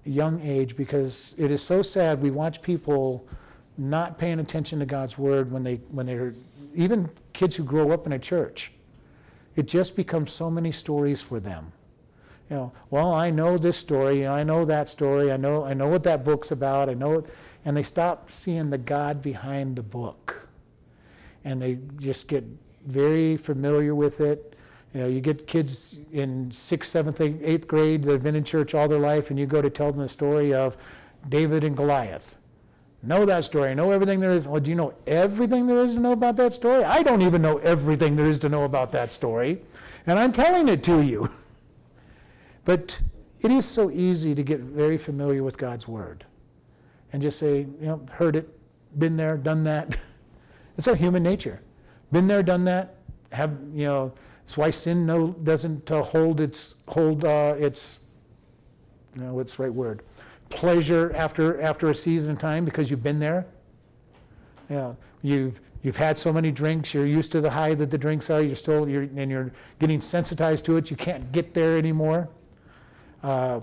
A 0.05 0.09
young 0.09 0.39
age, 0.41 0.77
because 0.77 1.33
it 1.37 1.49
is 1.49 1.63
so 1.63 1.81
sad 1.81 2.21
we 2.21 2.29
watch 2.29 2.61
people 2.61 3.27
not 3.77 4.17
paying 4.17 4.39
attention 4.39 4.79
to 4.79 4.85
God's 4.85 5.17
Word 5.17 5.51
when, 5.51 5.63
they, 5.63 5.75
when 5.89 6.05
they're, 6.05 6.33
even 6.75 7.09
kids 7.37 7.55
who 7.55 7.63
grow 7.63 7.91
up 7.91 8.05
in 8.07 8.13
a 8.13 8.19
church. 8.19 8.71
It 9.55 9.67
just 9.67 9.95
becomes 9.95 10.31
so 10.31 10.49
many 10.49 10.71
stories 10.71 11.21
for 11.21 11.39
them. 11.39 11.71
You 12.49 12.55
know, 12.55 12.71
well, 12.89 13.13
I 13.13 13.29
know 13.29 13.57
this 13.57 13.77
story, 13.77 14.25
I 14.25 14.43
know 14.43 14.65
that 14.65 14.89
story, 14.89 15.31
I 15.31 15.37
know, 15.37 15.63
I 15.63 15.73
know 15.73 15.87
what 15.87 16.03
that 16.03 16.23
book's 16.23 16.51
about, 16.51 16.89
I 16.89 16.95
know, 16.95 17.19
it, 17.19 17.25
and 17.63 17.77
they 17.77 17.83
stop 17.83 18.31
seeing 18.31 18.69
the 18.69 18.77
God 18.77 19.21
behind 19.21 19.75
the 19.75 19.83
book 19.83 20.47
and 21.43 21.61
they 21.61 21.77
just 21.99 22.27
get 22.27 22.43
very 22.87 23.37
familiar 23.37 23.93
with 23.93 24.19
it. 24.19 24.55
You 24.93 25.01
know, 25.01 25.07
you 25.07 25.21
get 25.21 25.45
kids 25.45 25.99
in 26.11 26.49
sixth, 26.49 26.91
seventh, 26.91 27.21
eighth 27.21 27.67
grade 27.67 28.03
that 28.03 28.13
have 28.13 28.23
been 28.23 28.35
in 28.35 28.43
church 28.43 28.73
all 28.73 28.87
their 28.87 28.99
life, 28.99 29.29
and 29.29 29.39
you 29.39 29.45
go 29.45 29.61
to 29.61 29.69
tell 29.69 29.91
them 29.91 30.01
the 30.01 30.09
story 30.09 30.53
of 30.53 30.75
David 31.29 31.63
and 31.63 31.77
Goliath. 31.77 32.36
Know 33.03 33.25
that 33.25 33.45
story. 33.45 33.73
Know 33.75 33.91
everything 33.91 34.19
there 34.19 34.31
is. 34.31 34.47
Well, 34.47 34.59
do 34.59 34.69
you 34.69 34.75
know 34.75 34.93
everything 35.05 35.67
there 35.67 35.79
is 35.79 35.93
to 35.93 35.99
know 35.99 36.13
about 36.13 36.35
that 36.37 36.53
story? 36.53 36.83
I 36.83 37.03
don't 37.03 37.21
even 37.21 37.41
know 37.41 37.57
everything 37.59 38.15
there 38.15 38.25
is 38.25 38.39
to 38.39 38.49
know 38.49 38.63
about 38.63 38.91
that 38.93 39.11
story, 39.11 39.61
and 40.05 40.17
I'm 40.17 40.31
telling 40.31 40.67
it 40.67 40.83
to 40.83 41.01
you. 41.01 41.29
But 42.65 43.01
it 43.39 43.49
is 43.49 43.65
so 43.65 43.89
easy 43.89 44.35
to 44.35 44.43
get 44.43 44.59
very 44.59 44.97
familiar 44.97 45.41
with 45.41 45.57
God's 45.57 45.87
Word 45.87 46.25
and 47.13 47.21
just 47.21 47.39
say, 47.39 47.59
you 47.59 47.77
know, 47.79 48.05
heard 48.11 48.35
it, 48.35 48.49
been 48.99 49.15
there, 49.15 49.37
done 49.37 49.63
that. 49.63 49.97
It's 50.77 50.87
our 50.87 50.95
human 50.95 51.23
nature. 51.23 51.61
Been 52.11 52.27
there, 52.27 52.43
done 52.43 52.65
that. 52.65 52.97
Have 53.31 53.57
you 53.73 53.85
know? 53.85 54.13
That's 54.45 54.57
why 54.57 54.69
sin 54.69 55.05
no 55.05 55.29
doesn't 55.31 55.89
uh, 55.91 56.03
hold 56.03 56.39
its 56.39 56.75
hold 56.87 57.25
uh, 57.25 57.55
its. 57.57 58.01
No, 59.15 59.33
what's 59.33 59.57
the 59.57 59.63
right 59.63 59.73
word? 59.73 60.03
Pleasure 60.49 61.13
after 61.15 61.61
after 61.61 61.89
a 61.89 61.95
season 61.95 62.31
of 62.31 62.39
time 62.39 62.65
because 62.65 62.89
you've 62.89 63.03
been 63.03 63.19
there. 63.19 63.45
Yeah, 64.69 64.93
you've 65.21 65.61
you've 65.83 65.97
had 65.97 66.17
so 66.17 66.31
many 66.31 66.51
drinks. 66.51 66.93
You're 66.93 67.05
used 67.05 67.31
to 67.33 67.41
the 67.41 67.49
high 67.49 67.73
that 67.75 67.91
the 67.91 67.97
drinks 67.97 68.29
are. 68.29 68.41
You're 68.41 68.55
still 68.55 68.89
you're 68.89 69.03
and 69.03 69.29
you're 69.29 69.51
getting 69.79 70.01
sensitized 70.01 70.65
to 70.65 70.77
it. 70.77 70.89
You 70.89 70.97
can't 70.97 71.31
get 71.31 71.53
there 71.53 71.77
anymore. 71.77 72.29
Uh, 73.23 73.61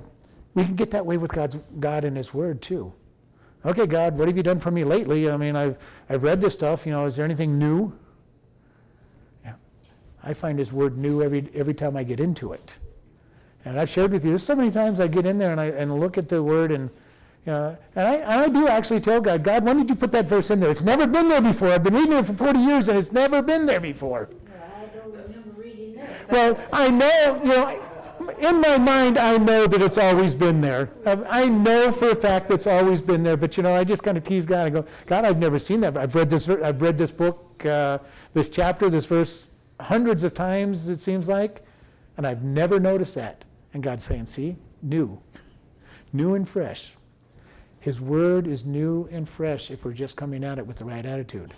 we 0.54 0.64
can 0.64 0.74
get 0.74 0.90
that 0.92 1.04
way 1.04 1.16
with 1.16 1.32
God's 1.32 1.58
God 1.80 2.04
and 2.04 2.16
His 2.16 2.32
Word 2.32 2.62
too. 2.62 2.92
Okay, 3.66 3.86
God, 3.86 4.16
what 4.18 4.28
have 4.28 4.36
you 4.36 4.42
done 4.42 4.60
for 4.60 4.70
me 4.70 4.84
lately? 4.84 5.30
I 5.30 5.36
mean, 5.36 5.56
I've, 5.56 5.78
I've 6.08 6.22
read 6.22 6.40
this 6.40 6.52
stuff. 6.52 6.84
You 6.84 6.92
know, 6.92 7.06
is 7.06 7.16
there 7.16 7.24
anything 7.24 7.58
new? 7.58 7.92
Yeah. 9.42 9.54
I 10.22 10.34
find 10.34 10.58
His 10.58 10.72
Word 10.72 10.98
new 10.98 11.22
every, 11.22 11.48
every 11.54 11.74
time 11.74 11.96
I 11.96 12.04
get 12.04 12.20
into 12.20 12.52
it. 12.52 12.78
And 13.64 13.78
I've 13.80 13.88
shared 13.88 14.12
with 14.12 14.24
you, 14.24 14.30
there's 14.30 14.42
so 14.42 14.54
many 14.54 14.70
times 14.70 15.00
I 15.00 15.08
get 15.08 15.24
in 15.26 15.38
there 15.38 15.50
and 15.50 15.60
I 15.60 15.66
and 15.66 15.98
look 15.98 16.18
at 16.18 16.28
the 16.28 16.42
Word 16.42 16.70
and, 16.70 16.90
Uh, 17.46 17.76
and, 17.94 18.08
I, 18.08 18.14
and 18.16 18.40
I 18.40 18.48
do 18.48 18.68
actually 18.68 19.00
tell 19.00 19.20
God, 19.20 19.42
God, 19.42 19.64
when 19.64 19.76
did 19.76 19.90
you 19.90 19.96
put 19.96 20.12
that 20.12 20.26
verse 20.26 20.50
in 20.50 20.60
there? 20.60 20.70
It's 20.70 20.82
never 20.82 21.06
been 21.06 21.28
there 21.28 21.42
before. 21.42 21.68
I've 21.68 21.82
been 21.82 21.94
reading 21.94 22.14
it 22.14 22.24
for 22.24 22.32
40 22.32 22.58
years 22.58 22.88
and 22.88 22.96
it's 22.96 23.12
never 23.12 23.42
been 23.42 23.66
there 23.66 23.80
before. 23.80 24.30
I 24.30 24.86
don't 24.96 25.12
remember 25.12 25.50
reading 25.60 25.94
that. 25.96 26.30
Well, 26.30 26.58
I 26.72 26.88
know, 26.88 27.40
you 27.42 27.48
know, 27.48 27.80
in 28.38 28.60
my 28.62 28.78
mind, 28.78 29.18
I 29.18 29.36
know 29.36 29.66
that 29.66 29.82
it's 29.82 29.98
always 29.98 30.34
been 30.34 30.62
there. 30.62 30.88
Um, 31.04 31.26
I 31.28 31.46
know 31.48 31.92
for 31.92 32.10
a 32.10 32.14
fact 32.14 32.48
that 32.48 32.54
it's 32.54 32.66
always 32.66 33.00
been 33.02 33.22
there, 33.22 33.36
but 33.36 33.56
you 33.56 33.62
know, 33.62 33.74
I 33.74 33.84
just 33.84 34.02
kind 34.02 34.16
of 34.16 34.24
tease 34.24 34.46
God. 34.46 34.66
I 34.66 34.70
go, 34.70 34.86
God, 35.06 35.24
I've 35.26 35.38
never 35.38 35.58
seen 35.58 35.80
that. 35.82 35.96
I've 35.96 36.14
read 36.14 36.30
this. 36.30 36.48
I've 36.48 36.80
read 36.80 36.96
this 36.96 37.10
book, 37.10 37.38
uh, 37.66 37.98
this 38.32 38.48
chapter, 38.48 38.88
this 38.88 39.06
verse, 39.06 39.50
hundreds 39.80 40.24
of 40.24 40.32
times. 40.32 40.88
It 40.88 41.00
seems 41.00 41.28
like, 41.28 41.60
and 42.16 42.26
I've 42.26 42.42
never 42.42 42.80
noticed 42.80 43.14
that. 43.16 43.44
And 43.74 43.82
God's 43.82 44.04
saying, 44.04 44.26
"See, 44.26 44.56
new, 44.82 45.20
new 46.12 46.34
and 46.34 46.48
fresh. 46.48 46.94
His 47.80 48.00
word 48.00 48.46
is 48.46 48.64
new 48.64 49.08
and 49.12 49.28
fresh 49.28 49.70
if 49.70 49.84
we're 49.84 49.92
just 49.92 50.16
coming 50.16 50.42
at 50.42 50.58
it 50.58 50.66
with 50.66 50.78
the 50.78 50.86
right 50.86 51.04
attitude. 51.04 51.52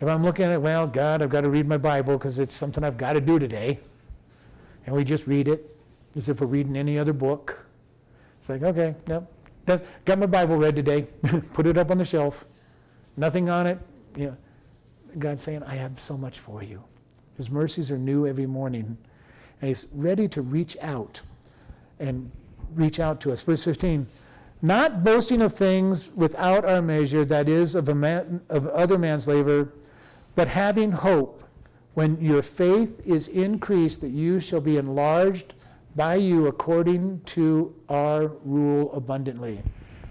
If 0.00 0.06
I'm 0.06 0.22
looking 0.22 0.44
at 0.44 0.52
it, 0.52 0.62
well, 0.62 0.86
God, 0.86 1.20
I've 1.22 1.30
got 1.30 1.40
to 1.40 1.48
read 1.48 1.66
my 1.66 1.78
Bible 1.78 2.16
because 2.16 2.38
it's 2.38 2.54
something 2.54 2.84
I've 2.84 2.96
got 2.96 3.14
to 3.14 3.20
do 3.20 3.40
today, 3.40 3.80
and 4.86 4.94
we 4.94 5.02
just 5.02 5.26
read 5.26 5.48
it 5.48 5.76
as 6.14 6.28
if 6.28 6.40
we're 6.40 6.46
reading 6.46 6.76
any 6.76 6.96
other 6.96 7.12
book. 7.12 7.66
It's 8.38 8.48
like, 8.48 8.62
okay, 8.62 8.94
yep, 9.08 9.28
got 10.04 10.18
my 10.18 10.26
Bible 10.26 10.56
read 10.56 10.76
today, 10.76 11.02
put 11.52 11.66
it 11.66 11.76
up 11.76 11.90
on 11.90 11.98
the 11.98 12.04
shelf, 12.04 12.46
nothing 13.16 13.50
on 13.50 13.66
it. 13.66 13.78
Yeah. 14.14 14.34
God's 15.18 15.42
saying, 15.42 15.64
I 15.64 15.74
have 15.74 15.98
so 15.98 16.16
much 16.16 16.38
for 16.38 16.62
you. 16.62 16.84
His 17.36 17.50
mercies 17.50 17.90
are 17.90 17.98
new 17.98 18.26
every 18.26 18.46
morning, 18.46 18.96
and 19.60 19.68
He's 19.68 19.88
ready 19.92 20.28
to 20.28 20.42
reach 20.42 20.76
out 20.80 21.22
and 21.98 22.30
reach 22.74 23.00
out 23.00 23.20
to 23.22 23.32
us. 23.32 23.42
Verse 23.42 23.64
15, 23.64 24.06
not 24.60 25.04
boasting 25.04 25.42
of 25.42 25.52
things 25.52 26.10
without 26.14 26.64
our 26.64 26.82
measure, 26.82 27.24
that 27.24 27.48
is, 27.48 27.74
of, 27.74 27.94
man, 27.94 28.40
of 28.48 28.66
other 28.68 28.98
man's 28.98 29.28
labor, 29.28 29.72
but 30.34 30.48
having 30.48 30.92
hope 30.92 31.42
when 31.94 32.20
your 32.20 32.42
faith 32.42 33.04
is 33.06 33.28
increased, 33.28 34.00
that 34.00 34.10
you 34.10 34.38
shall 34.38 34.60
be 34.60 34.76
enlarged 34.76 35.54
by 35.96 36.14
you 36.14 36.46
according 36.46 37.20
to 37.22 37.74
our 37.88 38.28
rule 38.44 38.92
abundantly. 38.92 39.60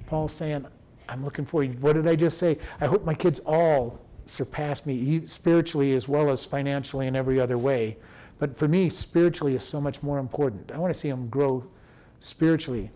Paul's 0.05 0.33
saying, 0.33 0.65
I'm 1.07 1.23
looking 1.23 1.45
for 1.45 1.63
you. 1.63 1.71
What 1.79 1.93
did 1.93 2.07
I 2.07 2.15
just 2.15 2.37
say? 2.37 2.57
I 2.81 2.87
hope 2.87 3.05
my 3.05 3.13
kids 3.13 3.39
all 3.39 4.01
surpass 4.25 4.85
me 4.85 5.25
spiritually 5.27 5.95
as 5.95 6.07
well 6.07 6.29
as 6.29 6.43
financially 6.43 7.07
in 7.07 7.15
every 7.15 7.39
other 7.39 7.57
way. 7.57 7.97
But 8.39 8.57
for 8.57 8.67
me, 8.67 8.89
spiritually 8.89 9.55
is 9.55 9.63
so 9.63 9.79
much 9.79 10.03
more 10.03 10.19
important. 10.19 10.71
I 10.71 10.77
want 10.77 10.93
to 10.93 10.99
see 10.99 11.09
them 11.09 11.29
grow 11.29 11.65
spiritually. 12.19 12.91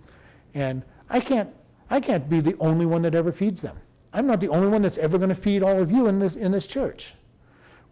And 0.53 0.83
I 1.09 1.19
can't, 1.19 1.49
I 1.89 1.99
can't 1.99 2.29
be 2.29 2.39
the 2.39 2.55
only 2.59 2.85
one 2.85 3.01
that 3.03 3.15
ever 3.15 3.31
feeds 3.31 3.61
them. 3.61 3.77
I'm 4.13 4.27
not 4.27 4.41
the 4.41 4.49
only 4.49 4.67
one 4.67 4.81
that's 4.81 4.97
ever 4.97 5.17
going 5.17 5.29
to 5.29 5.35
feed 5.35 5.63
all 5.63 5.79
of 5.79 5.91
you 5.91 6.07
in 6.07 6.19
this, 6.19 6.35
in 6.35 6.51
this 6.51 6.67
church. 6.67 7.13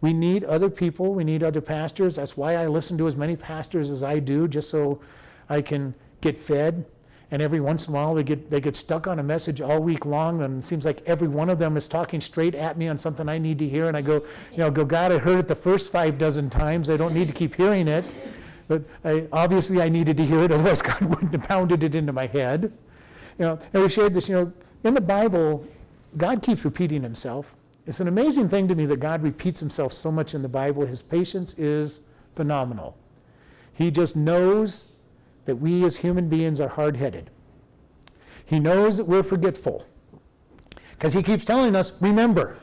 We 0.00 0.12
need 0.12 0.44
other 0.44 0.70
people. 0.70 1.14
We 1.14 1.24
need 1.24 1.42
other 1.42 1.60
pastors. 1.60 2.16
That's 2.16 2.36
why 2.36 2.56
I 2.56 2.66
listen 2.66 2.96
to 2.98 3.06
as 3.06 3.16
many 3.16 3.36
pastors 3.36 3.90
as 3.90 4.02
I 4.02 4.18
do, 4.18 4.48
just 4.48 4.70
so 4.70 5.00
I 5.48 5.60
can 5.62 5.94
get 6.20 6.38
fed. 6.38 6.86
And 7.32 7.40
every 7.40 7.60
once 7.60 7.86
in 7.86 7.94
a 7.94 7.96
while, 7.96 8.14
they 8.14 8.24
get, 8.24 8.50
they 8.50 8.60
get 8.60 8.74
stuck 8.74 9.06
on 9.06 9.20
a 9.20 9.22
message 9.22 9.60
all 9.60 9.80
week 9.80 10.04
long, 10.04 10.42
and 10.42 10.58
it 10.58 10.66
seems 10.66 10.84
like 10.84 11.00
every 11.06 11.28
one 11.28 11.48
of 11.48 11.58
them 11.58 11.76
is 11.76 11.86
talking 11.86 12.20
straight 12.20 12.56
at 12.56 12.76
me 12.76 12.88
on 12.88 12.98
something 12.98 13.28
I 13.28 13.38
need 13.38 13.58
to 13.60 13.68
hear. 13.68 13.86
And 13.86 13.96
I 13.96 14.02
go, 14.02 14.24
you 14.50 14.58
know, 14.58 14.70
go, 14.70 14.84
God, 14.84 15.12
I 15.12 15.18
heard 15.18 15.38
it 15.38 15.48
the 15.48 15.54
first 15.54 15.92
five 15.92 16.18
dozen 16.18 16.50
times. 16.50 16.90
I 16.90 16.96
don't 16.96 17.14
need 17.14 17.28
to 17.28 17.34
keep 17.34 17.54
hearing 17.54 17.86
it. 17.86 18.12
But 18.70 18.84
I, 19.04 19.26
obviously, 19.32 19.82
I 19.82 19.88
needed 19.88 20.16
to 20.18 20.24
hear 20.24 20.42
it, 20.42 20.52
otherwise, 20.52 20.80
God 20.80 21.00
wouldn't 21.00 21.32
have 21.32 21.42
pounded 21.42 21.82
it 21.82 21.96
into 21.96 22.12
my 22.12 22.28
head. 22.28 22.72
You 23.36 23.44
know, 23.44 23.58
and 23.72 23.82
we 23.82 23.88
shared 23.88 24.14
this, 24.14 24.28
you 24.28 24.36
know, 24.36 24.52
in 24.84 24.94
the 24.94 25.00
Bible, 25.00 25.66
God 26.16 26.40
keeps 26.40 26.64
repeating 26.64 27.02
himself. 27.02 27.56
It's 27.84 27.98
an 27.98 28.06
amazing 28.06 28.48
thing 28.48 28.68
to 28.68 28.76
me 28.76 28.86
that 28.86 29.00
God 29.00 29.24
repeats 29.24 29.58
himself 29.58 29.92
so 29.92 30.12
much 30.12 30.34
in 30.36 30.42
the 30.42 30.48
Bible. 30.48 30.86
His 30.86 31.02
patience 31.02 31.58
is 31.58 32.02
phenomenal. 32.36 32.96
He 33.72 33.90
just 33.90 34.14
knows 34.14 34.92
that 35.46 35.56
we 35.56 35.84
as 35.84 35.96
human 35.96 36.28
beings 36.28 36.60
are 36.60 36.68
hard 36.68 36.96
headed. 36.96 37.28
He 38.44 38.60
knows 38.60 38.98
that 38.98 39.04
we're 39.04 39.24
forgetful. 39.24 39.84
Because 40.92 41.12
he 41.12 41.24
keeps 41.24 41.44
telling 41.44 41.74
us, 41.74 41.90
remember, 42.00 42.56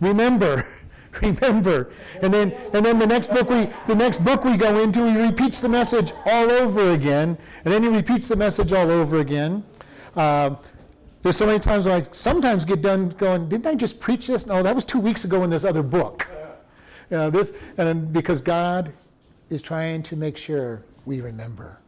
remember, 0.00 0.66
remember. 1.22 1.90
And 2.22 2.32
then 2.32 2.52
and 2.72 2.84
then 2.84 2.98
the 2.98 3.06
next 3.06 3.32
book 3.32 3.50
we 3.50 3.68
the 3.86 3.94
next 3.94 4.24
book 4.24 4.44
we 4.44 4.56
go 4.56 4.78
into, 4.80 5.10
he 5.10 5.20
repeats 5.20 5.60
the 5.60 5.68
message 5.68 6.12
all 6.26 6.50
over 6.50 6.92
again. 6.92 7.38
And 7.64 7.72
then 7.72 7.82
he 7.82 7.88
repeats 7.88 8.28
the 8.28 8.36
message 8.36 8.72
all 8.72 8.90
over 8.90 9.20
again. 9.20 9.64
Uh, 10.14 10.56
there's 11.22 11.36
so 11.36 11.46
many 11.46 11.58
times 11.58 11.86
when 11.86 12.02
I 12.02 12.06
sometimes 12.12 12.64
get 12.64 12.82
done 12.82 13.08
going, 13.08 13.48
didn't 13.48 13.66
I 13.66 13.74
just 13.74 13.98
preach 13.98 14.28
this? 14.28 14.46
No, 14.46 14.62
that 14.62 14.74
was 14.74 14.84
two 14.84 15.00
weeks 15.00 15.24
ago 15.24 15.42
in 15.42 15.50
this 15.50 15.64
other 15.64 15.82
book. 15.82 16.28
You 17.10 17.16
know, 17.16 17.30
this, 17.30 17.52
and 17.76 17.88
then 17.88 18.12
because 18.12 18.40
God 18.40 18.92
is 19.50 19.62
trying 19.62 20.02
to 20.04 20.16
make 20.16 20.36
sure 20.36 20.84
we 21.04 21.20
remember. 21.20 21.78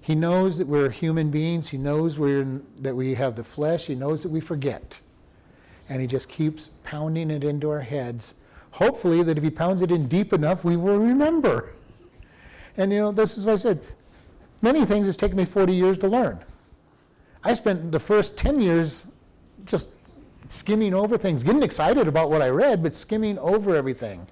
He 0.00 0.14
knows 0.14 0.56
that 0.58 0.66
we're 0.66 0.90
human 0.90 1.30
beings. 1.30 1.68
He 1.68 1.76
knows 1.76 2.18
we're 2.18 2.42
in, 2.42 2.66
that 2.78 2.94
we 2.94 3.14
have 3.14 3.36
the 3.36 3.44
flesh. 3.44 3.86
He 3.86 3.94
knows 3.94 4.22
that 4.22 4.30
we 4.30 4.40
forget. 4.40 5.00
And 5.88 6.00
he 6.00 6.06
just 6.06 6.28
keeps 6.28 6.68
pounding 6.84 7.30
it 7.30 7.44
into 7.44 7.70
our 7.70 7.80
heads. 7.80 8.34
Hopefully, 8.72 9.22
that 9.22 9.36
if 9.36 9.42
he 9.42 9.50
pounds 9.50 9.82
it 9.82 9.90
in 9.90 10.08
deep 10.08 10.32
enough, 10.32 10.64
we 10.64 10.76
will 10.76 10.98
remember. 10.98 11.70
And 12.76 12.92
you 12.92 12.98
know, 12.98 13.12
this 13.12 13.36
is 13.36 13.44
what 13.44 13.54
I 13.54 13.56
said. 13.56 13.80
Many 14.62 14.84
things 14.84 15.08
it's 15.08 15.16
taken 15.16 15.36
me 15.36 15.44
40 15.44 15.72
years 15.72 15.98
to 15.98 16.08
learn. 16.08 16.38
I 17.44 17.54
spent 17.54 17.92
the 17.92 18.00
first 18.00 18.36
10 18.36 18.60
years 18.60 19.06
just 19.64 19.90
skimming 20.48 20.94
over 20.94 21.16
things, 21.16 21.42
getting 21.42 21.62
excited 21.62 22.08
about 22.08 22.30
what 22.30 22.42
I 22.42 22.48
read, 22.48 22.82
but 22.82 22.94
skimming 22.94 23.38
over 23.38 23.76
everything. 23.76 24.26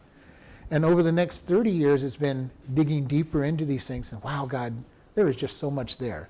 And 0.71 0.85
over 0.85 1.03
the 1.03 1.13
next 1.13 1.47
30 1.47 1.71
years, 1.71 2.03
it's 2.03 2.17
been 2.17 2.51
digging 2.75 3.07
deeper 3.07 3.45
into 3.45 3.65
these 3.65 3.87
things. 3.87 4.13
And 4.13 4.23
wow, 4.23 4.47
God, 4.47 4.75
there 5.15 5.29
is 5.29 5.37
just 5.37 5.59
so 5.59 5.71
much 5.71 5.99
there. 5.99 6.29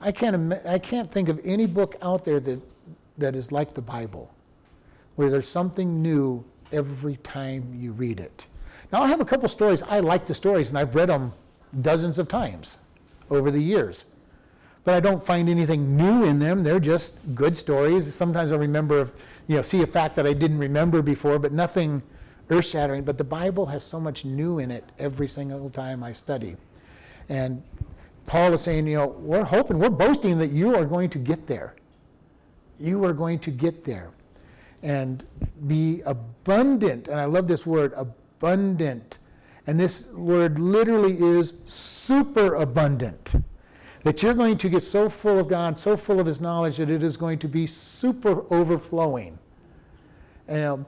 I 0.00 0.10
can't, 0.10 0.52
I 0.66 0.78
can't 0.78 1.10
think 1.10 1.28
of 1.28 1.40
any 1.44 1.66
book 1.66 1.96
out 2.02 2.24
there 2.24 2.40
that, 2.40 2.60
that 3.18 3.36
is 3.36 3.52
like 3.52 3.74
the 3.74 3.82
Bible, 3.82 4.32
where 5.16 5.30
there's 5.30 5.48
something 5.48 6.02
new 6.02 6.44
every 6.72 7.16
time 7.16 7.76
you 7.78 7.92
read 7.92 8.20
it. 8.20 8.46
Now, 8.92 9.02
I 9.02 9.08
have 9.08 9.20
a 9.20 9.24
couple 9.24 9.48
stories. 9.48 9.82
I 9.82 10.00
like 10.00 10.26
the 10.26 10.34
stories, 10.34 10.68
and 10.68 10.78
I've 10.78 10.94
read 10.94 11.08
them 11.08 11.32
dozens 11.80 12.18
of 12.18 12.28
times 12.28 12.78
over 13.30 13.50
the 13.50 13.60
years. 13.60 14.04
But 14.84 14.94
I 14.94 15.00
don't 15.00 15.22
find 15.22 15.48
anything 15.48 15.96
new 15.96 16.24
in 16.24 16.38
them. 16.38 16.62
They're 16.64 16.80
just 16.80 17.16
good 17.34 17.56
stories. 17.56 18.12
Sometimes 18.12 18.52
I 18.52 18.56
remember, 18.56 19.08
you 19.46 19.56
know, 19.56 19.62
see 19.62 19.82
a 19.82 19.86
fact 19.86 20.16
that 20.16 20.26
I 20.26 20.32
didn't 20.32 20.58
remember 20.58 21.02
before, 21.02 21.38
but 21.38 21.52
nothing 21.52 22.02
earth 22.50 22.66
shattering. 22.66 23.04
But 23.04 23.16
the 23.16 23.24
Bible 23.24 23.64
has 23.66 23.84
so 23.84 24.00
much 24.00 24.24
new 24.24 24.58
in 24.58 24.70
it 24.70 24.84
every 24.98 25.28
single 25.28 25.70
time 25.70 26.02
I 26.02 26.12
study. 26.12 26.56
And 27.28 27.62
Paul 28.26 28.52
is 28.52 28.60
saying, 28.60 28.86
you 28.86 28.96
know, 28.96 29.06
we're 29.06 29.44
hoping, 29.44 29.78
we're 29.78 29.88
boasting 29.88 30.38
that 30.38 30.50
you 30.50 30.74
are 30.74 30.84
going 30.84 31.08
to 31.10 31.18
get 31.18 31.46
there. 31.46 31.76
You 32.80 33.04
are 33.04 33.12
going 33.12 33.38
to 33.40 33.50
get 33.50 33.84
there 33.84 34.10
and 34.82 35.24
be 35.66 36.02
abundant. 36.04 37.08
And 37.08 37.20
I 37.20 37.24
love 37.24 37.48
this 37.48 37.66
word, 37.66 37.92
abundant. 37.96 39.18
And 39.66 39.78
this 39.78 40.12
word 40.12 40.58
literally 40.58 41.16
is 41.18 41.54
super 41.64 42.56
abundant. 42.56 43.34
That 44.02 44.22
you're 44.22 44.34
going 44.34 44.58
to 44.58 44.68
get 44.68 44.82
so 44.82 45.08
full 45.08 45.38
of 45.38 45.46
God, 45.46 45.78
so 45.78 45.96
full 45.96 46.18
of 46.18 46.26
His 46.26 46.40
knowledge, 46.40 46.78
that 46.78 46.90
it 46.90 47.04
is 47.04 47.16
going 47.16 47.38
to 47.38 47.48
be 47.48 47.66
super 47.66 48.44
overflowing. 48.52 49.38
And 50.48 50.84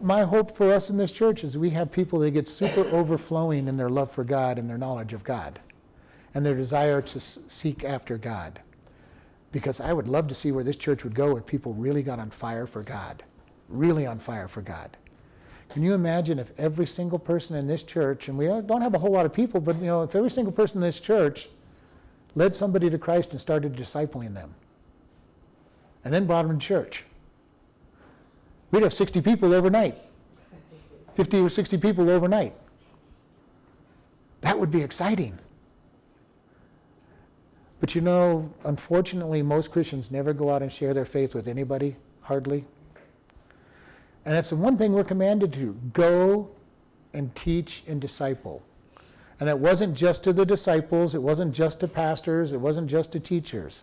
my 0.00 0.22
hope 0.22 0.50
for 0.56 0.72
us 0.72 0.90
in 0.90 0.96
this 0.96 1.10
church 1.10 1.42
is 1.42 1.58
we 1.58 1.70
have 1.70 1.90
people 1.90 2.20
that 2.20 2.30
get 2.30 2.48
super 2.48 2.82
overflowing 2.94 3.66
in 3.66 3.76
their 3.76 3.90
love 3.90 4.10
for 4.10 4.22
God 4.22 4.58
and 4.58 4.70
their 4.70 4.78
knowledge 4.78 5.12
of 5.12 5.24
God 5.24 5.58
and 6.34 6.44
their 6.44 6.54
desire 6.54 7.00
to 7.00 7.20
seek 7.20 7.84
after 7.84 8.18
God. 8.18 8.60
Because 9.54 9.78
I 9.78 9.92
would 9.92 10.08
love 10.08 10.26
to 10.26 10.34
see 10.34 10.50
where 10.50 10.64
this 10.64 10.74
church 10.74 11.04
would 11.04 11.14
go 11.14 11.36
if 11.36 11.46
people 11.46 11.74
really 11.74 12.02
got 12.02 12.18
on 12.18 12.30
fire 12.30 12.66
for 12.66 12.82
God, 12.82 13.22
really 13.68 14.04
on 14.04 14.18
fire 14.18 14.48
for 14.48 14.62
God. 14.62 14.96
Can 15.68 15.84
you 15.84 15.94
imagine 15.94 16.40
if 16.40 16.50
every 16.58 16.86
single 16.86 17.20
person 17.20 17.54
in 17.54 17.68
this 17.68 17.84
church, 17.84 18.26
and 18.26 18.36
we 18.36 18.46
don't 18.46 18.82
have 18.82 18.94
a 18.94 18.98
whole 18.98 19.12
lot 19.12 19.26
of 19.26 19.32
people, 19.32 19.60
but 19.60 19.76
you 19.76 19.86
know, 19.86 20.02
if 20.02 20.16
every 20.16 20.28
single 20.28 20.52
person 20.52 20.78
in 20.78 20.82
this 20.82 20.98
church 20.98 21.48
led 22.34 22.52
somebody 22.52 22.90
to 22.90 22.98
Christ 22.98 23.30
and 23.30 23.40
started 23.40 23.76
discipling 23.76 24.34
them, 24.34 24.56
and 26.04 26.12
then 26.12 26.26
brought 26.26 26.48
them 26.48 26.58
to 26.58 26.66
church, 26.66 27.04
we'd 28.72 28.82
have 28.82 28.92
60 28.92 29.20
people 29.20 29.54
overnight, 29.54 29.94
50 31.12 31.38
or 31.38 31.48
60 31.48 31.78
people 31.78 32.10
overnight. 32.10 32.54
That 34.40 34.58
would 34.58 34.72
be 34.72 34.82
exciting. 34.82 35.38
But 37.84 37.94
you 37.94 38.00
know, 38.00 38.50
unfortunately, 38.64 39.42
most 39.42 39.70
Christians 39.70 40.10
never 40.10 40.32
go 40.32 40.50
out 40.50 40.62
and 40.62 40.72
share 40.72 40.94
their 40.94 41.04
faith 41.04 41.34
with 41.34 41.46
anybody, 41.46 41.96
hardly. 42.22 42.64
And 44.24 44.34
that's 44.34 44.48
the 44.48 44.56
one 44.56 44.78
thing 44.78 44.94
we're 44.94 45.04
commanded 45.04 45.52
to 45.52 45.78
go 45.92 46.48
and 47.12 47.34
teach 47.34 47.82
and 47.86 48.00
disciple. 48.00 48.62
And 49.38 49.46
that 49.50 49.58
wasn't 49.58 49.98
just 49.98 50.24
to 50.24 50.32
the 50.32 50.46
disciples, 50.46 51.14
it 51.14 51.20
wasn't 51.20 51.54
just 51.54 51.80
to 51.80 51.86
pastors, 51.86 52.54
it 52.54 52.56
wasn't 52.56 52.88
just 52.88 53.12
to 53.12 53.20
teachers. 53.20 53.82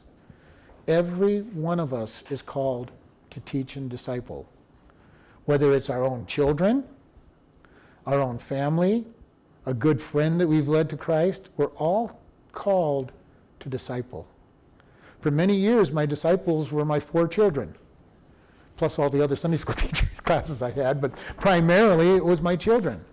Every 0.88 1.42
one 1.42 1.80
of 1.80 1.94
us 1.94 2.24
is 2.32 2.42
called 2.42 2.90
to 3.30 3.40
teach 3.42 3.76
and 3.76 3.88
disciple, 3.88 4.50
whether 5.46 5.76
it's 5.76 5.92
our 5.92 6.04
own 6.04 6.26
children, 6.26 6.86
our 8.08 8.20
own 8.20 8.40
family, 8.40 9.06
a 9.68 9.76
good 9.76 10.02
friend 10.02 10.42
that 10.42 10.48
we've 10.48 10.68
led 10.68 10.90
to 10.90 10.98
Christ. 10.98 11.52
We're 11.56 11.68
all 11.76 12.20
called 12.52 13.12
to 13.62 13.70
disciple. 13.70 14.28
For 15.20 15.32
many 15.32 15.56
years, 15.56 15.92
my 15.92 16.06
disciples 16.06 16.72
were 16.72 16.86
my 16.86 17.00
four 17.00 17.28
children, 17.28 17.76
plus 18.76 19.00
all 19.00 19.10
the 19.10 19.24
other 19.24 19.36
Sunday 19.36 19.58
school 19.58 19.76
classes 20.24 20.62
I 20.62 20.72
had, 20.72 21.00
but 21.00 21.14
primarily 21.38 22.16
it 22.16 22.26
was 22.26 22.42
my 22.42 22.56
children. 22.56 23.04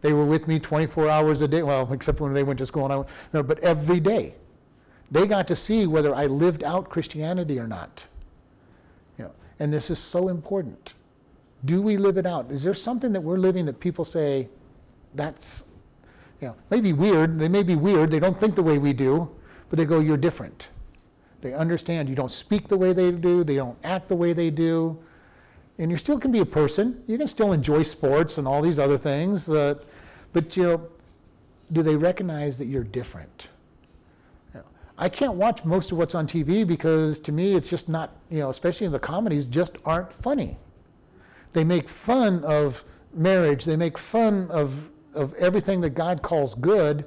They 0.00 0.12
were 0.12 0.24
with 0.24 0.48
me 0.48 0.58
24 0.58 1.08
hours 1.08 1.42
a 1.42 1.48
day, 1.48 1.62
well, 1.62 1.92
except 1.92 2.20
when 2.20 2.32
they 2.32 2.42
went 2.42 2.58
to 2.58 2.66
school, 2.66 2.84
and 2.84 2.92
I, 2.92 2.96
went, 2.96 3.08
no, 3.32 3.42
but 3.42 3.58
every 3.60 4.00
day. 4.00 4.34
They 5.10 5.26
got 5.26 5.48
to 5.48 5.56
see 5.56 5.86
whether 5.86 6.14
I 6.14 6.26
lived 6.26 6.62
out 6.62 6.88
Christianity 6.88 7.58
or 7.58 7.66
not. 7.66 8.06
You 9.18 9.24
know, 9.24 9.32
and 9.58 9.72
this 9.72 9.90
is 9.90 9.98
so 9.98 10.28
important. 10.28 10.94
Do 11.64 11.82
we 11.82 11.96
live 11.96 12.16
it 12.16 12.26
out? 12.26 12.50
Is 12.52 12.62
there 12.62 12.74
something 12.74 13.12
that 13.12 13.20
we're 13.20 13.36
living 13.36 13.66
that 13.66 13.80
people 13.80 14.04
say, 14.04 14.48
that's, 15.14 15.64
you 16.40 16.48
know, 16.48 16.56
maybe 16.70 16.92
weird. 16.92 17.38
They 17.38 17.48
may 17.48 17.62
be 17.62 17.74
weird. 17.74 18.10
They 18.10 18.20
don't 18.20 18.38
think 18.38 18.54
the 18.54 18.62
way 18.62 18.78
we 18.78 18.92
do, 18.92 19.28
but 19.70 19.78
they 19.78 19.86
go, 19.86 20.00
you're 20.00 20.16
different. 20.16 20.70
They 21.40 21.54
understand 21.54 22.08
you 22.08 22.14
don't 22.14 22.30
speak 22.30 22.68
the 22.68 22.76
way 22.76 22.92
they 22.92 23.10
do, 23.10 23.44
they 23.44 23.54
don't 23.54 23.78
act 23.82 24.08
the 24.08 24.16
way 24.16 24.32
they 24.34 24.50
do. 24.50 24.98
And 25.78 25.90
you 25.90 25.96
still 25.96 26.18
can 26.18 26.30
be 26.30 26.40
a 26.40 26.44
person. 26.46 27.02
You 27.06 27.16
can 27.16 27.26
still 27.26 27.54
enjoy 27.54 27.84
sports 27.84 28.36
and 28.36 28.46
all 28.46 28.60
these 28.60 28.78
other 28.78 28.98
things. 28.98 29.48
Uh, 29.48 29.76
but 30.34 30.54
you 30.54 30.62
know, 30.64 30.88
do 31.72 31.82
they 31.82 31.96
recognize 31.96 32.58
that 32.58 32.66
you're 32.66 32.84
different? 32.84 33.48
You 34.52 34.60
know, 34.60 34.66
I 34.98 35.08
can't 35.08 35.36
watch 35.36 35.64
most 35.64 35.90
of 35.90 35.96
what's 35.96 36.14
on 36.14 36.26
TV 36.26 36.66
because 36.66 37.18
to 37.20 37.32
me 37.32 37.54
it's 37.54 37.70
just 37.70 37.88
not, 37.88 38.14
you 38.28 38.40
know, 38.40 38.50
especially 38.50 38.86
in 38.86 38.92
the 38.92 38.98
comedies, 38.98 39.46
just 39.46 39.78
aren't 39.86 40.12
funny. 40.12 40.58
They 41.54 41.64
make 41.64 41.88
fun 41.88 42.44
of 42.44 42.84
marriage, 43.14 43.64
they 43.64 43.76
make 43.76 43.96
fun 43.96 44.48
of, 44.50 44.90
of 45.14 45.32
everything 45.34 45.80
that 45.80 45.90
God 45.90 46.20
calls 46.20 46.54
good. 46.56 47.06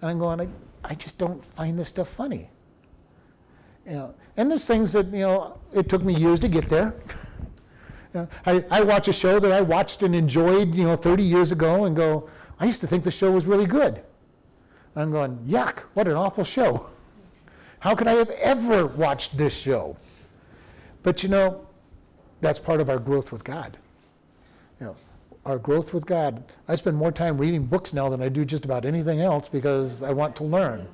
And 0.00 0.10
I'm 0.10 0.18
going, 0.18 0.50
I, 0.84 0.94
just 0.94 1.18
don't 1.18 1.44
find 1.44 1.78
this 1.78 1.88
stuff 1.88 2.08
funny. 2.08 2.50
You 3.86 3.92
know, 3.92 4.14
and 4.36 4.50
there's 4.50 4.64
things 4.64 4.92
that, 4.92 5.06
you 5.06 5.20
know, 5.20 5.58
it 5.72 5.88
took 5.88 6.02
me 6.02 6.14
years 6.14 6.40
to 6.40 6.48
get 6.48 6.68
there. 6.68 6.94
You 8.12 8.22
know, 8.22 8.28
I, 8.44 8.64
I 8.72 8.82
watch 8.82 9.06
a 9.06 9.12
show 9.12 9.38
that 9.38 9.52
I 9.52 9.60
watched 9.60 10.02
and 10.02 10.16
enjoyed, 10.16 10.74
you 10.74 10.82
know, 10.82 10.96
30 10.96 11.22
years 11.22 11.52
ago 11.52 11.84
and 11.84 11.94
go, 11.94 12.28
I 12.58 12.64
used 12.64 12.80
to 12.80 12.88
think 12.88 13.04
the 13.04 13.10
show 13.12 13.30
was 13.30 13.46
really 13.46 13.66
good. 13.66 14.02
I'm 14.96 15.12
going, 15.12 15.38
yuck, 15.46 15.84
what 15.94 16.08
an 16.08 16.14
awful 16.14 16.42
show. 16.42 16.86
How 17.78 17.94
could 17.94 18.08
I 18.08 18.14
have 18.14 18.30
ever 18.30 18.86
watched 18.86 19.38
this 19.38 19.56
show? 19.56 19.96
But 21.02 21.22
you 21.22 21.28
know, 21.28 21.66
that's 22.40 22.58
part 22.58 22.80
of 22.80 22.90
our 22.90 22.98
growth 22.98 23.32
with 23.32 23.44
God. 23.44 23.78
You 24.80 24.86
know, 24.86 24.96
our 25.46 25.58
growth 25.58 25.94
with 25.94 26.06
God. 26.06 26.44
I 26.68 26.74
spend 26.74 26.96
more 26.96 27.12
time 27.12 27.38
reading 27.38 27.64
books 27.64 27.92
now 27.92 28.08
than 28.08 28.22
I 28.22 28.28
do 28.28 28.44
just 28.44 28.64
about 28.64 28.84
anything 28.84 29.20
else 29.20 29.48
because 29.48 30.02
I 30.02 30.12
want 30.12 30.36
to 30.36 30.44
learn. 30.44 30.86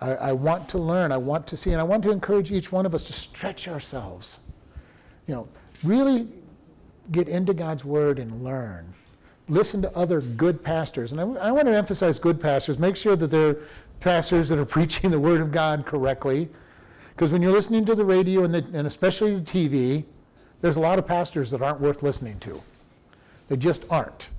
I, 0.00 0.14
I 0.14 0.32
want 0.32 0.68
to 0.70 0.78
learn. 0.78 1.12
I 1.12 1.16
want 1.16 1.46
to 1.48 1.56
see, 1.56 1.72
and 1.72 1.80
I 1.80 1.84
want 1.84 2.02
to 2.04 2.10
encourage 2.10 2.52
each 2.52 2.70
one 2.70 2.86
of 2.86 2.94
us 2.94 3.04
to 3.04 3.12
stretch 3.12 3.68
ourselves. 3.68 4.40
You 5.26 5.34
know, 5.34 5.48
really 5.84 6.28
get 7.10 7.28
into 7.28 7.54
God's 7.54 7.84
Word 7.84 8.18
and 8.18 8.42
learn. 8.44 8.92
Listen 9.48 9.80
to 9.82 9.96
other 9.96 10.20
good 10.20 10.62
pastors. 10.62 11.12
And 11.12 11.20
I, 11.20 11.48
I 11.48 11.52
want 11.52 11.66
to 11.66 11.76
emphasize 11.76 12.18
good 12.18 12.40
pastors. 12.40 12.78
Make 12.78 12.96
sure 12.96 13.16
that 13.16 13.30
they're 13.30 13.56
pastors 14.00 14.48
that 14.50 14.58
are 14.58 14.64
preaching 14.76 15.10
the 15.10 15.20
Word 15.20 15.40
of 15.40 15.50
God 15.50 15.86
correctly. 15.86 16.48
Because 17.14 17.32
when 17.32 17.42
you're 17.42 17.52
listening 17.52 17.84
to 17.86 17.94
the 17.94 18.04
radio 18.04 18.44
and, 18.44 18.54
the, 18.54 18.64
and 18.72 18.86
especially 18.86 19.34
the 19.34 19.40
TV, 19.40 20.04
there's 20.60 20.76
a 20.76 20.80
lot 20.80 20.98
of 20.98 21.06
pastors 21.06 21.50
that 21.50 21.62
aren't 21.62 21.80
worth 21.80 22.02
listening 22.02 22.38
to. 22.40 22.60
They 23.48 23.56
just 23.56 23.84
aren't. 23.90 24.30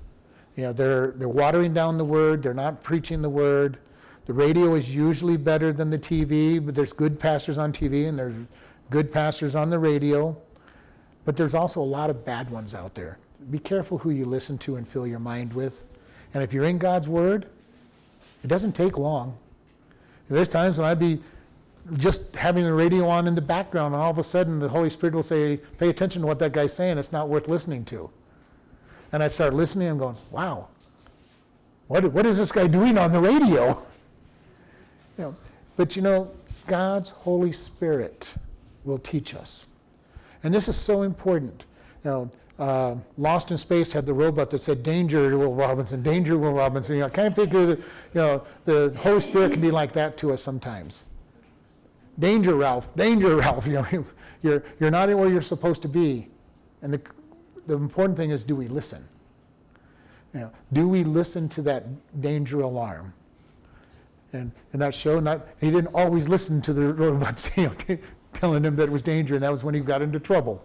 You 0.56 0.64
know, 0.64 0.72
they're, 0.72 1.12
they're 1.12 1.28
watering 1.28 1.72
down 1.72 1.98
the 1.98 2.04
Word, 2.04 2.42
they're 2.42 2.54
not 2.54 2.82
preaching 2.82 3.22
the 3.22 3.30
Word. 3.30 3.78
The 4.26 4.32
radio 4.34 4.74
is 4.74 4.94
usually 4.94 5.36
better 5.36 5.72
than 5.72 5.90
the 5.90 5.98
TV, 5.98 6.64
but 6.64 6.74
there's 6.74 6.92
good 6.92 7.18
pastors 7.18 7.58
on 7.58 7.72
TV 7.72 8.08
and 8.08 8.18
there's 8.18 8.34
good 8.90 9.12
pastors 9.12 9.56
on 9.56 9.70
the 9.70 9.78
radio. 9.78 10.36
But 11.24 11.36
there's 11.36 11.54
also 11.54 11.80
a 11.80 11.82
lot 11.82 12.10
of 12.10 12.24
bad 12.24 12.50
ones 12.50 12.74
out 12.74 12.94
there. 12.94 13.18
Be 13.50 13.58
careful 13.58 13.98
who 13.98 14.10
you 14.10 14.26
listen 14.26 14.58
to 14.58 14.76
and 14.76 14.86
fill 14.86 15.06
your 15.06 15.18
mind 15.18 15.52
with. 15.52 15.84
And 16.34 16.42
if 16.42 16.52
you're 16.52 16.66
in 16.66 16.78
God's 16.78 17.08
Word, 17.08 17.46
it 18.44 18.48
doesn't 18.48 18.72
take 18.72 18.98
long. 18.98 19.36
There's 20.28 20.48
times 20.48 20.78
when 20.78 20.86
I'd 20.86 20.98
be 20.98 21.20
just 21.94 22.34
having 22.36 22.64
the 22.64 22.72
radio 22.72 23.08
on 23.08 23.26
in 23.26 23.34
the 23.34 23.40
background, 23.40 23.94
and 23.94 24.02
all 24.02 24.10
of 24.10 24.18
a 24.18 24.24
sudden 24.24 24.58
the 24.58 24.68
Holy 24.68 24.90
Spirit 24.90 25.14
will 25.14 25.22
say, 25.22 25.58
Pay 25.78 25.88
attention 25.88 26.22
to 26.22 26.26
what 26.26 26.38
that 26.38 26.52
guy's 26.52 26.72
saying, 26.74 26.98
it's 26.98 27.12
not 27.12 27.28
worth 27.28 27.48
listening 27.48 27.84
to. 27.86 28.10
And 29.12 29.22
I 29.22 29.28
start 29.28 29.54
listening 29.54 29.88
and 29.88 29.98
going, 29.98 30.16
Wow, 30.30 30.68
what, 31.88 32.04
what 32.12 32.26
is 32.26 32.38
this 32.38 32.52
guy 32.52 32.66
doing 32.66 32.98
on 32.98 33.12
the 33.12 33.20
radio? 33.20 33.82
You 35.18 35.26
know, 35.26 35.36
but 35.76 35.96
you 35.96 36.02
know, 36.02 36.30
God's 36.66 37.10
Holy 37.10 37.52
Spirit 37.52 38.34
will 38.84 38.98
teach 38.98 39.34
us. 39.34 39.66
And 40.42 40.54
this 40.54 40.66
is 40.66 40.76
so 40.76 41.02
important. 41.02 41.66
You 42.04 42.10
know, 42.10 42.30
uh, 42.58 42.96
Lost 43.18 43.50
in 43.50 43.58
Space 43.58 43.92
had 43.92 44.06
the 44.06 44.12
robot 44.12 44.50
that 44.50 44.60
said, 44.60 44.82
Danger, 44.82 45.36
Will 45.36 45.54
Robinson, 45.54 46.02
danger, 46.02 46.38
Will 46.38 46.52
Robinson. 46.52 46.96
You 46.96 47.00
know, 47.00 47.06
I 47.06 47.10
kind 47.10 47.28
of 47.28 47.34
figure 47.34 47.66
that, 47.66 47.78
you 47.78 47.84
know, 48.14 48.42
the 48.64 48.94
Holy 48.98 49.20
Spirit 49.20 49.52
can 49.52 49.60
be 49.60 49.70
like 49.70 49.92
that 49.92 50.16
to 50.18 50.32
us 50.32 50.42
sometimes. 50.42 51.04
Danger, 52.20 52.54
Ralph, 52.54 52.94
danger, 52.94 53.36
Ralph. 53.44 53.66
You 53.66 53.72
know, 53.72 54.04
you're, 54.42 54.62
you're 54.78 54.90
not 54.90 55.08
where 55.08 55.28
you're 55.28 55.42
supposed 55.42 55.82
to 55.82 55.88
be. 55.88 56.28
And 56.82 56.94
the, 56.94 57.00
the 57.66 57.74
important 57.74 58.16
thing 58.16 58.30
is, 58.30 58.44
do 58.44 58.54
we 58.54 58.68
listen? 58.68 59.04
You 60.32 60.40
know, 60.40 60.52
do 60.72 60.88
we 60.88 61.02
listen 61.02 61.48
to 61.50 61.62
that 61.62 61.84
danger 62.20 62.60
alarm? 62.60 63.12
And 64.32 64.52
in 64.72 64.78
that 64.80 64.94
show, 64.94 65.18
not, 65.18 65.48
he 65.60 65.70
didn't 65.70 65.92
always 65.92 66.28
listen 66.28 66.62
to 66.62 66.72
the 66.72 66.92
robots 66.94 67.50
you 67.56 67.64
know, 67.64 67.98
telling 68.32 68.64
him 68.64 68.76
that 68.76 68.84
it 68.84 68.92
was 68.92 69.02
danger, 69.02 69.34
and 69.34 69.42
that 69.42 69.50
was 69.50 69.64
when 69.64 69.74
he 69.74 69.80
got 69.80 70.02
into 70.02 70.20
trouble. 70.20 70.62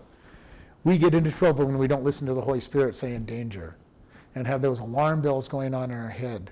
We 0.83 0.99
get 0.99 1.15
into 1.15 1.31
trouble 1.31 1.65
when 1.65 1.79
we 1.79 1.87
don't 1.87 2.03
listen 2.03 2.27
to 2.27 2.35
the 2.35 2.41
Holy 2.41 2.59
Spirit 2.59 2.93
saying 2.93 3.25
danger 3.25 3.75
and 4.35 4.45
have 4.45 4.61
those 4.61 4.79
alarm 4.79 5.21
bells 5.21 5.47
going 5.47 5.73
on 5.73 5.89
in 5.89 5.97
our 5.97 6.09
head. 6.09 6.51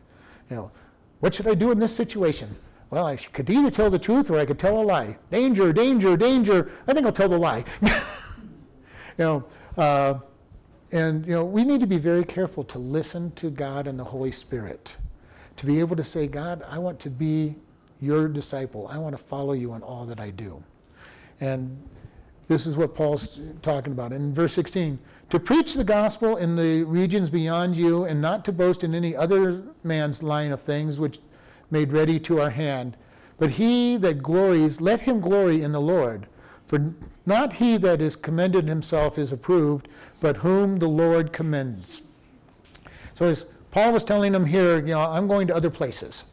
You 0.49 0.55
know, 0.55 0.71
what 1.19 1.35
should 1.35 1.47
I 1.47 1.53
do 1.53 1.71
in 1.71 1.77
this 1.77 1.95
situation? 1.95 2.49
Well, 2.93 3.07
I 3.07 3.15
could 3.15 3.49
either 3.49 3.71
tell 3.71 3.89
the 3.89 3.97
truth 3.97 4.29
or 4.29 4.37
I 4.37 4.45
could 4.45 4.59
tell 4.59 4.79
a 4.79 4.83
lie. 4.83 5.17
Danger, 5.31 5.73
danger, 5.73 6.15
danger. 6.15 6.69
I 6.87 6.93
think 6.93 7.07
I'll 7.07 7.11
tell 7.11 7.27
the 7.27 7.39
lie. 7.39 7.65
you 7.81 7.91
know, 9.17 9.43
uh, 9.77 10.19
and 10.91 11.25
you 11.25 11.31
know, 11.31 11.43
we 11.43 11.63
need 11.63 11.79
to 11.79 11.87
be 11.87 11.97
very 11.97 12.23
careful 12.23 12.63
to 12.65 12.77
listen 12.77 13.31
to 13.31 13.49
God 13.49 13.87
and 13.87 13.97
the 13.97 14.03
Holy 14.03 14.31
Spirit 14.31 14.95
to 15.55 15.65
be 15.65 15.79
able 15.79 15.95
to 15.95 16.03
say, 16.03 16.27
God, 16.27 16.63
I 16.69 16.77
want 16.77 16.99
to 16.99 17.09
be 17.09 17.55
your 17.99 18.27
disciple. 18.27 18.87
I 18.87 18.99
want 18.99 19.17
to 19.17 19.23
follow 19.23 19.53
you 19.53 19.73
in 19.73 19.81
all 19.81 20.05
that 20.05 20.19
I 20.19 20.29
do. 20.29 20.63
And 21.41 21.75
this 22.47 22.67
is 22.67 22.77
what 22.77 22.93
Paul's 22.93 23.39
talking 23.63 23.93
about. 23.93 24.11
In 24.11 24.35
verse 24.35 24.53
16, 24.53 24.99
to 25.31 25.39
preach 25.39 25.73
the 25.73 25.83
gospel 25.83 26.37
in 26.37 26.55
the 26.55 26.83
regions 26.83 27.31
beyond 27.31 27.75
you, 27.75 28.05
and 28.05 28.21
not 28.21 28.45
to 28.45 28.51
boast 28.51 28.83
in 28.83 28.93
any 28.93 29.15
other 29.15 29.63
man's 29.83 30.21
line 30.21 30.51
of 30.51 30.61
things 30.61 30.99
which 30.99 31.17
made 31.73 31.91
ready 31.91 32.19
to 32.21 32.39
our 32.39 32.51
hand. 32.51 32.95
But 33.37 33.51
he 33.51 33.97
that 33.97 34.23
glories, 34.23 34.79
let 34.79 35.01
him 35.01 35.19
glory 35.19 35.61
in 35.61 35.73
the 35.73 35.81
Lord. 35.81 36.27
For 36.65 36.93
not 37.25 37.53
he 37.53 37.75
that 37.77 37.99
is 37.99 38.15
commended 38.15 38.69
himself 38.69 39.17
is 39.17 39.33
approved, 39.33 39.89
but 40.21 40.37
whom 40.37 40.77
the 40.77 40.87
Lord 40.87 41.33
commends. 41.33 42.01
So 43.15 43.25
as 43.25 43.45
Paul 43.71 43.91
was 43.91 44.05
telling 44.05 44.31
them 44.31 44.45
here, 44.45 44.77
you 44.77 44.93
know, 44.93 45.01
I'm 45.01 45.27
going 45.27 45.47
to 45.47 45.55
other 45.55 45.69
places. 45.69 46.23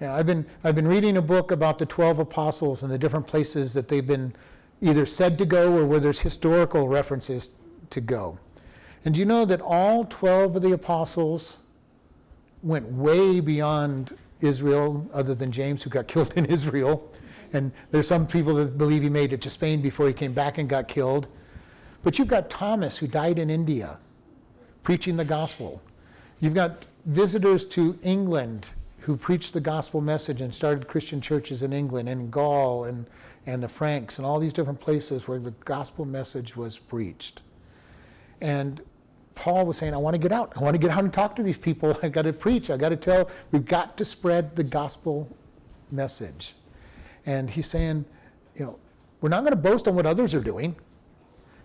Yeah, 0.00 0.14
I've 0.14 0.26
been 0.26 0.46
I've 0.62 0.74
been 0.74 0.86
reading 0.86 1.16
a 1.16 1.22
book 1.22 1.50
about 1.50 1.78
the 1.78 1.86
12 1.86 2.18
apostles 2.20 2.82
and 2.82 2.92
the 2.92 2.98
different 2.98 3.26
places 3.26 3.72
that 3.74 3.88
they've 3.88 4.06
been 4.06 4.34
either 4.80 5.06
said 5.06 5.38
to 5.38 5.46
go 5.46 5.76
or 5.76 5.84
where 5.84 5.98
there's 6.00 6.20
historical 6.20 6.88
references 6.88 7.56
to 7.90 8.00
go. 8.00 8.38
And 9.04 9.14
do 9.14 9.20
you 9.20 9.24
know 9.24 9.44
that 9.44 9.60
all 9.60 10.04
12 10.04 10.56
of 10.56 10.62
the 10.62 10.72
apostles 10.72 11.58
went 12.62 12.90
way 12.92 13.40
beyond 13.40 14.16
Israel, 14.40 15.08
other 15.12 15.34
than 15.34 15.50
James, 15.50 15.82
who 15.82 15.90
got 15.90 16.08
killed 16.08 16.32
in 16.36 16.46
Israel? 16.46 17.12
And 17.52 17.72
there's 17.90 18.06
some 18.06 18.26
people 18.26 18.54
that 18.56 18.76
believe 18.76 19.02
he 19.02 19.08
made 19.08 19.32
it 19.32 19.40
to 19.42 19.50
Spain 19.50 19.80
before 19.80 20.06
he 20.06 20.12
came 20.12 20.32
back 20.32 20.58
and 20.58 20.68
got 20.68 20.86
killed. 20.86 21.28
But 22.02 22.18
you've 22.18 22.28
got 22.28 22.50
Thomas, 22.50 22.98
who 22.98 23.06
died 23.06 23.38
in 23.38 23.50
India, 23.50 23.98
preaching 24.82 25.16
the 25.16 25.24
gospel. 25.24 25.82
You've 26.40 26.54
got 26.54 26.84
visitors 27.06 27.64
to 27.66 27.98
England 28.02 28.68
who 29.00 29.16
preached 29.16 29.54
the 29.54 29.60
gospel 29.60 30.00
message 30.00 30.40
and 30.40 30.54
started 30.54 30.86
Christian 30.86 31.20
churches 31.20 31.62
in 31.62 31.72
England 31.72 32.08
and 32.08 32.30
Gaul 32.30 32.84
and, 32.84 33.06
and 33.46 33.62
the 33.62 33.68
Franks 33.68 34.18
and 34.18 34.26
all 34.26 34.38
these 34.38 34.52
different 34.52 34.80
places 34.80 35.26
where 35.26 35.38
the 35.38 35.52
gospel 35.64 36.04
message 36.04 36.56
was 36.56 36.78
preached. 36.78 37.42
And 38.40 38.82
Paul 39.38 39.66
was 39.66 39.76
saying, 39.76 39.94
I 39.94 39.98
want 39.98 40.14
to 40.14 40.20
get 40.20 40.32
out. 40.32 40.52
I 40.56 40.60
want 40.60 40.74
to 40.74 40.80
get 40.80 40.90
out 40.90 41.04
and 41.04 41.12
talk 41.12 41.36
to 41.36 41.44
these 41.44 41.58
people. 41.58 41.96
I've 42.02 42.10
got 42.10 42.22
to 42.22 42.32
preach. 42.32 42.70
I've 42.70 42.80
got 42.80 42.88
to 42.88 42.96
tell. 42.96 43.30
We've 43.52 43.64
got 43.64 43.96
to 43.98 44.04
spread 44.04 44.56
the 44.56 44.64
gospel 44.64 45.28
message. 45.92 46.54
And 47.24 47.48
he's 47.48 47.66
saying, 47.66 48.04
you 48.56 48.64
know, 48.64 48.78
we're 49.20 49.28
not 49.28 49.44
going 49.44 49.52
to 49.52 49.56
boast 49.56 49.86
on 49.86 49.94
what 49.94 50.06
others 50.06 50.34
are 50.34 50.40
doing. 50.40 50.74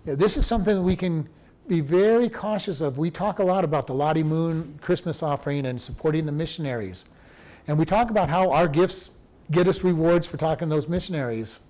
You 0.06 0.12
know, 0.12 0.16
this 0.16 0.38
is 0.38 0.46
something 0.46 0.76
that 0.76 0.84
we 0.84 0.96
can 0.96 1.28
be 1.68 1.80
very 1.80 2.30
cautious 2.30 2.80
of. 2.80 3.00
We 3.00 3.10
talk 3.10 3.40
a 3.40 3.44
lot 3.44 3.64
about 3.64 3.88
the 3.88 3.94
Lottie 3.96 4.22
Moon 4.22 4.78
Christmas 4.80 5.24
offering 5.24 5.66
and 5.66 5.82
supporting 5.82 6.28
the 6.28 6.32
missionaries. 6.32 7.06
And 7.68 7.80
we 7.80 7.86
talk 7.86 8.12
about 8.12 8.30
how 8.30 8.52
our 8.52 8.68
gifts 8.68 9.12
get 9.50 9.68
us 9.68 9.84
rewards 9.84 10.28
for 10.28 10.38
talking 10.38 10.70
to 10.70 10.76
those 10.76 10.88
missionaries, 10.88 11.62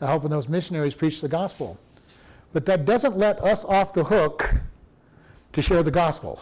helping 0.00 0.30
those 0.30 0.48
missionaries 0.48 0.94
preach 0.94 1.20
the 1.20 1.28
gospel. 1.28 1.78
But 2.52 2.66
that 2.66 2.86
doesn't 2.86 3.16
let 3.16 3.40
us 3.40 3.64
off 3.64 3.94
the 3.94 4.02
hook 4.02 4.52
to 5.54 5.62
share 5.62 5.82
the 5.82 5.90
gospel. 5.90 6.40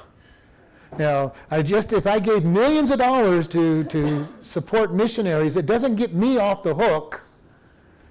Know, 0.99 1.33
I 1.51 1.63
just 1.63 1.93
if 1.93 2.07
I 2.07 2.19
gave 2.19 2.45
millions 2.45 2.91
of 2.91 2.99
dollars 2.99 3.47
to, 3.49 3.85
to 3.85 4.29
support 4.43 4.93
missionaries, 4.93 5.57
it 5.57 5.65
doesn't 5.65 5.97
get 5.97 6.13
me 6.13 6.37
off 6.37 6.63
the 6.63 6.75
hook 6.75 7.25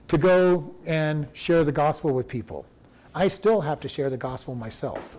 to 0.08 0.18
go 0.18 0.74
and 0.86 1.28
share 1.34 1.64
the 1.64 1.72
gospel 1.72 2.12
with 2.12 2.28
people. 2.28 2.66
I 3.14 3.28
still 3.28 3.62
have 3.62 3.80
to 3.82 3.88
share 3.88 4.10
the 4.10 4.18
gospel 4.18 4.56
myself. 4.56 5.18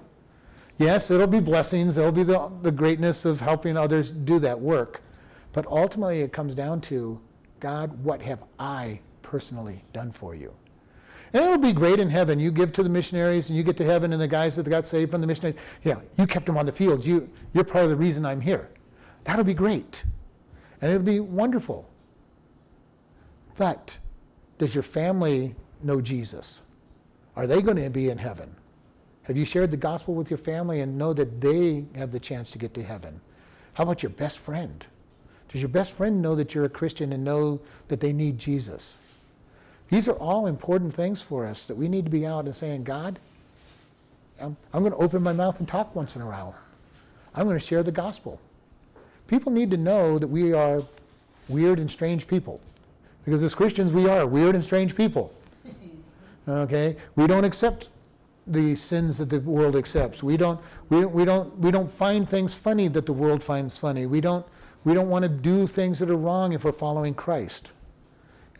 Yes, 0.79 1.11
it'll 1.11 1.27
be 1.27 1.39
blessings, 1.39 1.95
there'll 1.95 2.11
be 2.11 2.25
the, 2.25 2.51
the 2.63 2.73
greatness 2.73 3.25
of 3.25 3.41
helping 3.41 3.77
others 3.77 4.11
do 4.11 4.39
that 4.41 4.59
work. 4.59 5.03
But 5.53 5.67
ultimately, 5.67 6.23
it 6.23 6.33
comes 6.33 6.55
down 6.55 6.81
to 6.83 7.21
God, 7.61 8.03
what 8.03 8.23
have 8.23 8.43
I 8.59 9.01
personally 9.23 9.85
done 9.93 10.11
for 10.11 10.35
you? 10.35 10.53
And 11.33 11.45
it'll 11.45 11.59
be 11.59 11.73
great 11.73 11.99
in 11.99 12.11
heaven. 12.11 12.39
You 12.39 12.51
give 12.51 12.73
to 12.75 12.83
the 12.83 12.89
missionaries 12.89 13.49
and 13.49 13.57
you 13.57 13.63
get 13.63 13.77
to 13.79 13.85
heaven, 13.85 14.13
and 14.13 14.21
the 14.21 14.29
guys 14.29 14.57
that 14.57 14.69
got 14.69 14.87
saved 14.87 15.11
from 15.11 15.21
the 15.21 15.27
missionaries, 15.27 15.57
yeah, 15.83 16.01
you 16.17 16.27
kept 16.27 16.47
them 16.47 16.59
on 16.59 16.67
the 16.67 16.73
field. 16.73 17.05
You, 17.05 17.29
you're 17.55 17.65
part 17.65 17.85
of 17.85 17.91
the 17.91 17.97
reason 17.97 18.27
I'm 18.27 18.41
here. 18.41 18.69
That'll 19.25 19.45
be 19.45 19.55
great. 19.55 20.05
And 20.81 20.91
it'll 20.91 21.07
be 21.07 21.21
wonderful. 21.21 21.89
But 23.57 23.99
does 24.59 24.75
your 24.75 24.83
family 24.83 25.55
know 25.83 26.01
Jesus? 26.01 26.63
Are 27.37 27.47
they 27.47 27.63
going 27.63 27.83
to 27.83 27.89
be 27.89 28.11
in 28.11 28.19
heaven? 28.19 28.55
Have 29.23 29.37
you 29.37 29.45
shared 29.45 29.71
the 29.71 29.77
gospel 29.77 30.15
with 30.15 30.31
your 30.31 30.39
family 30.39 30.81
and 30.81 30.99
know 30.99 31.13
that 31.13 31.41
they 31.41 31.85
have 31.95 32.11
the 32.11 32.21
chance 32.21 32.51
to 32.51 32.59
get 32.59 32.75
to 32.75 32.83
heaven? 32.83 33.21
How 33.75 33.85
about 33.85 34.03
your 34.03 34.11
best 34.11 34.39
friend? 34.39 34.85
Does 35.49 35.63
your 35.63 35.69
best 35.69 35.93
friend 35.93 36.21
know 36.21 36.35
that 36.35 36.55
you're 36.55 36.65
a 36.65 36.71
Christian 36.71 37.13
and 37.13 37.25
know 37.25 37.61
that 37.89 38.01
they 38.01 38.13
need 38.13 38.39
Jesus? 38.39 38.99
These 39.93 40.09
are 40.09 40.15
all 40.15 40.47
important 40.47 40.95
things 40.95 41.23
for 41.23 41.45
us 41.47 41.67
that 41.67 41.75
we 41.75 41.87
need 41.87 42.07
to 42.07 42.11
be 42.11 42.25
out 42.25 42.47
and 42.47 42.57
saying, 42.57 42.85
God, 42.85 43.19
I'm, 44.41 44.57
I'm 44.73 44.81
going 44.81 44.93
to 44.93 44.99
open 44.99 45.23
my 45.23 45.35
mouth 45.35 45.59
and 45.59 45.69
talk 45.69 45.95
once 45.95 46.17
in 46.17 46.23
a 46.23 46.27
while. 46.27 46.57
I'm 47.35 47.45
going 47.45 47.59
to 47.59 47.65
share 47.65 47.83
the 47.83 47.93
gospel. 47.93 48.41
People 49.29 49.53
need 49.53 49.71
to 49.71 49.77
know 49.77 50.19
that 50.19 50.29
we 50.29 50.55
are 50.55 50.83
weird 51.47 51.79
and 51.79 51.91
strange 51.91 52.27
people. 52.27 52.59
Because 53.27 53.43
as 53.43 53.55
Christians, 53.55 53.93
we 53.93 54.09
are 54.09 54.27
weird 54.27 54.55
and 54.55 54.65
strange 54.65 54.97
people. 54.97 55.31
Okay? 56.49 56.97
We 57.15 57.27
don't 57.27 57.45
accept 57.45 57.91
the 58.47 58.75
sins 58.77 59.19
that 59.19 59.29
the 59.29 59.41
world 59.41 59.77
accepts. 59.77 60.23
We 60.23 60.39
don't, 60.39 60.59
we 60.89 61.03
don't, 61.03 61.13
we 61.13 61.27
don't, 61.27 61.59
we 61.59 61.71
don't 61.71 61.93
find 61.93 62.27
things 62.27 62.55
funny 62.55 62.89
that 62.89 63.05
the 63.05 63.13
world 63.13 63.43
finds 63.43 63.77
funny. 63.77 64.07
We 64.07 64.23
don't, 64.23 64.47
we 64.85 64.95
don't 64.95 65.11
want 65.11 65.25
to 65.25 65.29
do 65.29 65.67
things 65.67 65.99
that 65.99 66.09
are 66.09 66.17
wrong 66.17 66.55
if 66.55 66.65
we're 66.65 66.73
following 66.73 67.13
Christ. 67.13 67.69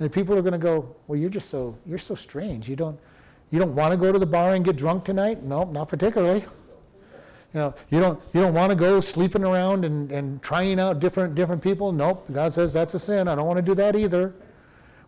And 0.03 0.11
people 0.11 0.37
are 0.37 0.43
going 0.43 0.53
to 0.53 0.59
go, 0.59 0.97
well, 1.07 1.17
you're 1.17 1.31
just 1.31 1.49
so, 1.49 1.79
you're 1.87 1.97
so 1.97 2.17
strange. 2.17 2.69
You 2.69 2.75
don't, 2.75 2.99
you 3.51 3.61
don't 3.61 3.73
want 3.73 3.93
to 3.93 3.97
go 3.97 4.11
to 4.11 4.19
the 4.19 4.27
bar 4.27 4.55
and 4.55 4.65
get 4.65 4.75
drunk 4.75 5.05
tonight? 5.05 5.45
No, 5.45 5.63
not 5.63 5.87
particularly. 5.87 6.41
You 6.41 7.61
know, 7.61 7.75
you 7.89 8.01
don't, 8.01 8.21
you 8.33 8.41
don't 8.41 8.53
want 8.53 8.71
to 8.71 8.75
go 8.75 9.01
sleeping 9.01 9.45
around 9.45 9.85
and, 9.85 10.11
and 10.11 10.43
trying 10.43 10.81
out 10.81 10.99
different, 10.99 11.37
different 11.37 11.63
people? 11.63 11.93
Nope. 11.93 12.27
God 12.33 12.53
says 12.53 12.73
that's 12.73 12.95
a 12.95 12.99
sin. 12.99 13.29
I 13.29 13.37
don't 13.37 13.47
want 13.47 13.59
to 13.59 13.63
do 13.63 13.77
that 13.77 13.95
either. 13.95 14.35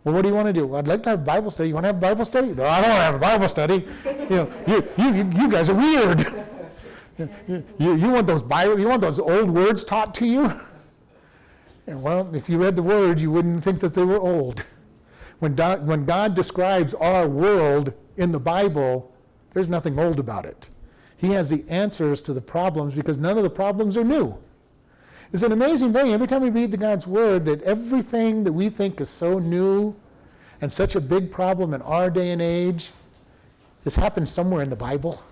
Well, 0.04 0.14
what 0.14 0.22
do 0.22 0.28
you 0.28 0.34
want 0.36 0.46
to 0.46 0.52
do? 0.52 0.64
Well, 0.64 0.78
I'd 0.78 0.86
like 0.86 1.02
to 1.04 1.08
have 1.08 1.24
Bible 1.24 1.50
study. 1.50 1.70
You 1.70 1.74
want 1.74 1.84
to 1.84 1.88
have 1.88 1.98
Bible 2.00 2.24
study? 2.24 2.48
No, 2.54 2.64
I 2.64 2.80
don't 2.80 2.90
want 2.90 3.00
to 3.00 3.04
have 3.04 3.14
a 3.16 3.18
Bible 3.18 3.48
study. 3.48 3.84
You 4.30 4.36
know, 4.36 4.52
you, 4.66 4.82
you, 4.96 5.30
you 5.34 5.50
guys 5.50 5.68
are 5.70 5.74
weird. 5.74 6.26
You, 7.46 7.62
you 7.78 8.10
want 8.10 8.26
those 8.26 8.42
Bible, 8.42 8.80
you 8.80 8.88
want 8.88 9.00
those 9.00 9.20
old 9.20 9.48
words 9.48 9.84
taught 9.84 10.14
to 10.16 10.26
you? 10.26 10.60
And 11.86 12.02
well, 12.02 12.34
if 12.34 12.48
you 12.48 12.58
read 12.58 12.76
the 12.76 12.82
words, 12.82 13.20
you 13.20 13.30
wouldn't 13.30 13.62
think 13.62 13.80
that 13.80 13.94
they 13.94 14.04
were 14.04 14.18
old. 14.18 14.64
When 15.44 15.54
God, 15.54 15.86
when 15.86 16.06
God 16.06 16.34
describes 16.34 16.94
our 16.94 17.28
world 17.28 17.92
in 18.16 18.32
the 18.32 18.40
Bible, 18.40 19.12
there's 19.52 19.68
nothing 19.68 19.98
old 19.98 20.18
about 20.18 20.46
it. 20.46 20.70
He 21.18 21.32
has 21.32 21.50
the 21.50 21.66
answers 21.68 22.22
to 22.22 22.32
the 22.32 22.40
problems 22.40 22.94
because 22.94 23.18
none 23.18 23.36
of 23.36 23.42
the 23.42 23.50
problems 23.50 23.98
are 23.98 24.04
new. 24.04 24.38
It's 25.34 25.42
an 25.42 25.52
amazing 25.52 25.92
thing 25.92 26.14
every 26.14 26.26
time 26.26 26.40
we 26.40 26.48
read 26.48 26.70
the 26.70 26.78
God's 26.78 27.06
Word 27.06 27.44
that 27.44 27.60
everything 27.60 28.42
that 28.44 28.54
we 28.54 28.70
think 28.70 29.02
is 29.02 29.10
so 29.10 29.38
new 29.38 29.94
and 30.62 30.72
such 30.72 30.96
a 30.96 31.00
big 31.00 31.30
problem 31.30 31.74
in 31.74 31.82
our 31.82 32.08
day 32.08 32.30
and 32.30 32.40
age 32.40 32.92
has 33.82 33.96
happened 33.96 34.30
somewhere 34.30 34.62
in 34.62 34.70
the 34.70 34.76
Bible. 34.76 35.22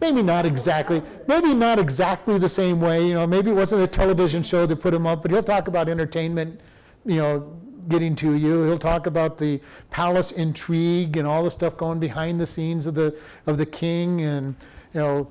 Maybe 0.00 0.22
not 0.22 0.46
exactly, 0.46 1.02
maybe 1.28 1.52
not 1.52 1.78
exactly 1.78 2.38
the 2.38 2.48
same 2.48 2.80
way. 2.80 3.06
You 3.06 3.12
know, 3.12 3.26
maybe 3.26 3.50
it 3.50 3.54
wasn't 3.54 3.82
a 3.82 3.86
television 3.86 4.42
show 4.44 4.64
that 4.64 4.76
put 4.76 4.94
him 4.94 5.06
up, 5.06 5.20
but 5.20 5.30
he'll 5.30 5.42
talk 5.42 5.68
about 5.68 5.90
entertainment, 5.90 6.58
you 7.04 7.16
know, 7.16 7.61
getting 7.88 8.14
to 8.16 8.34
you. 8.34 8.64
He'll 8.64 8.78
talk 8.78 9.06
about 9.06 9.38
the 9.38 9.60
palace 9.90 10.32
intrigue 10.32 11.16
and 11.16 11.26
all 11.26 11.44
the 11.44 11.50
stuff 11.50 11.76
going 11.76 11.98
behind 11.98 12.40
the 12.40 12.46
scenes 12.46 12.86
of 12.86 12.94
the 12.94 13.16
of 13.46 13.58
the 13.58 13.66
king, 13.66 14.20
and 14.22 14.54
you 14.94 15.00
know, 15.00 15.28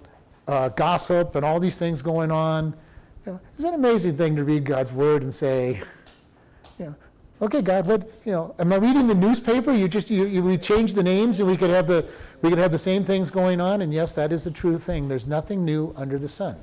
uh, 0.47 0.69
gossip 0.69 1.35
and 1.35 1.45
all 1.45 1.59
these 1.59 1.79
things 1.79 2.01
going 2.01 2.31
on. 2.31 2.73
You 3.25 3.33
know, 3.33 3.41
it's 3.53 3.63
an 3.63 3.73
amazing 3.73 4.17
thing 4.17 4.35
to 4.35 4.43
read 4.43 4.65
God's 4.65 4.91
word 4.91 5.23
and 5.23 5.33
say, 5.33 5.81
you 6.79 6.85
know, 6.85 6.95
okay, 7.41 7.61
God, 7.61 7.87
what 7.87 8.11
you 8.25 8.31
know? 8.31 8.55
Am 8.59 8.73
I 8.73 8.77
reading 8.77 9.07
the 9.07 9.15
newspaper? 9.15 9.73
You 9.73 9.87
just 9.87 10.09
you, 10.09 10.25
you 10.25 10.43
we 10.43 10.57
change 10.57 10.93
the 10.93 11.03
names 11.03 11.39
and 11.39 11.47
we 11.47 11.57
could 11.57 11.69
have 11.69 11.87
the 11.87 12.05
we 12.41 12.49
could 12.49 12.59
have 12.59 12.71
the 12.71 12.77
same 12.77 13.03
things 13.03 13.29
going 13.29 13.61
on. 13.61 13.81
And 13.81 13.93
yes, 13.93 14.13
that 14.13 14.31
is 14.31 14.43
the 14.43 14.51
true 14.51 14.77
thing. 14.77 15.07
There's 15.07 15.27
nothing 15.27 15.63
new 15.63 15.93
under 15.95 16.17
the 16.17 16.29
sun. 16.29 16.55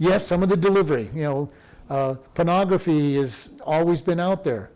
Yes, 0.00 0.24
some 0.24 0.44
of 0.44 0.48
the 0.48 0.56
delivery, 0.56 1.10
you 1.14 1.22
know 1.22 1.50
uh, 1.90 2.14
pornography 2.34 3.16
has 3.16 3.50
always 3.64 4.00
been 4.00 4.20
out 4.20 4.44
there. 4.44 4.70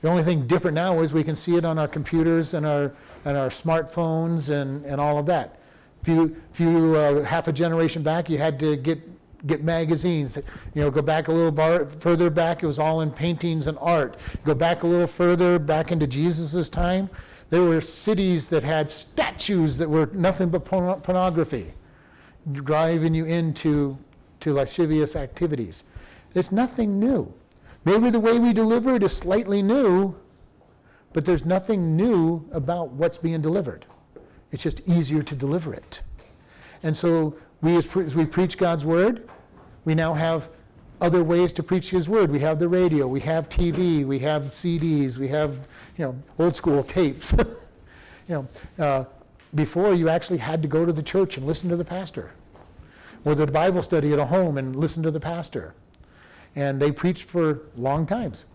The 0.00 0.08
only 0.08 0.22
thing 0.22 0.46
different 0.46 0.74
now 0.74 1.00
is 1.00 1.12
we 1.12 1.24
can 1.24 1.36
see 1.36 1.56
it 1.56 1.64
on 1.64 1.78
our 1.78 1.88
computers 1.88 2.54
and 2.54 2.66
our, 2.66 2.92
and 3.24 3.36
our 3.36 3.48
smartphones 3.48 4.50
and, 4.50 4.84
and 4.84 5.00
all 5.00 5.18
of 5.18 5.26
that. 5.26 5.58
If 6.02 6.08
you, 6.08 6.36
if 6.52 6.60
you 6.60 6.94
uh, 6.94 7.22
half 7.22 7.48
a 7.48 7.52
generation 7.52 8.02
back, 8.02 8.28
you 8.28 8.38
had 8.38 8.58
to 8.60 8.76
get, 8.76 9.00
get 9.46 9.64
magazines. 9.64 10.36
You 10.74 10.82
know, 10.82 10.90
go 10.90 11.02
back 11.02 11.28
a 11.28 11.32
little 11.32 11.50
bar, 11.50 11.86
further 11.86 12.30
back, 12.30 12.62
it 12.62 12.66
was 12.66 12.78
all 12.78 13.00
in 13.00 13.10
paintings 13.10 13.66
and 13.66 13.78
art. 13.80 14.16
Go 14.44 14.54
back 14.54 14.82
a 14.82 14.86
little 14.86 15.06
further, 15.06 15.58
back 15.58 15.90
into 15.92 16.06
Jesus' 16.06 16.68
time, 16.68 17.08
there 17.48 17.62
were 17.62 17.80
cities 17.80 18.48
that 18.48 18.64
had 18.64 18.90
statues 18.90 19.78
that 19.78 19.88
were 19.88 20.06
nothing 20.12 20.48
but 20.48 20.64
pornography, 20.64 21.72
driving 22.52 23.14
you 23.14 23.24
into 23.24 23.96
to 24.40 24.52
lascivious 24.52 25.16
activities. 25.16 25.84
It's 26.34 26.52
nothing 26.52 26.98
new. 26.98 27.32
Maybe 27.86 28.10
the 28.10 28.20
way 28.20 28.38
we 28.38 28.52
deliver 28.52 28.96
it 28.96 29.02
is 29.04 29.16
slightly 29.16 29.62
new, 29.62 30.14
but 31.12 31.24
there's 31.24 31.46
nothing 31.46 31.96
new 31.96 32.46
about 32.52 32.90
what's 32.90 33.16
being 33.16 33.40
delivered. 33.40 33.86
It's 34.50 34.62
just 34.62 34.86
easier 34.88 35.22
to 35.22 35.34
deliver 35.36 35.72
it. 35.72 36.02
And 36.82 36.96
so 36.96 37.36
we, 37.62 37.76
as, 37.76 37.86
pre- 37.86 38.04
as 38.04 38.16
we 38.16 38.26
preach 38.26 38.58
God's 38.58 38.84
word, 38.84 39.28
we 39.84 39.94
now 39.94 40.14
have 40.14 40.50
other 41.00 41.22
ways 41.22 41.52
to 41.54 41.62
preach 41.62 41.90
His 41.90 42.08
word. 42.08 42.30
We 42.30 42.40
have 42.40 42.58
the 42.58 42.68
radio, 42.68 43.06
we 43.06 43.20
have 43.20 43.48
TV, 43.48 44.04
we 44.04 44.18
have 44.18 44.42
CDs, 44.44 45.18
we 45.18 45.28
have 45.28 45.68
you 45.96 46.06
know 46.06 46.16
old 46.38 46.56
school 46.56 46.82
tapes. 46.82 47.32
you 47.38 47.46
know, 48.28 48.48
uh, 48.78 49.04
before 49.54 49.94
you 49.94 50.08
actually 50.08 50.38
had 50.38 50.60
to 50.62 50.68
go 50.68 50.84
to 50.84 50.92
the 50.92 51.02
church 51.02 51.36
and 51.36 51.46
listen 51.46 51.70
to 51.70 51.76
the 51.76 51.84
pastor, 51.84 52.32
or 53.24 53.34
the 53.34 53.46
Bible 53.46 53.82
study 53.82 54.12
at 54.12 54.18
a 54.18 54.26
home 54.26 54.58
and 54.58 54.74
listen 54.74 55.02
to 55.02 55.10
the 55.10 55.20
pastor 55.20 55.74
and 56.56 56.80
they 56.80 56.90
preached 56.90 57.28
for 57.28 57.60
long 57.76 58.06
times. 58.06 58.46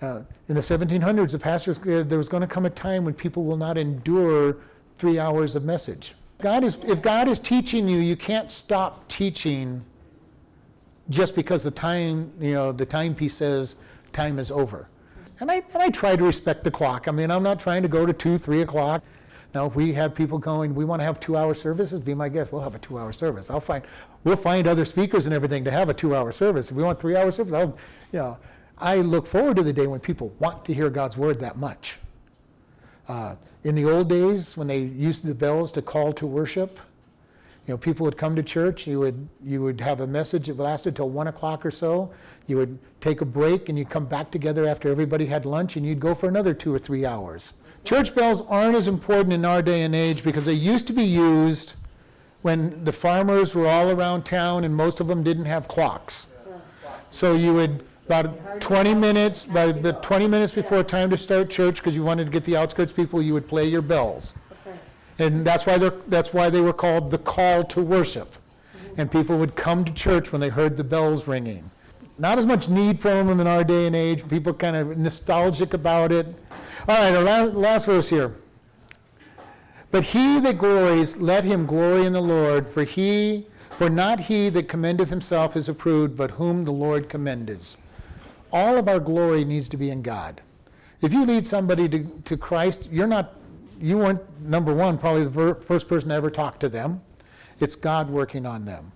Uh, 0.00 0.22
in 0.48 0.54
the 0.54 0.60
1700s, 0.60 1.32
the 1.32 1.38
pastors, 1.38 1.78
uh, 1.80 2.04
there 2.06 2.18
was 2.18 2.28
going 2.28 2.42
to 2.42 2.46
come 2.46 2.66
a 2.66 2.70
time 2.70 3.04
when 3.04 3.14
people 3.14 3.44
will 3.44 3.56
not 3.56 3.76
endure 3.76 4.58
three 4.98 5.18
hours 5.18 5.56
of 5.56 5.64
message. 5.64 6.14
God 6.40 6.62
is, 6.62 6.78
if 6.84 7.02
God 7.02 7.26
is 7.26 7.40
teaching 7.40 7.88
you, 7.88 7.98
you 7.98 8.14
can't 8.14 8.48
stop 8.48 9.08
teaching 9.08 9.84
just 11.10 11.34
because 11.34 11.64
the 11.64 11.70
time, 11.70 12.30
you 12.38 12.52
know, 12.52 12.70
the 12.70 12.86
timepiece 12.86 13.34
says 13.34 13.76
time 14.12 14.38
is 14.38 14.50
over. 14.50 14.88
And 15.40 15.50
I, 15.50 15.62
and 15.72 15.82
I 15.82 15.88
try 15.88 16.14
to 16.14 16.24
respect 16.24 16.62
the 16.62 16.70
clock. 16.70 17.08
I 17.08 17.10
mean, 17.10 17.30
I'm 17.30 17.42
not 17.42 17.58
trying 17.58 17.82
to 17.82 17.88
go 17.88 18.06
to 18.06 18.12
two, 18.12 18.38
three 18.38 18.62
o'clock. 18.62 19.02
Now, 19.54 19.66
if 19.66 19.74
we 19.74 19.94
have 19.94 20.14
people 20.14 20.38
going, 20.38 20.74
we 20.74 20.84
want 20.84 21.00
to 21.00 21.04
have 21.04 21.20
two-hour 21.20 21.54
services, 21.54 22.00
be 22.00 22.14
my 22.14 22.28
guest. 22.28 22.52
We'll 22.52 22.62
have 22.62 22.74
a 22.74 22.78
two-hour 22.78 23.12
service. 23.12 23.50
I'll 23.50 23.60
find, 23.60 23.82
we'll 24.24 24.36
find 24.36 24.68
other 24.68 24.84
speakers 24.84 25.24
and 25.24 25.34
everything 25.34 25.64
to 25.64 25.70
have 25.70 25.88
a 25.88 25.94
two-hour 25.94 26.32
service. 26.32 26.70
If 26.70 26.76
we 26.76 26.82
want 26.82 27.00
three-hour 27.00 27.30
service, 27.30 27.54
I'll, 27.54 27.76
you 28.12 28.18
know, 28.18 28.38
I 28.76 28.96
look 28.96 29.26
forward 29.26 29.56
to 29.56 29.62
the 29.62 29.72
day 29.72 29.86
when 29.86 30.00
people 30.00 30.32
want 30.38 30.64
to 30.66 30.74
hear 30.74 30.90
God's 30.90 31.16
word 31.16 31.40
that 31.40 31.56
much. 31.56 31.98
Uh, 33.08 33.36
in 33.64 33.74
the 33.74 33.90
old 33.90 34.08
days, 34.10 34.56
when 34.56 34.66
they 34.66 34.80
used 34.80 35.24
the 35.24 35.34
bells 35.34 35.72
to 35.72 35.82
call 35.82 36.12
to 36.12 36.26
worship, 36.26 36.78
You 37.66 37.74
know, 37.74 37.78
people 37.78 38.04
would 38.04 38.16
come 38.16 38.34
to 38.34 38.42
church, 38.42 38.86
you 38.86 39.00
would, 39.00 39.28
you 39.44 39.60
would 39.62 39.80
have 39.80 40.00
a 40.00 40.06
message 40.06 40.46
that 40.46 40.56
lasted 40.56 40.96
till 40.96 41.10
1 41.10 41.26
o'clock 41.26 41.66
or 41.66 41.70
so. 41.70 42.10
You 42.46 42.56
would 42.56 42.78
take 43.00 43.20
a 43.20 43.26
break 43.26 43.68
and 43.68 43.78
you'd 43.78 43.90
come 43.90 44.06
back 44.06 44.30
together 44.30 44.66
after 44.66 44.90
everybody 44.90 45.26
had 45.26 45.44
lunch 45.44 45.76
and 45.76 45.84
you'd 45.84 46.00
go 46.00 46.14
for 46.14 46.28
another 46.28 46.54
two 46.54 46.74
or 46.74 46.78
three 46.78 47.04
hours. 47.04 47.52
Church 47.88 48.14
bells 48.14 48.42
aren't 48.50 48.76
as 48.76 48.86
important 48.86 49.32
in 49.32 49.46
our 49.46 49.62
day 49.62 49.80
and 49.80 49.94
age 49.94 50.22
because 50.22 50.44
they 50.44 50.52
used 50.52 50.86
to 50.88 50.92
be 50.92 51.04
used 51.04 51.72
when 52.42 52.84
the 52.84 52.92
farmers 52.92 53.54
were 53.54 53.66
all 53.66 53.90
around 53.90 54.26
town 54.26 54.64
and 54.64 54.76
most 54.76 55.00
of 55.00 55.06
them 55.06 55.22
didn't 55.22 55.46
have 55.46 55.68
clocks. 55.68 56.26
So 57.10 57.34
you 57.34 57.54
would, 57.54 57.82
about 58.04 58.60
20 58.60 58.92
minutes, 58.92 59.46
by 59.46 59.72
the 59.72 59.94
20 59.94 60.26
minutes 60.26 60.52
before 60.52 60.82
time 60.82 61.08
to 61.08 61.16
start 61.16 61.48
church, 61.48 61.76
because 61.76 61.94
you 61.94 62.04
wanted 62.04 62.24
to 62.26 62.30
get 62.30 62.44
the 62.44 62.58
outskirts 62.58 62.92
people, 62.92 63.22
you 63.22 63.32
would 63.32 63.48
play 63.48 63.66
your 63.66 63.80
bells. 63.80 64.36
And 65.18 65.42
that's 65.42 65.64
why 65.64 65.78
they're, 65.78 65.94
that's 66.08 66.34
why 66.34 66.50
they 66.50 66.60
were 66.60 66.74
called 66.74 67.10
the 67.10 67.16
call 67.16 67.64
to 67.64 67.80
worship. 67.80 68.34
And 68.98 69.10
people 69.10 69.38
would 69.38 69.56
come 69.56 69.86
to 69.86 69.94
church 69.94 70.30
when 70.30 70.42
they 70.42 70.50
heard 70.50 70.76
the 70.76 70.84
bells 70.84 71.26
ringing. 71.26 71.70
Not 72.18 72.36
as 72.36 72.44
much 72.44 72.68
need 72.68 73.00
for 73.00 73.08
them 73.08 73.40
in 73.40 73.46
our 73.46 73.64
day 73.64 73.86
and 73.86 73.96
age. 73.96 74.28
People 74.28 74.52
kind 74.52 74.76
of 74.76 74.98
nostalgic 74.98 75.72
about 75.72 76.12
it. 76.12 76.26
All 76.88 76.96
right, 76.96 77.14
our 77.14 77.22
last, 77.22 77.52
last 77.52 77.84
verse 77.84 78.08
here. 78.08 78.34
But 79.90 80.04
he 80.04 80.40
that 80.40 80.56
glories, 80.56 81.18
let 81.18 81.44
him 81.44 81.66
glory 81.66 82.06
in 82.06 82.14
the 82.14 82.22
Lord, 82.22 82.66
for 82.66 82.84
he, 82.84 83.46
for 83.68 83.90
not 83.90 84.20
he 84.20 84.48
that 84.48 84.68
commendeth 84.68 85.10
himself 85.10 85.54
is 85.54 85.68
approved, 85.68 86.16
but 86.16 86.30
whom 86.30 86.64
the 86.64 86.72
Lord 86.72 87.10
commendeth. 87.10 87.76
All 88.54 88.78
of 88.78 88.88
our 88.88 89.00
glory 89.00 89.44
needs 89.44 89.68
to 89.68 89.76
be 89.76 89.90
in 89.90 90.00
God. 90.00 90.40
If 91.02 91.12
you 91.12 91.26
lead 91.26 91.46
somebody 91.46 91.90
to, 91.90 92.04
to 92.24 92.38
Christ, 92.38 92.88
you're 92.90 93.06
not, 93.06 93.34
you 93.78 93.98
weren't, 93.98 94.22
number 94.40 94.74
one, 94.74 94.96
probably 94.96 95.24
the 95.24 95.30
ver- 95.30 95.54
first 95.56 95.88
person 95.88 96.08
to 96.08 96.14
ever 96.14 96.30
talk 96.30 96.58
to 96.60 96.70
them. 96.70 97.02
It's 97.60 97.74
God 97.74 98.08
working 98.08 98.46
on 98.46 98.64
them. 98.64 98.92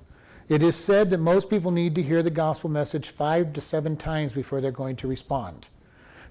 It 0.48 0.62
is 0.62 0.76
said 0.76 1.10
that 1.10 1.18
most 1.18 1.50
people 1.50 1.70
need 1.70 1.94
to 1.96 2.02
hear 2.02 2.22
the 2.22 2.30
gospel 2.30 2.70
message 2.70 3.10
five 3.10 3.52
to 3.52 3.60
seven 3.60 3.98
times 3.98 4.32
before 4.32 4.62
they're 4.62 4.70
going 4.70 4.96
to 4.96 5.08
respond. 5.08 5.68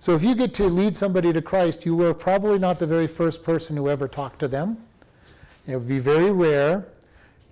So 0.02 0.16
if 0.16 0.24
you 0.24 0.34
get 0.34 0.56
to 0.56 0.64
lead 0.64 0.98
somebody 0.98 1.32
to 1.32 1.44
Christ, 1.44 1.86
you 1.86 1.96
were 1.96 2.16
probably 2.16 2.58
not 2.58 2.80
the 2.80 2.88
very 2.88 3.06
first 3.06 3.44
person 3.44 3.78
who 3.78 3.88
ever 3.88 4.08
talked 4.08 4.40
to 4.40 4.48
them. 4.48 4.80
It 5.68 5.76
would 5.76 5.88
be 5.88 6.00
very 6.00 6.32
rare. 6.32 6.88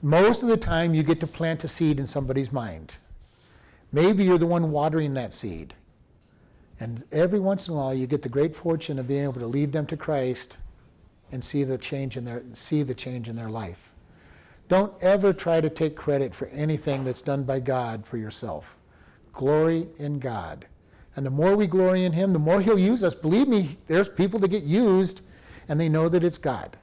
Most 0.01 0.41
of 0.41 0.49
the 0.49 0.57
time, 0.57 0.95
you 0.95 1.03
get 1.03 1.19
to 1.19 1.27
plant 1.27 1.63
a 1.63 1.67
seed 1.67 1.99
in 1.99 2.07
somebody's 2.07 2.51
mind. 2.51 2.95
Maybe 3.91 4.23
you're 4.23 4.39
the 4.39 4.47
one 4.47 4.71
watering 4.71 5.13
that 5.13 5.31
seed. 5.31 5.75
And 6.79 7.03
every 7.11 7.39
once 7.39 7.67
in 7.67 7.75
a 7.75 7.77
while, 7.77 7.93
you 7.93 8.07
get 8.07 8.23
the 8.23 8.29
great 8.29 8.55
fortune 8.55 8.97
of 8.97 9.07
being 9.07 9.25
able 9.25 9.33
to 9.33 9.45
lead 9.45 9.71
them 9.71 9.85
to 9.85 9.95
Christ 9.95 10.57
and 11.31 11.43
see 11.43 11.63
the 11.63 11.77
change 11.77 12.17
in 12.17 12.25
their, 12.25 12.41
see 12.53 12.81
the 12.81 12.95
change 12.95 13.29
in 13.29 13.35
their 13.35 13.51
life. 13.51 13.91
Don't 14.69 14.91
ever 15.03 15.33
try 15.33 15.61
to 15.61 15.69
take 15.69 15.95
credit 15.95 16.33
for 16.33 16.47
anything 16.47 17.03
that's 17.03 17.21
done 17.21 17.43
by 17.43 17.59
God 17.59 18.07
for 18.07 18.17
yourself. 18.17 18.75
Glory 19.33 19.85
in 19.99 20.17
God. 20.17 20.65
And 21.19 21.25
the 21.25 21.31
more 21.31 21.57
we 21.57 21.67
glory 21.67 22.05
in 22.05 22.13
Him, 22.13 22.31
the 22.31 22.39
more 22.39 22.61
He'll 22.61 22.79
use 22.79 23.03
us. 23.03 23.13
Believe 23.13 23.49
me, 23.49 23.75
there's 23.87 24.07
people 24.07 24.39
that 24.39 24.51
get 24.51 24.63
used 24.63 25.19
and 25.67 25.77
they 25.77 25.89
know 25.89 26.07
that 26.07 26.23
it's 26.23 26.37
God. 26.37 26.77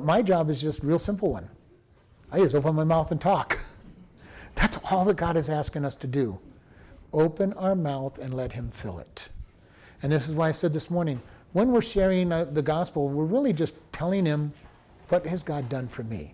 My 0.00 0.22
job 0.22 0.48
is 0.48 0.62
just 0.62 0.84
a 0.84 0.86
real 0.86 1.00
simple 1.00 1.32
one. 1.32 1.48
I 2.30 2.38
just 2.38 2.54
open 2.54 2.76
my 2.76 2.84
mouth 2.84 3.10
and 3.10 3.20
talk. 3.20 3.58
That's 4.54 4.78
all 4.92 5.04
that 5.06 5.16
God 5.16 5.36
is 5.36 5.48
asking 5.48 5.84
us 5.84 5.96
to 5.96 6.06
do. 6.06 6.38
Open 7.12 7.52
our 7.54 7.74
mouth 7.74 8.16
and 8.18 8.32
let 8.32 8.52
Him 8.52 8.70
fill 8.70 9.00
it. 9.00 9.28
And 10.04 10.12
this 10.12 10.28
is 10.28 10.36
why 10.36 10.50
I 10.50 10.52
said 10.52 10.72
this 10.72 10.88
morning 10.88 11.20
when 11.52 11.72
we're 11.72 11.82
sharing 11.82 12.30
uh, 12.30 12.44
the 12.44 12.62
gospel, 12.62 13.08
we're 13.08 13.24
really 13.24 13.52
just 13.52 13.74
telling 13.90 14.24
Him, 14.24 14.52
what 15.08 15.26
has 15.26 15.42
God 15.42 15.68
done 15.68 15.88
for 15.88 16.04
me? 16.04 16.32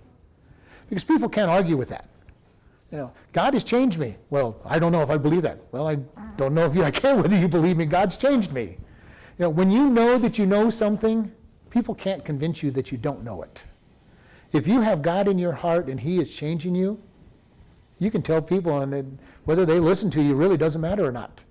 Because 0.90 1.04
people 1.04 1.30
can't 1.30 1.50
argue 1.50 1.78
with 1.78 1.88
that. 1.88 2.04
You 2.92 2.98
know, 2.98 3.12
God 3.32 3.54
has 3.54 3.64
changed 3.64 3.98
me. 3.98 4.16
Well, 4.30 4.60
I 4.64 4.78
don't 4.78 4.92
know 4.92 5.02
if 5.02 5.10
I 5.10 5.16
believe 5.16 5.42
that. 5.42 5.58
Well, 5.72 5.88
I 5.88 5.96
don't 6.36 6.54
know 6.54 6.66
if 6.66 6.74
you, 6.74 6.84
I 6.84 6.90
care 6.90 7.16
whether 7.16 7.36
you 7.36 7.48
believe 7.48 7.76
me. 7.76 7.84
God's 7.84 8.16
changed 8.16 8.52
me. 8.52 8.78
You 9.38 9.44
know, 9.44 9.50
when 9.50 9.70
you 9.70 9.90
know 9.90 10.18
that 10.18 10.38
you 10.38 10.46
know 10.46 10.70
something, 10.70 11.30
people 11.70 11.94
can't 11.94 12.24
convince 12.24 12.62
you 12.62 12.70
that 12.72 12.92
you 12.92 12.98
don't 12.98 13.24
know 13.24 13.42
it. 13.42 13.64
If 14.52 14.66
you 14.68 14.80
have 14.80 15.02
God 15.02 15.28
in 15.28 15.38
your 15.38 15.52
heart 15.52 15.88
and 15.88 15.98
He 15.98 16.18
is 16.18 16.34
changing 16.34 16.74
you, 16.74 17.00
you 17.98 18.10
can 18.10 18.22
tell 18.22 18.40
people, 18.40 18.80
and 18.80 18.94
it, 18.94 19.06
whether 19.44 19.66
they 19.66 19.80
listen 19.80 20.10
to 20.12 20.22
you 20.22 20.34
really 20.34 20.56
doesn't 20.56 20.80
matter 20.80 21.04
or 21.04 21.12
not. 21.12 21.44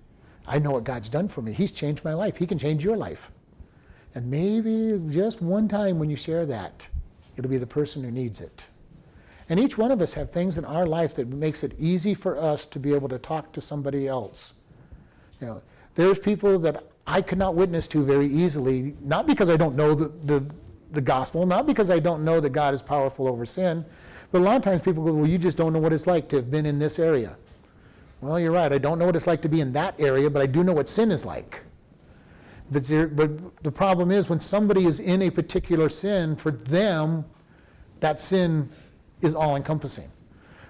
I 0.46 0.58
know 0.58 0.70
what 0.70 0.84
God's 0.84 1.08
done 1.08 1.28
for 1.28 1.42
me. 1.42 1.52
He's 1.52 1.72
changed 1.72 2.04
my 2.04 2.14
life. 2.14 2.36
He 2.36 2.46
can 2.46 2.58
change 2.58 2.84
your 2.84 2.96
life. 2.96 3.30
And 4.14 4.30
maybe 4.30 5.00
just 5.10 5.42
one 5.42 5.68
time 5.68 5.98
when 5.98 6.08
you 6.08 6.16
share 6.16 6.46
that, 6.46 6.88
it'll 7.36 7.50
be 7.50 7.58
the 7.58 7.66
person 7.66 8.02
who 8.02 8.10
needs 8.10 8.40
it. 8.40 8.68
And 9.48 9.60
each 9.60 9.78
one 9.78 9.90
of 9.90 10.02
us 10.02 10.12
have 10.14 10.30
things 10.30 10.58
in 10.58 10.64
our 10.64 10.86
life 10.86 11.14
that 11.14 11.28
makes 11.28 11.62
it 11.62 11.72
easy 11.78 12.14
for 12.14 12.36
us 12.36 12.66
to 12.66 12.78
be 12.80 12.94
able 12.94 13.08
to 13.08 13.18
talk 13.18 13.52
to 13.52 13.60
somebody 13.60 14.08
else. 14.08 14.54
You 15.40 15.46
know, 15.46 15.62
there's 15.94 16.18
people 16.18 16.58
that 16.60 16.84
I 17.06 17.22
could 17.22 17.38
not 17.38 17.54
witness 17.54 17.86
to 17.88 18.04
very 18.04 18.26
easily, 18.26 18.94
not 19.02 19.26
because 19.26 19.48
I 19.48 19.56
don't 19.56 19.76
know 19.76 19.94
the, 19.94 20.08
the, 20.24 20.54
the 20.90 21.00
gospel, 21.00 21.46
not 21.46 21.66
because 21.66 21.90
I 21.90 22.00
don't 22.00 22.24
know 22.24 22.40
that 22.40 22.50
God 22.50 22.74
is 22.74 22.82
powerful 22.82 23.28
over 23.28 23.46
sin, 23.46 23.84
but 24.32 24.40
a 24.40 24.44
lot 24.44 24.56
of 24.56 24.62
times 24.62 24.82
people 24.82 25.04
go, 25.04 25.12
well, 25.12 25.28
you 25.28 25.38
just 25.38 25.56
don't 25.56 25.72
know 25.72 25.78
what 25.78 25.92
it's 25.92 26.08
like 26.08 26.28
to 26.30 26.36
have 26.36 26.50
been 26.50 26.66
in 26.66 26.78
this 26.78 26.98
area. 26.98 27.36
Well, 28.20 28.40
you're 28.40 28.50
right. 28.50 28.72
I 28.72 28.78
don't 28.78 28.98
know 28.98 29.06
what 29.06 29.14
it's 29.14 29.26
like 29.26 29.42
to 29.42 29.48
be 29.48 29.60
in 29.60 29.72
that 29.74 29.98
area, 30.00 30.28
but 30.28 30.42
I 30.42 30.46
do 30.46 30.64
know 30.64 30.72
what 30.72 30.88
sin 30.88 31.12
is 31.12 31.24
like. 31.24 31.60
But, 32.72 32.84
there, 32.84 33.06
but 33.06 33.62
the 33.62 33.70
problem 33.70 34.10
is 34.10 34.28
when 34.28 34.40
somebody 34.40 34.86
is 34.86 34.98
in 34.98 35.22
a 35.22 35.30
particular 35.30 35.88
sin, 35.88 36.34
for 36.34 36.50
them, 36.50 37.24
that 38.00 38.20
sin 38.20 38.68
is 39.22 39.34
all 39.34 39.56
encompassing. 39.56 40.10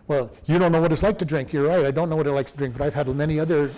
Well, 0.09 0.31
you 0.47 0.59
don't 0.59 0.71
know 0.71 0.81
what 0.81 0.93
it's 0.93 1.03
like 1.03 1.19
to 1.19 1.25
drink. 1.25 1.53
You're 1.53 1.67
right. 1.67 1.85
I 1.85 1.91
don't 1.91 2.09
know 2.09 2.17
what 2.17 2.27
it 2.27 2.33
likes 2.33 2.53
to 2.53 2.59
drink, 2.59 2.77
but 2.77 2.85
I've 2.85 2.95
had 2.95 3.09
many 3.09 3.41
other 3.41 3.71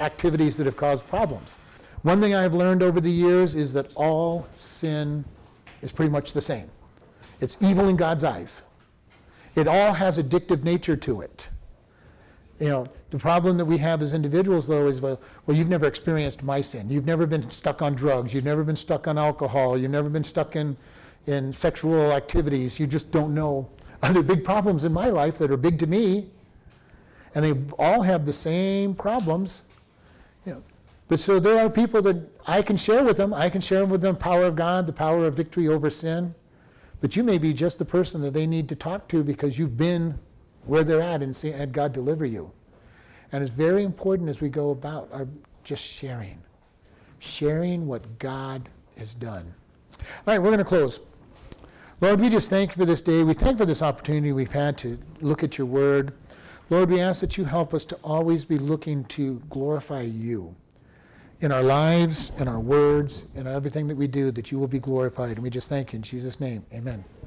activities 0.00 0.56
that 0.56 0.66
have 0.66 0.76
caused 0.76 1.08
problems. 1.08 1.58
One 2.02 2.20
thing 2.20 2.34
I've 2.34 2.54
learned 2.54 2.82
over 2.82 3.00
the 3.00 3.10
years 3.10 3.56
is 3.56 3.72
that 3.72 3.94
all 3.96 4.46
sin 4.54 5.24
is 5.82 5.90
pretty 5.90 6.10
much 6.10 6.32
the 6.32 6.40
same. 6.40 6.70
It's 7.40 7.56
evil 7.60 7.88
in 7.88 7.96
God's 7.96 8.24
eyes. 8.24 8.62
It 9.56 9.66
all 9.66 9.92
has 9.92 10.18
addictive 10.18 10.62
nature 10.62 10.96
to 10.96 11.20
it. 11.22 11.50
You 12.60 12.68
know, 12.68 12.88
the 13.10 13.18
problem 13.18 13.56
that 13.58 13.64
we 13.64 13.78
have 13.78 14.02
as 14.02 14.14
individuals, 14.14 14.66
though, 14.66 14.86
is 14.88 15.00
well, 15.00 15.20
well, 15.46 15.56
you've 15.56 15.68
never 15.68 15.86
experienced 15.86 16.42
my 16.42 16.60
sin. 16.60 16.90
You've 16.90 17.06
never 17.06 17.26
been 17.26 17.48
stuck 17.50 17.82
on 17.82 17.94
drugs. 17.94 18.34
You've 18.34 18.44
never 18.44 18.64
been 18.64 18.76
stuck 18.76 19.06
on 19.08 19.16
alcohol. 19.16 19.78
You've 19.78 19.90
never 19.90 20.08
been 20.08 20.24
stuck 20.24 20.56
in, 20.56 20.76
in 21.26 21.52
sexual 21.52 22.12
activities. 22.12 22.78
You 22.78 22.86
just 22.86 23.12
don't 23.12 23.34
know. 23.34 23.68
Other 24.02 24.22
big 24.22 24.44
problems 24.44 24.84
in 24.84 24.92
my 24.92 25.08
life 25.08 25.38
that 25.38 25.50
are 25.50 25.56
big 25.56 25.78
to 25.80 25.86
me, 25.86 26.30
and 27.34 27.44
they 27.44 27.74
all 27.78 28.02
have 28.02 28.24
the 28.24 28.32
same 28.32 28.94
problems. 28.94 29.62
You 30.46 30.52
know, 30.54 30.62
but 31.08 31.20
so 31.20 31.40
there 31.40 31.64
are 31.64 31.70
people 31.70 32.00
that 32.02 32.16
I 32.46 32.62
can 32.62 32.76
share 32.76 33.04
with 33.04 33.16
them. 33.16 33.34
I 33.34 33.50
can 33.50 33.60
share 33.60 33.84
with 33.84 34.00
them 34.00 34.14
the 34.14 34.20
power 34.20 34.44
of 34.44 34.56
God, 34.56 34.86
the 34.86 34.92
power 34.92 35.26
of 35.26 35.34
victory 35.34 35.68
over 35.68 35.90
sin. 35.90 36.34
But 37.00 37.16
you 37.16 37.22
may 37.22 37.38
be 37.38 37.52
just 37.52 37.78
the 37.78 37.84
person 37.84 38.20
that 38.22 38.34
they 38.34 38.46
need 38.46 38.68
to 38.68 38.76
talk 38.76 39.08
to 39.08 39.22
because 39.22 39.58
you've 39.58 39.76
been 39.76 40.18
where 40.66 40.84
they're 40.84 41.00
at 41.00 41.22
and 41.22 41.34
see, 41.34 41.50
had 41.50 41.72
God 41.72 41.92
deliver 41.92 42.26
you. 42.26 42.50
And 43.32 43.42
it's 43.42 43.52
very 43.52 43.84
important 43.84 44.28
as 44.28 44.40
we 44.40 44.48
go 44.48 44.70
about 44.70 45.08
our 45.12 45.26
just 45.64 45.82
sharing, 45.82 46.38
sharing 47.18 47.86
what 47.86 48.18
God 48.18 48.68
has 48.96 49.14
done. 49.14 49.50
All 50.00 50.06
right, 50.26 50.38
we're 50.38 50.48
going 50.48 50.58
to 50.58 50.64
close. 50.64 51.00
Lord, 52.00 52.20
we 52.20 52.28
just 52.28 52.48
thank 52.48 52.70
you 52.70 52.76
for 52.76 52.84
this 52.84 53.00
day. 53.00 53.24
We 53.24 53.34
thank 53.34 53.54
you 53.54 53.58
for 53.58 53.66
this 53.66 53.82
opportunity 53.82 54.32
we've 54.32 54.52
had 54.52 54.78
to 54.78 54.96
look 55.20 55.42
at 55.42 55.58
your 55.58 55.66
word. 55.66 56.12
Lord, 56.70 56.90
we 56.90 57.00
ask 57.00 57.20
that 57.22 57.36
you 57.36 57.44
help 57.44 57.74
us 57.74 57.84
to 57.86 57.96
always 58.04 58.44
be 58.44 58.56
looking 58.56 59.04
to 59.06 59.42
glorify 59.50 60.02
you 60.02 60.54
in 61.40 61.50
our 61.50 61.62
lives, 61.62 62.30
in 62.38 62.46
our 62.46 62.60
words, 62.60 63.24
in 63.34 63.48
everything 63.48 63.88
that 63.88 63.96
we 63.96 64.06
do, 64.06 64.30
that 64.30 64.52
you 64.52 64.60
will 64.60 64.68
be 64.68 64.78
glorified. 64.78 65.30
And 65.30 65.38
we 65.38 65.50
just 65.50 65.68
thank 65.68 65.92
you 65.92 65.96
in 65.96 66.02
Jesus' 66.02 66.38
name. 66.38 66.64
Amen. 66.72 67.04